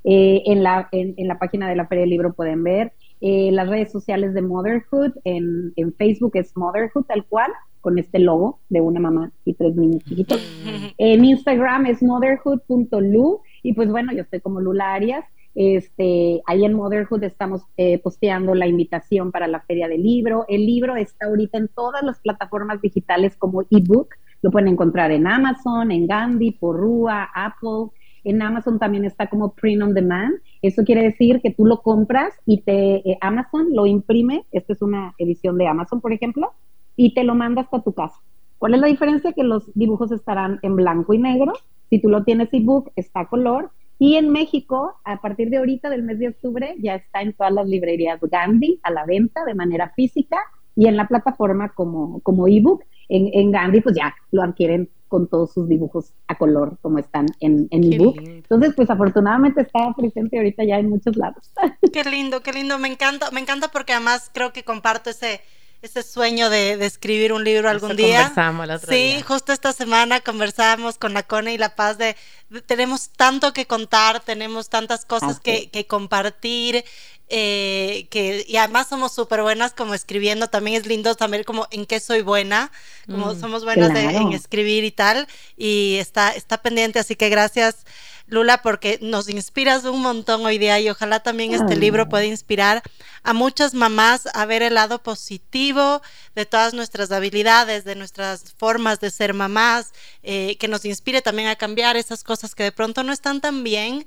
Eh, 0.05 0.45
en, 0.47 0.63
la, 0.63 0.89
en, 0.93 1.17
la 1.27 1.41
página 1.41 1.69
de 1.69 1.75
la 1.75 1.89
Feria 1.89 2.03
del 2.03 2.11
Libro 2.11 2.35
pueden 2.35 2.63
ver 2.63 2.93
eh, 3.21 3.51
las 3.51 3.69
redes 3.69 3.91
sociales 3.91 4.33
de 4.33 4.43
Motherhood. 4.43 5.15
En, 5.25 5.73
en, 5.75 5.93
Facebook 5.95 6.37
es 6.37 6.57
Motherhood 6.57 7.05
tal 7.07 7.25
cual, 7.25 7.51
con 7.81 7.99
este 7.99 8.21
logo 8.21 8.61
de 8.69 8.81
una 8.81 9.01
mamá 9.01 9.33
y 9.45 9.55
tres 9.55 9.75
niños 9.75 10.05
chiquitos. 10.05 10.41
En 10.99 11.25
Instagram 11.25 11.87
es 11.87 12.01
motherhood.lu 12.01 13.41
y 13.65 13.73
pues 13.73 13.91
bueno, 13.91 14.13
yo 14.13 14.23
estoy 14.23 14.39
como 14.39 14.61
Lula 14.61 14.95
Arias. 14.95 15.25
Este, 15.55 16.43
ahí 16.47 16.65
en 16.65 16.75
Motherhood 16.75 17.23
estamos 17.23 17.63
eh, 17.77 17.99
posteando 17.99 18.55
la 18.55 18.67
invitación 18.67 19.31
para 19.31 19.47
la 19.47 19.61
feria 19.61 19.89
del 19.89 20.03
libro. 20.03 20.45
El 20.49 20.67
libro 20.67 20.97
está 20.97 21.27
ahorita 21.27 21.59
en 21.59 21.69
todas 21.69 22.03
las 22.03 22.19
plataformas 22.21 22.81
digitales 22.81 23.37
como 23.37 23.63
ebook. 23.71 24.09
Lo 24.43 24.51
pueden 24.51 24.69
encontrar 24.69 25.13
en 25.13 25.27
Amazon, 25.27 25.93
en 25.93 26.07
Gandhi, 26.07 26.51
Porrua, 26.53 27.31
Apple. 27.35 27.91
En 28.25 28.43
Amazon 28.43 28.79
también 28.79 29.05
está 29.05 29.29
como 29.29 29.55
print 29.55 29.83
on 29.83 29.95
demand. 29.95 30.35
Eso 30.61 30.83
quiere 30.83 31.03
decir 31.03 31.41
que 31.41 31.51
tú 31.51 31.67
lo 31.67 31.83
compras 31.83 32.35
y 32.47 32.63
te 32.63 33.09
eh, 33.09 33.19
Amazon 33.21 33.69
lo 33.73 33.87
imprime. 33.87 34.47
Esta 34.51 34.73
es 34.73 34.83
una 34.83 35.15
edición 35.19 35.57
de 35.57 35.69
Amazon, 35.69 36.01
por 36.01 36.13
ejemplo, 36.13 36.53
y 36.97 37.15
te 37.15 37.23
lo 37.23 37.35
manda 37.35 37.63
hasta 37.63 37.83
tu 37.83 37.93
casa. 37.93 38.17
¿Cuál 38.59 38.75
es 38.75 38.81
la 38.81 38.87
diferencia? 38.87 39.33
Que 39.33 39.45
los 39.45 39.71
dibujos 39.75 40.11
estarán 40.11 40.59
en 40.63 40.75
blanco 40.75 41.15
y 41.15 41.19
negro. 41.19 41.53
Si 41.91 42.01
tú 42.01 42.09
lo 42.09 42.25
tienes 42.25 42.53
ebook, 42.53 42.91
está 42.97 43.27
color 43.27 43.71
y 43.99 44.17
en 44.17 44.31
México, 44.31 44.97
a 45.05 45.21
partir 45.21 45.51
de 45.51 45.59
ahorita, 45.59 45.89
del 45.89 46.03
mes 46.03 46.19
de 46.19 46.29
octubre, 46.29 46.75
ya 46.79 46.97
está 46.97 47.23
en 47.23 47.33
todas 47.33 47.53
las 47.53 47.69
librerías 47.69 48.21
Gandhi 48.21 48.81
a 48.83 48.91
la 48.91 49.05
venta 49.05 49.45
de 49.45 49.55
manera 49.55 49.93
física 49.95 50.39
y 50.77 50.87
en 50.89 50.97
la 50.97 51.07
plataforma 51.07 51.71
como, 51.71 52.21
como 52.21 52.49
ebook. 52.49 52.83
En, 53.09 53.29
en 53.33 53.53
Gandhi, 53.53 53.83
pues 53.83 53.95
ya 53.97 54.15
lo 54.33 54.43
adquieren 54.43 54.89
con 55.09 55.29
todos 55.29 55.53
sus 55.53 55.69
dibujos 55.69 56.13
a 56.27 56.37
color, 56.37 56.79
como 56.81 56.99
están 56.99 57.27
en, 57.39 57.69
en 57.71 57.93
ebook. 57.93 58.19
Entonces, 58.19 58.73
pues 58.75 58.91
afortunadamente 58.91 59.61
está 59.61 59.93
presente 59.97 60.39
ahorita 60.39 60.65
ya 60.65 60.79
en 60.79 60.89
muchos 60.89 61.17
lados. 61.17 61.53
Qué 61.93 62.03
lindo, 62.05 62.43
qué 62.43 62.53
lindo. 62.53 62.79
Me 62.79 62.89
encanta, 62.89 63.31
me 63.31 63.41
encanta 63.41 63.69
porque 63.69 63.93
además 63.93 64.31
creo 64.35 64.53
que 64.53 64.65
comparto 64.65 65.11
ese 65.11 65.41
ese 65.85 66.03
sueño 66.03 66.49
de, 66.49 66.79
de, 66.79 66.87
escribir 66.87 67.35
un 67.35 67.45
libro 67.45 67.69
algún 67.69 67.95
día. 67.95 68.21
Conversamos 68.21 68.65
el 68.65 68.71
otro 68.71 68.91
sí, 68.91 69.21
justo 69.21 69.53
esta 69.53 69.75
semana 69.75 70.21
conversábamos 70.21 70.97
con 70.97 71.13
la 71.13 71.23
Cone 71.23 71.53
y 71.53 71.59
la 71.59 71.77
Paz 71.77 71.99
de, 71.99 72.17
tenemos 72.65 73.11
tanto 73.11 73.53
que 73.53 73.67
contar, 73.67 74.21
tenemos 74.21 74.71
tantas 74.71 75.05
cosas 75.05 75.41
que, 75.41 75.69
que, 75.69 75.87
compartir. 75.87 76.85
Eh, 77.31 78.07
que 78.11 78.45
y 78.47 78.57
además 78.59 78.89
somos 78.89 79.15
súper 79.15 79.41
buenas 79.41 79.73
como 79.73 79.95
escribiendo, 79.95 80.49
también 80.49 80.81
es 80.81 80.87
lindo 80.87 81.15
saber 81.15 81.47
como 81.47 81.67
en 81.71 81.87
qué 81.87 81.99
soy 81.99 82.21
buena, 82.21 82.71
como 83.07 83.33
mm, 83.33 83.41
somos 83.41 83.65
buenas 83.65 83.91
en 83.97 84.33
escribir 84.33 84.85
y 84.85 84.91
tal, 84.91 85.27
y 85.57 85.97
está, 86.01 86.33
está 86.33 86.59
pendiente, 86.59 86.99
así 86.99 87.17
que 87.17 87.31
gracias 87.31 87.87
Lula, 88.27 88.63
porque 88.63 88.99
nos 89.03 89.29
inspiras 89.29 89.85
un 89.85 90.01
montón 90.01 90.47
hoy 90.47 90.59
día 90.59 90.81
y 90.81 90.89
ojalá 90.89 91.21
también 91.21 91.53
este 91.53 91.77
libro 91.77 92.09
pueda 92.09 92.25
inspirar 92.25 92.83
a 93.23 93.33
muchas 93.33 93.75
mamás 93.75 94.29
a 94.33 94.47
ver 94.47 94.63
el 94.63 94.75
lado 94.75 95.03
positivo 95.03 96.01
de 96.35 96.47
todas 96.47 96.73
nuestras 96.75 97.13
habilidades, 97.13 97.85
de 97.85 97.95
nuestras 97.95 98.55
formas 98.57 99.01
de 99.01 99.11
ser 99.11 99.35
mamás, 99.35 99.93
eh, 100.23 100.57
que 100.59 100.69
nos 100.69 100.85
inspire 100.85 101.23
también 101.23 101.49
a 101.49 101.57
cambiar 101.57 101.97
esas 101.97 102.25
cosas 102.25 102.55
que 102.55 102.63
de 102.63 102.73
pronto 102.73 103.03
no 103.03 103.13
están 103.13 103.41
tan 103.41 103.63
bien 103.63 104.07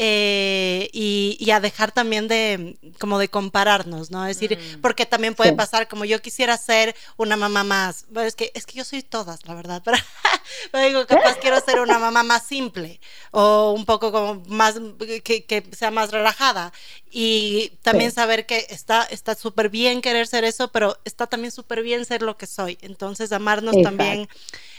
eh, 0.00 0.88
y, 0.92 1.50
a 1.50 1.60
dejar 1.60 1.90
también 1.92 2.28
de 2.28 2.78
como 3.00 3.18
de 3.18 3.28
compararnos, 3.28 4.10
¿no? 4.10 4.26
Es 4.26 4.38
decir, 4.38 4.56
mm. 4.56 4.80
porque 4.80 5.06
también 5.06 5.34
puede 5.34 5.54
pasar 5.54 5.88
como 5.88 6.04
yo 6.04 6.22
quisiera 6.22 6.56
ser 6.56 6.94
una 7.16 7.36
mamá 7.36 7.64
más, 7.64 8.04
bueno, 8.10 8.28
es 8.28 8.36
que 8.36 8.52
es 8.54 8.64
que 8.64 8.78
yo 8.78 8.84
soy 8.84 9.02
todas, 9.02 9.44
la 9.46 9.54
verdad, 9.54 9.82
pero, 10.70 10.84
digo, 10.86 11.06
capaz 11.06 11.36
quiero 11.38 11.58
ser 11.60 11.80
una 11.80 11.98
mamá 11.98 12.22
más 12.22 12.46
simple 12.46 13.00
o 13.32 13.57
un 13.72 13.84
poco 13.84 14.12
como 14.12 14.42
más 14.46 14.76
que, 15.22 15.44
que 15.44 15.64
sea 15.72 15.90
más 15.90 16.10
relajada 16.10 16.72
y 17.10 17.72
también 17.82 18.12
saber 18.12 18.46
que 18.46 18.66
está 18.70 19.04
está 19.04 19.34
súper 19.34 19.68
bien 19.68 20.00
querer 20.00 20.26
ser 20.26 20.44
eso, 20.44 20.68
pero 20.68 20.98
está 21.04 21.26
también 21.26 21.52
súper 21.52 21.82
bien 21.82 22.04
ser 22.04 22.22
lo 22.22 22.36
que 22.36 22.46
soy. 22.46 22.78
Entonces, 22.82 23.32
amarnos 23.32 23.74
también 23.82 24.28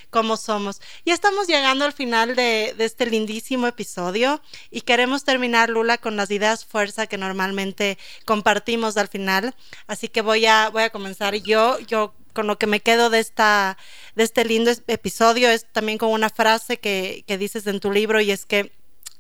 como 0.10 0.38
somos. 0.38 0.82
Ya 1.06 1.14
estamos 1.14 1.48
llegando 1.48 1.86
al 1.86 1.94
final 1.94 2.36
de, 2.36 2.76
este 2.80 3.06
lindísimo 3.06 3.68
episodio 3.68 4.42
y 4.72 4.82
queremos 4.82 5.24
terminar, 5.24 5.70
Lula, 5.70 5.98
con 5.98 6.16
las 6.16 6.32
ideas 6.32 6.66
fuerza 6.66 7.08
que 7.08 7.18
normalmente 7.18 7.98
compartimos 8.26 8.98
al 8.98 9.08
final. 9.08 9.54
Así 9.88 10.08
que 10.08 10.22
voy 10.22 10.46
a, 10.46 10.70
voy 10.70 10.84
a 10.84 10.90
comenzar 10.90 11.36
yo. 11.36 11.80
Yo 11.80 12.14
con 12.34 12.48
lo 12.48 12.58
que 12.58 12.68
me 12.68 12.80
quedo 12.80 13.10
de 13.10 13.20
esta 13.20 13.78
de 14.16 14.24
este 14.24 14.46
lindo 14.46 14.72
episodio 14.88 15.50
es 15.50 15.66
también 15.72 15.98
con 15.98 16.10
una 16.10 16.30
frase 16.30 16.78
que, 16.78 17.24
que 17.28 17.38
dices 17.38 17.68
en 17.68 17.80
tu 17.80 17.92
libro 17.92 18.22
y 18.22 18.32
es 18.32 18.46
que 18.46 18.72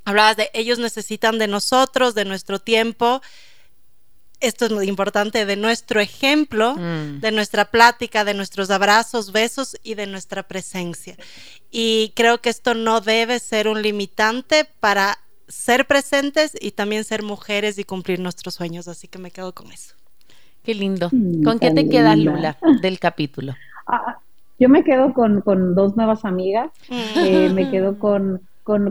hablabas 0.06 0.38
de 0.38 0.50
ellos 0.54 0.80
necesitan 0.80 1.38
de 1.38 1.48
nosotros, 1.48 2.16
de 2.16 2.26
nuestro 2.26 2.60
tiempo 2.60 3.22
esto 4.40 4.66
es 4.66 4.72
muy 4.72 4.88
importante, 4.88 5.46
de 5.46 5.56
nuestro 5.56 6.00
ejemplo, 6.00 6.76
mm. 6.76 7.20
de 7.20 7.32
nuestra 7.32 7.66
plática, 7.66 8.24
de 8.24 8.34
nuestros 8.34 8.70
abrazos, 8.70 9.32
besos 9.32 9.76
y 9.84 9.96
de 9.96 10.08
nuestra 10.08 10.44
presencia. 10.44 11.18
Y 11.72 12.14
creo 12.16 12.42
que 12.42 12.50
esto 12.50 12.74
no 12.74 13.02
debe 13.02 13.40
ser 13.40 13.68
un 13.68 13.82
limitante 13.82 14.66
para 14.80 15.20
ser 15.48 15.88
presentes 15.88 16.54
y 16.60 16.72
también 16.72 17.04
ser 17.04 17.24
mujeres 17.24 17.78
y 17.78 17.84
cumplir 17.84 18.20
nuestros 18.20 18.56
sueños. 18.56 18.88
Así 18.88 19.08
que 19.08 19.20
me 19.20 19.32
quedo 19.32 19.54
con 19.54 19.72
eso. 19.72 19.96
Qué 20.70 20.76
lindo. 20.76 21.10
¿Con 21.10 21.58
qué 21.58 21.72
te 21.72 21.90
quedas, 21.90 22.16
Lula, 22.20 22.56
del 22.84 23.00
capítulo? 23.00 23.56
Ah, 23.92 24.20
yo 24.60 24.70
me 24.70 24.84
quedo 24.84 25.16
con, 25.16 25.42
dos 25.74 25.98
nuevas 25.98 26.24
amigas. 26.24 26.70
Mm. 26.90 27.20
Eh, 27.26 27.50
me 27.52 27.70
quedo 27.72 27.98
con 27.98 28.42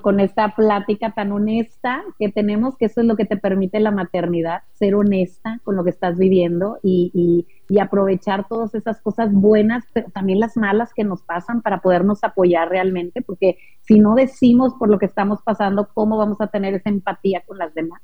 con, 0.02 0.18
esta 0.18 0.56
plática 0.56 1.12
tan 1.12 1.30
honesta 1.30 2.02
que 2.18 2.30
tenemos, 2.30 2.76
que 2.76 2.86
eso 2.86 3.00
es 3.00 3.06
lo 3.06 3.14
que 3.14 3.24
te 3.24 3.36
permite 3.36 3.78
la 3.78 3.92
maternidad, 3.92 4.62
ser 4.72 4.96
honesta 4.96 5.60
con 5.62 5.76
lo 5.76 5.84
que 5.84 5.90
estás 5.90 6.18
viviendo 6.18 6.80
y, 6.82 7.46
aprovechar 7.80 8.48
todas 8.48 8.74
esas 8.74 9.00
cosas 9.00 9.32
buenas, 9.32 9.84
pero 9.92 10.10
también 10.10 10.40
las 10.40 10.56
malas 10.56 10.92
que 10.92 11.04
nos 11.04 11.22
pasan 11.22 11.62
para 11.62 11.80
podernos 11.80 12.24
apoyar 12.24 12.68
realmente, 12.70 13.22
porque 13.22 13.58
si 13.82 14.00
no 14.00 14.16
decimos 14.16 14.74
por 14.74 14.88
lo 14.88 14.98
que 14.98 15.06
estamos 15.06 15.42
pasando, 15.42 15.88
¿cómo 15.94 16.16
vamos 16.16 16.40
a 16.40 16.48
tener 16.48 16.74
esa 16.74 16.88
empatía 16.88 17.42
con 17.46 17.58
las 17.58 17.72
demás? 17.74 18.00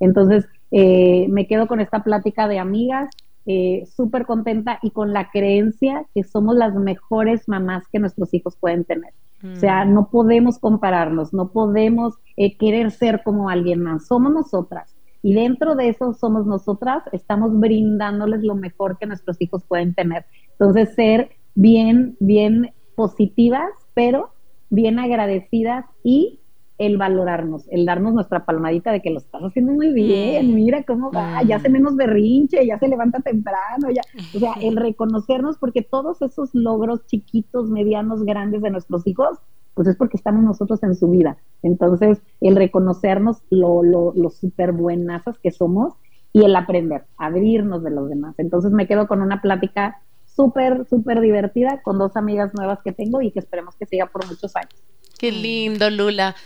Entonces, 0.00 0.46
eh, 0.70 1.26
me 1.28 1.46
quedo 1.46 1.66
con 1.66 1.80
esta 1.80 2.02
plática 2.02 2.48
de 2.48 2.58
amigas, 2.58 3.10
eh, 3.46 3.84
súper 3.86 4.26
contenta 4.26 4.78
y 4.82 4.90
con 4.90 5.12
la 5.12 5.30
creencia 5.30 6.04
que 6.14 6.24
somos 6.24 6.56
las 6.56 6.74
mejores 6.74 7.48
mamás 7.48 7.84
que 7.92 8.00
nuestros 8.00 8.34
hijos 8.34 8.56
pueden 8.56 8.84
tener. 8.84 9.12
O 9.44 9.56
sea, 9.56 9.84
mm. 9.84 9.94
no 9.94 10.08
podemos 10.10 10.58
compararnos, 10.58 11.32
no 11.32 11.52
podemos 11.52 12.14
eh, 12.36 12.56
querer 12.56 12.90
ser 12.90 13.22
como 13.22 13.48
alguien 13.48 13.82
más, 13.82 14.06
somos 14.06 14.32
nosotras. 14.32 14.96
Y 15.22 15.34
dentro 15.34 15.74
de 15.74 15.88
eso 15.88 16.14
somos 16.14 16.46
nosotras, 16.46 17.04
estamos 17.12 17.58
brindándoles 17.58 18.42
lo 18.42 18.54
mejor 18.54 18.98
que 18.98 19.06
nuestros 19.06 19.40
hijos 19.40 19.64
pueden 19.64 19.94
tener. 19.94 20.24
Entonces, 20.52 20.94
ser 20.94 21.30
bien, 21.54 22.16
bien 22.18 22.72
positivas, 22.96 23.70
pero 23.94 24.30
bien 24.70 24.98
agradecidas 24.98 25.84
y 26.02 26.40
el 26.78 26.98
valorarnos, 26.98 27.66
el 27.70 27.86
darnos 27.86 28.12
nuestra 28.12 28.44
palmadita 28.44 28.92
de 28.92 29.00
que 29.00 29.10
lo 29.10 29.18
estás 29.18 29.42
haciendo 29.42 29.72
muy 29.72 29.92
bien, 29.92 30.54
mira 30.54 30.82
cómo 30.82 31.10
va, 31.10 31.42
ya 31.42 31.56
hace 31.56 31.70
mm. 31.70 31.72
menos 31.72 31.96
berrinche, 31.96 32.66
ya 32.66 32.78
se 32.78 32.88
levanta 32.88 33.20
temprano, 33.20 33.88
ya, 33.94 34.02
o 34.34 34.38
sea, 34.38 34.54
el 34.60 34.76
reconocernos 34.76 35.56
porque 35.58 35.82
todos 35.82 36.20
esos 36.22 36.54
logros 36.54 37.06
chiquitos, 37.06 37.70
medianos, 37.70 38.24
grandes 38.24 38.62
de 38.62 38.70
nuestros 38.70 39.06
hijos, 39.06 39.38
pues 39.74 39.88
es 39.88 39.96
porque 39.96 40.16
estamos 40.16 40.42
nosotros 40.42 40.82
en 40.82 40.94
su 40.94 41.08
vida. 41.10 41.36
Entonces, 41.62 42.22
el 42.40 42.56
reconocernos 42.56 43.42
lo, 43.50 43.82
lo, 43.82 44.12
lo 44.14 44.30
súper 44.30 44.72
buenazas 44.72 45.38
que 45.38 45.50
somos 45.50 45.94
y 46.32 46.44
el 46.44 46.56
aprender, 46.56 47.04
abrirnos 47.16 47.82
de 47.82 47.90
los 47.90 48.08
demás. 48.08 48.34
Entonces 48.38 48.70
me 48.72 48.86
quedo 48.86 49.06
con 49.06 49.22
una 49.22 49.40
plática 49.40 50.02
súper, 50.26 50.86
súper 50.88 51.20
divertida 51.20 51.80
con 51.82 51.98
dos 51.98 52.16
amigas 52.16 52.52
nuevas 52.54 52.80
que 52.84 52.92
tengo 52.92 53.22
y 53.22 53.30
que 53.30 53.38
esperemos 53.38 53.74
que 53.76 53.86
siga 53.86 54.06
por 54.06 54.26
muchos 54.26 54.54
años. 54.54 54.74
Qué 55.18 55.32
lindo, 55.32 55.88
Lula. 55.88 56.36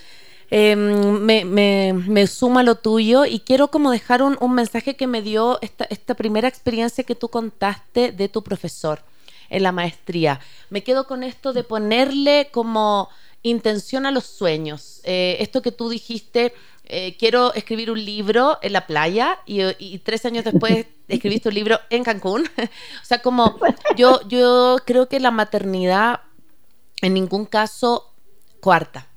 Em, 0.53 1.21
me, 1.21 1.45
me, 1.45 2.27
suma 2.27 2.65
lo 2.65 2.75
tuyo 2.75 3.25
y 3.25 3.39
quiero 3.39 3.69
como 3.69 3.93
dejar 3.93 4.21
un, 4.23 4.37
mensaje 4.53 4.97
que 4.97 5.07
me 5.07 5.23
dio 5.23 5.59
esta, 5.63 5.85
esta, 5.85 6.15
primera 6.15 6.49
experiencia 6.49 7.05
que 7.05 7.15
tú 7.15 7.29
contaste 7.29 8.11
de 8.11 8.29
tu 8.29 8.43
profesor 8.43 9.01
en 9.49 9.63
la 9.63 9.71
maestría. 9.71 10.41
Me 10.69 10.83
quedo 10.83 11.07
con 11.07 11.23
esto 11.23 11.53
de 11.53 11.63
ponerle 11.63 12.49
como 12.51 13.09
intención 13.43 14.07
a 14.07 14.11
los 14.11 14.25
sueños. 14.25 15.01
Eh, 15.05 15.37
esto 15.39 15.63
que 15.63 15.71
tú 15.71 15.89
dijiste, 15.89 16.53
eh, 16.85 17.17
quiero 17.17 17.55
escribir 17.55 17.93
un 17.93 18.05
libro 18.05 18.59
en 18.61 18.73
la 18.73 18.89
playa 18.89 19.39
y, 19.47 19.61
y 19.79 19.99
tres 20.01 20.27
años 20.27 20.45
después 20.45 20.87
escribiste 21.09 21.49
un 21.49 21.55
libro 21.55 21.79
en 21.91 22.03
Cancún. 22.03 22.43
o 23.03 23.05
sea, 23.05 23.23
como 23.23 23.57
yo, 23.97 24.21
yo 24.29 24.79
creo 24.85 25.09
que 25.09 25.21
la 25.21 25.31
maternidad 25.31 26.23
en 27.03 27.15
ningún 27.15 27.47
caso 27.47 28.13
cuarta. 28.61 29.10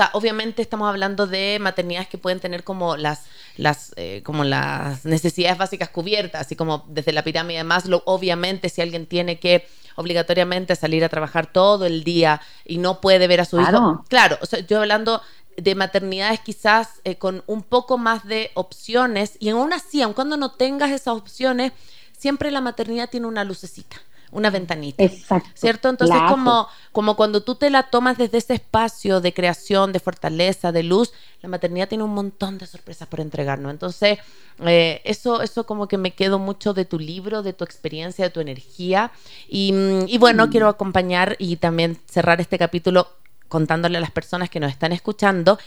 Sea, 0.00 0.08
obviamente 0.14 0.62
estamos 0.62 0.88
hablando 0.88 1.26
de 1.26 1.58
maternidades 1.60 2.08
que 2.08 2.16
pueden 2.16 2.40
tener 2.40 2.64
como 2.64 2.96
las, 2.96 3.24
las, 3.58 3.92
eh, 3.96 4.22
como 4.24 4.44
las 4.44 5.04
necesidades 5.04 5.58
básicas 5.58 5.90
cubiertas, 5.90 6.40
así 6.40 6.56
como 6.56 6.86
desde 6.88 7.12
la 7.12 7.22
pirámide 7.22 7.58
de 7.58 7.64
Maslow. 7.64 8.00
Obviamente, 8.06 8.70
si 8.70 8.80
alguien 8.80 9.04
tiene 9.04 9.38
que 9.38 9.68
obligatoriamente 9.96 10.74
salir 10.74 11.04
a 11.04 11.10
trabajar 11.10 11.52
todo 11.52 11.84
el 11.84 12.02
día 12.02 12.40
y 12.64 12.78
no 12.78 13.02
puede 13.02 13.28
ver 13.28 13.42
a 13.42 13.44
su 13.44 13.60
hijo. 13.60 14.02
Claro, 14.08 14.38
o 14.40 14.46
sea, 14.46 14.60
yo 14.60 14.78
hablando 14.80 15.20
de 15.58 15.74
maternidades 15.74 16.40
quizás 16.40 17.02
eh, 17.04 17.16
con 17.16 17.44
un 17.46 17.62
poco 17.62 17.98
más 17.98 18.26
de 18.26 18.52
opciones 18.54 19.36
y 19.38 19.50
aún 19.50 19.74
así, 19.74 20.00
aun 20.00 20.14
cuando 20.14 20.38
no 20.38 20.52
tengas 20.52 20.92
esas 20.92 21.14
opciones, 21.14 21.72
siempre 22.16 22.50
la 22.50 22.62
maternidad 22.62 23.10
tiene 23.10 23.26
una 23.26 23.44
lucecita 23.44 24.00
una 24.32 24.50
ventanita. 24.50 25.02
Exacto. 25.02 25.50
¿Cierto? 25.54 25.88
Entonces, 25.88 26.16
como, 26.28 26.68
como 26.92 27.16
cuando 27.16 27.42
tú 27.42 27.54
te 27.54 27.70
la 27.70 27.84
tomas 27.84 28.18
desde 28.18 28.38
ese 28.38 28.54
espacio 28.54 29.20
de 29.20 29.32
creación, 29.34 29.92
de 29.92 30.00
fortaleza, 30.00 30.72
de 30.72 30.82
luz, 30.82 31.12
la 31.42 31.48
maternidad 31.48 31.88
tiene 31.88 32.04
un 32.04 32.14
montón 32.14 32.58
de 32.58 32.66
sorpresas 32.66 33.08
por 33.08 33.20
entregarnos. 33.20 33.70
Entonces, 33.70 34.18
eh, 34.60 35.00
eso, 35.04 35.42
eso 35.42 35.66
como 35.66 35.88
que 35.88 35.98
me 35.98 36.12
quedo 36.12 36.38
mucho 36.38 36.74
de 36.74 36.84
tu 36.84 36.98
libro, 36.98 37.42
de 37.42 37.52
tu 37.52 37.64
experiencia, 37.64 38.24
de 38.24 38.30
tu 38.30 38.40
energía. 38.40 39.10
Y, 39.48 39.74
y 40.06 40.18
bueno, 40.18 40.46
mm. 40.46 40.50
quiero 40.50 40.68
acompañar 40.68 41.36
y 41.38 41.56
también 41.56 41.98
cerrar 42.06 42.40
este 42.40 42.58
capítulo 42.58 43.08
contándole 43.48 43.98
a 43.98 44.00
las 44.00 44.12
personas 44.12 44.48
que 44.48 44.60
nos 44.60 44.70
están 44.70 44.92
escuchando 44.92 45.58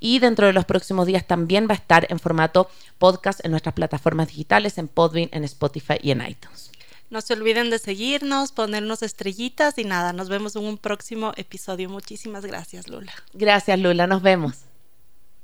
y 0.00 0.18
dentro 0.18 0.46
de 0.46 0.54
los 0.54 0.64
próximos 0.64 1.06
días 1.06 1.26
también 1.26 1.68
va 1.68 1.74
a 1.74 1.76
estar 1.76 2.06
en 2.10 2.18
formato 2.18 2.68
podcast 2.98 3.44
en 3.44 3.50
nuestras 3.50 3.74
plataformas 3.74 4.28
digitales, 4.28 4.78
en 4.78 4.88
Podbean, 4.88 5.28
en 5.32 5.44
Spotify 5.44 5.94
y 6.02 6.10
en 6.10 6.26
iTunes. 6.26 6.70
No 7.10 7.20
se 7.20 7.34
olviden 7.34 7.70
de 7.70 7.78
seguirnos, 7.80 8.52
ponernos 8.52 9.02
estrellitas 9.02 9.78
y 9.78 9.84
nada, 9.84 10.12
nos 10.12 10.28
vemos 10.28 10.54
en 10.54 10.64
un 10.64 10.78
próximo 10.78 11.32
episodio. 11.36 11.90
Muchísimas 11.90 12.46
gracias, 12.46 12.88
Lula. 12.88 13.12
Gracias, 13.34 13.78
Lula, 13.80 14.06
nos 14.06 14.22
vemos. 14.22 14.58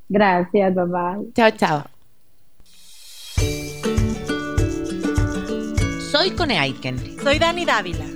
Gracias, 0.08 0.74
bye 0.74 0.84
bye. 0.84 1.32
Chao, 1.34 1.50
chao. 1.50 1.84
Soy 6.12 6.30
Cone 6.30 6.58
Aiken. 6.58 7.20
Soy 7.22 7.38
Dani 7.40 7.64
Dávila. 7.64 8.15